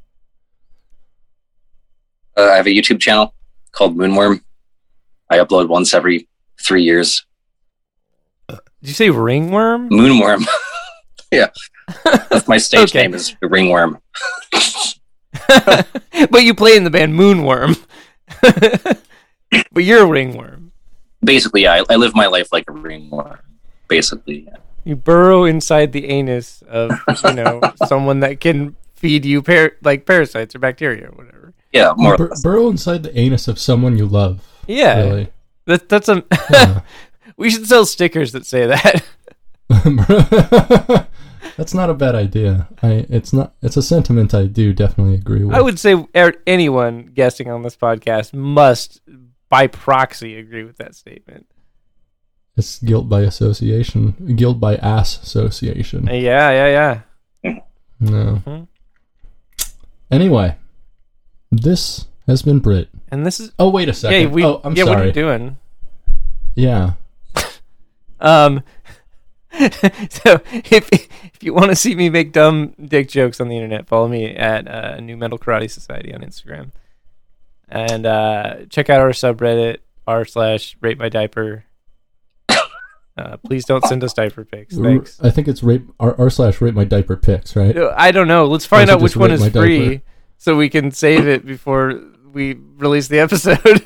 [2.36, 3.36] Uh, I have a YouTube channel
[3.74, 4.42] called Moonworm.
[5.30, 6.28] I upload once every
[6.66, 7.26] three years.
[8.50, 9.90] Did you say ringworm?
[9.90, 10.46] Moonworm.
[11.32, 11.48] yeah,
[12.04, 13.04] that's my stage Okay.
[13.04, 14.00] name is Ringworm.
[16.30, 17.82] but you play in the band Moonworm.
[18.42, 20.72] but you're a ringworm.
[21.24, 23.40] Basically, yeah, I, I live my life like a ringworm.
[23.88, 24.58] Basically, yeah.
[24.84, 26.92] You burrow inside the anus of,
[27.24, 31.54] you know, someone that can feed you par- like parasites or bacteria or whatever.
[31.72, 32.16] yeah, more.
[32.16, 34.46] or Bur- burrow inside the anus of someone you love.
[34.68, 34.98] Yeah.
[35.04, 35.30] Really.
[35.66, 36.82] That, that's a Yeah.
[37.38, 39.04] we should sell stickers that say that.
[41.58, 42.68] That's not a bad idea.
[42.82, 45.56] I it's not it's a sentiment I do definitely agree with.
[45.56, 49.02] I would say er- anyone guessing on this podcast must,
[49.50, 51.46] by proxy, agree with that statement.
[52.58, 56.08] It's guilt by association, guilt by ass association.
[56.08, 57.02] Yeah, yeah,
[57.44, 57.60] yeah.
[58.00, 58.42] No.
[58.46, 58.68] Mhm.
[60.12, 60.56] Anyway,
[61.52, 62.90] this has been Brit.
[63.14, 64.22] And this is Oh wait a second.
[64.22, 64.28] yeah.
[64.28, 64.86] We oh, I'm yeah.
[64.86, 65.08] What are sorry.
[65.08, 65.58] you doing?
[66.56, 66.94] Yeah.
[68.20, 68.64] Um.
[69.52, 73.88] so if if you want to see me make dumb dick jokes on the internet,
[73.88, 76.72] follow me at uh, New Metal Karate Society on Instagram,
[77.70, 79.78] and uh, check out our subreddit
[80.08, 81.66] r slash rate my diaper.
[83.16, 84.76] Uh, please don't send us diaper pics.
[84.76, 85.20] Thanks.
[85.22, 87.78] I think it's rape r, r slash rape my diaper pics, right?
[87.78, 88.48] I don't know.
[88.48, 90.04] Let's find Or is it out which one is free, diaper?
[90.40, 92.02] so we can save it before
[92.34, 93.86] we release the episode.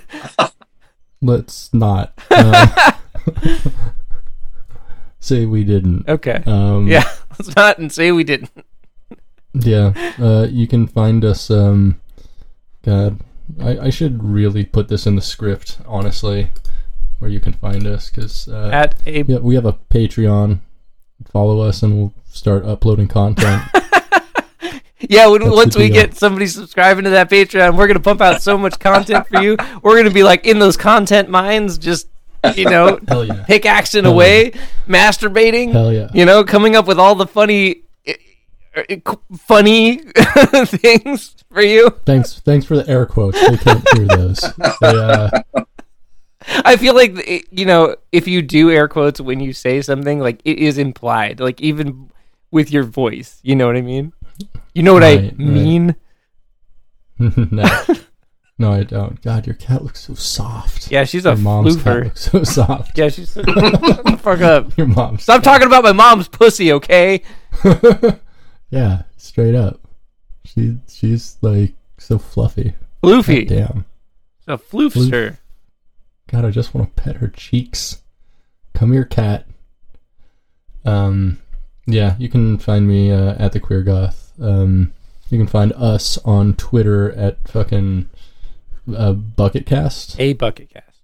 [1.22, 2.94] Let's not uh,
[5.20, 6.08] say we didn't.
[6.08, 6.42] okay.
[6.46, 7.04] Um, Yeah.
[7.40, 8.52] Let's not and say we didn't.
[9.54, 11.50] Yeah, uh, you can find us.
[11.52, 12.00] Um,
[12.84, 13.20] God,
[13.60, 16.50] I, I should really put this in the script, honestly,
[17.20, 20.60] where you can find us because uh, At a yeah, we have a Patreon.
[21.32, 23.64] Follow us, and we'll start uploading content.
[25.00, 28.58] Yeah, when, once we get somebody subscribing to that Patreon, we're gonna pump out so
[28.58, 29.58] much content for you.
[29.84, 32.08] We're gonna be like in those content mines, just
[32.56, 33.44] you know, yeah!
[33.44, 34.54] pickaxing Hell away,
[34.88, 35.72] masturbating.
[35.72, 36.10] Hell yeah!
[36.14, 38.16] You know, coming up with all the funny, eh,
[38.76, 39.00] eh,
[39.38, 39.98] funny
[40.66, 41.92] things for you.
[42.06, 43.40] Thanks, thanks for the air quotes.
[43.40, 44.40] They can't hear those.
[44.82, 45.30] They, uh,
[46.66, 50.20] I feel like eh, you know, if you do air quotes when you say something,
[50.20, 52.10] like it is implied, like even
[52.52, 53.40] with your voice.
[53.44, 54.14] You know what I mean?
[54.78, 55.40] You know what Right, I right.
[55.40, 55.96] mean?
[57.20, 57.68] no,
[58.60, 59.20] no, I don't.
[59.24, 60.92] God, your cat looks so soft.
[60.92, 62.96] Yeah, she's a Your mom's cat looks so soft.
[62.96, 64.78] Yeah, she's shut the fuck up.
[64.78, 65.18] Your mom.
[65.18, 67.24] Stop talking about my mom's pussy, okay?
[68.70, 69.80] yeah, straight up.
[70.46, 72.74] She she's like so fluffy.
[73.04, 73.48] Floofy.
[73.48, 73.86] Damn.
[74.48, 75.38] A floofster.
[76.28, 78.02] God, I just want to pet her cheeks.
[78.76, 79.48] Come here, cat.
[80.86, 81.40] Um,
[81.88, 84.27] yeah, you can find me uh, at the Queer Goth.
[84.42, 84.94] Um,
[85.30, 88.10] you can find us on Twitter at fucking
[88.96, 91.02] uh, Bucketcast, A bucket cast.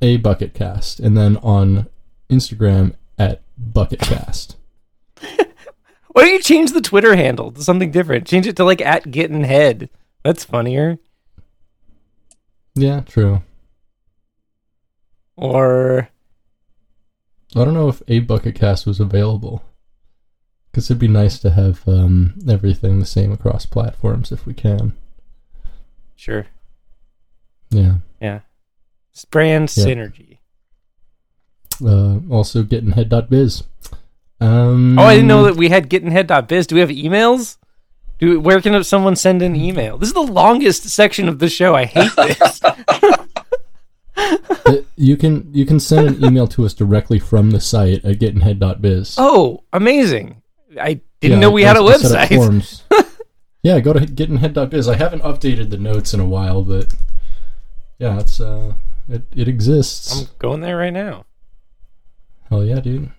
[0.00, 1.86] a Bucketcast, and then on
[2.28, 4.56] Instagram at Bucketcast.
[5.20, 8.26] Why don't you change the Twitter handle to something different?
[8.26, 9.88] Change it to like at getting head.
[10.22, 10.98] That's funnier.
[12.74, 13.42] Yeah, true.
[15.36, 16.08] Or
[17.56, 19.62] I don't know if a Bucketcast was available.
[20.72, 24.94] Because it'd be nice to have um, everything the same across platforms if we can.
[26.16, 26.46] sure.
[27.70, 27.96] Yeah.
[28.20, 28.40] Yeah.
[29.30, 29.84] Brand Yeah.
[29.84, 30.38] synergy.
[31.84, 33.64] Uh, also, gettinghead.biz.
[34.40, 36.66] Um, Oh, I didn't know that we had gettinghead.biz.
[36.66, 37.56] Do we have emails?
[38.18, 39.98] Do where can someone send an email?
[39.98, 41.74] This is the longest section of the show.
[41.74, 42.60] I hate this.
[44.64, 48.18] Uh, you can you can send an email to us directly from the site at
[48.18, 49.16] gettinghead.biz.
[49.18, 50.41] oh, amazing!
[50.80, 52.82] I didn't Yeah, know we had a website.
[53.62, 54.88] yeah, go to gettinghead.biz.
[54.88, 56.94] I haven't updated the notes in a while, but
[57.98, 58.74] yeah, it's uh,
[59.08, 60.20] it it exists.
[60.20, 61.24] I'm going there right now.
[62.48, 63.10] Hell yeah, dude.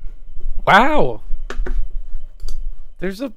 [0.66, 1.22] Wow.
[3.00, 3.34] There's a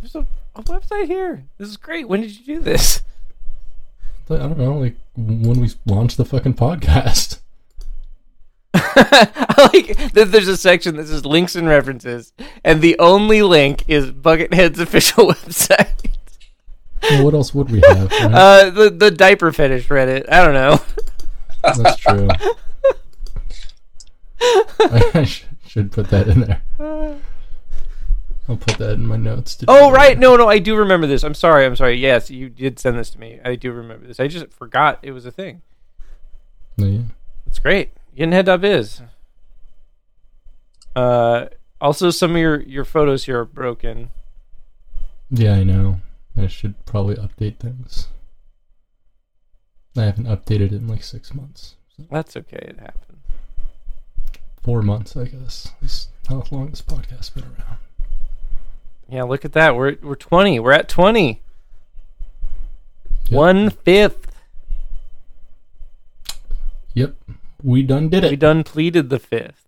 [0.00, 1.44] there's a, a website here.
[1.58, 2.08] This is great.
[2.08, 3.02] When did you do this?
[4.30, 7.40] I don't know, like when we launched the fucking podcast.
[8.80, 12.32] I like that there's a section that says links and references,
[12.64, 16.10] and the only link is Buckethead's official website.
[17.02, 18.10] Well, what else would we have?
[18.10, 18.34] right?
[18.34, 20.30] Uh, the the diaper fetish Reddit.
[20.30, 20.80] I don't know.
[21.62, 22.28] That's true.
[24.80, 25.24] I,
[25.66, 26.62] should put that in there.
[28.48, 29.56] I'll put that in my notes.
[29.56, 31.22] To Oh right, no, no, I do remember this.
[31.22, 31.96] I'm sorry, I'm sorry.
[31.96, 33.40] Yes, you did send this to me.
[33.44, 34.18] I do remember this.
[34.18, 35.60] I just forgot it was a thing.
[36.78, 37.00] No, yeah.
[37.46, 37.90] It's great.
[38.18, 39.02] Gettinghead.biz.
[40.96, 41.46] Uh,
[41.80, 44.10] also some of your your photos here are broken.
[45.30, 46.00] Yeah, I know.
[46.36, 48.08] I should probably update things.
[49.96, 51.76] I haven't updated it in like six months.
[52.10, 52.56] That's okay.
[52.56, 53.18] It happened.
[54.62, 55.72] Four months, I guess.
[55.80, 57.78] That's how long this podcast's been around.
[59.08, 59.76] Yeah, look at that.
[59.76, 60.58] We're we're 20.
[60.60, 61.40] We're at 20.
[63.26, 63.36] Yep.
[63.36, 64.26] One fifth.
[66.94, 67.14] Yep.
[67.62, 68.30] We done did it.
[68.30, 69.66] We done pleaded the fifth.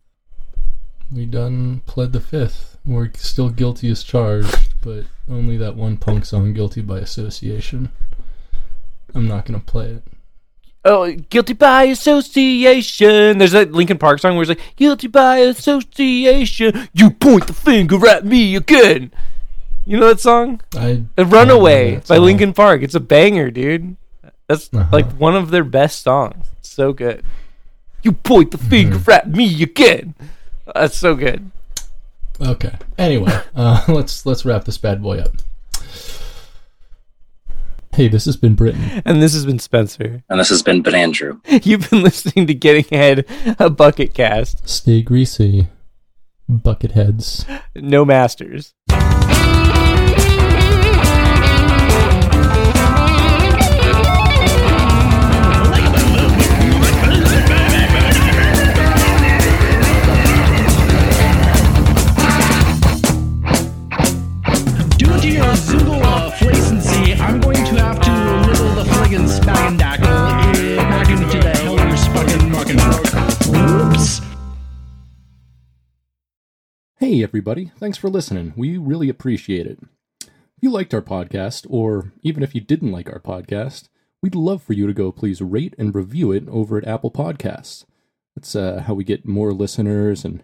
[1.13, 2.79] We done pled the fifth.
[2.87, 7.91] We're still guilty as charged, but only that one punk song, Guilty by Association.
[9.15, 10.03] I'm not gonna play it.
[10.85, 13.37] Oh, guilty by association.
[13.39, 16.89] There's that Linkin Park song where it's like, guilty by association.
[16.95, 19.13] You point the finger at me again.
[19.85, 20.61] You know that song?
[20.77, 22.21] I I Runaway by song.
[22.25, 22.83] Linkin Park.
[22.83, 23.97] It's a banger, dude.
[24.49, 24.89] That's Uh-huh.
[24.93, 26.47] like one of their best songs.
[26.61, 27.25] It's so good.
[28.03, 29.11] You point the finger Mm-hmm.
[29.11, 30.15] at me again.
[30.75, 31.51] That's so good.
[32.41, 32.73] Okay.
[32.97, 35.33] Anyway, uh, let's let's wrap this bad boy up.
[37.93, 39.03] Hey, this has been Britain.
[39.05, 40.23] And this has been Spencer.
[40.31, 41.41] And this has been Ben Andrew.
[41.49, 43.27] You've been listening to Getting Ahead,
[43.59, 44.67] a bucket cast.
[44.69, 45.67] Stay greasy,
[46.49, 47.45] bucket heads.
[47.75, 48.75] No masters.
[77.01, 77.73] Hey, everybody.
[77.79, 78.53] Thanks for listening.
[78.59, 79.79] We really appreciate it.
[80.21, 80.29] If
[80.61, 83.89] you liked our podcast, or even if you didn't like our podcast,
[84.23, 87.87] we'd love for you to go please rate and review it over at Apple Podcasts.
[88.37, 90.43] That's uh, how we get more listeners, and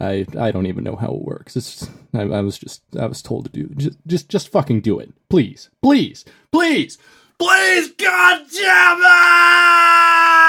[0.00, 1.56] I I don't even know how it works.
[1.56, 5.00] It's I, I was just I was told to do just just just fucking do
[5.00, 6.98] it, please, please, please,
[7.36, 10.47] please, God damn it!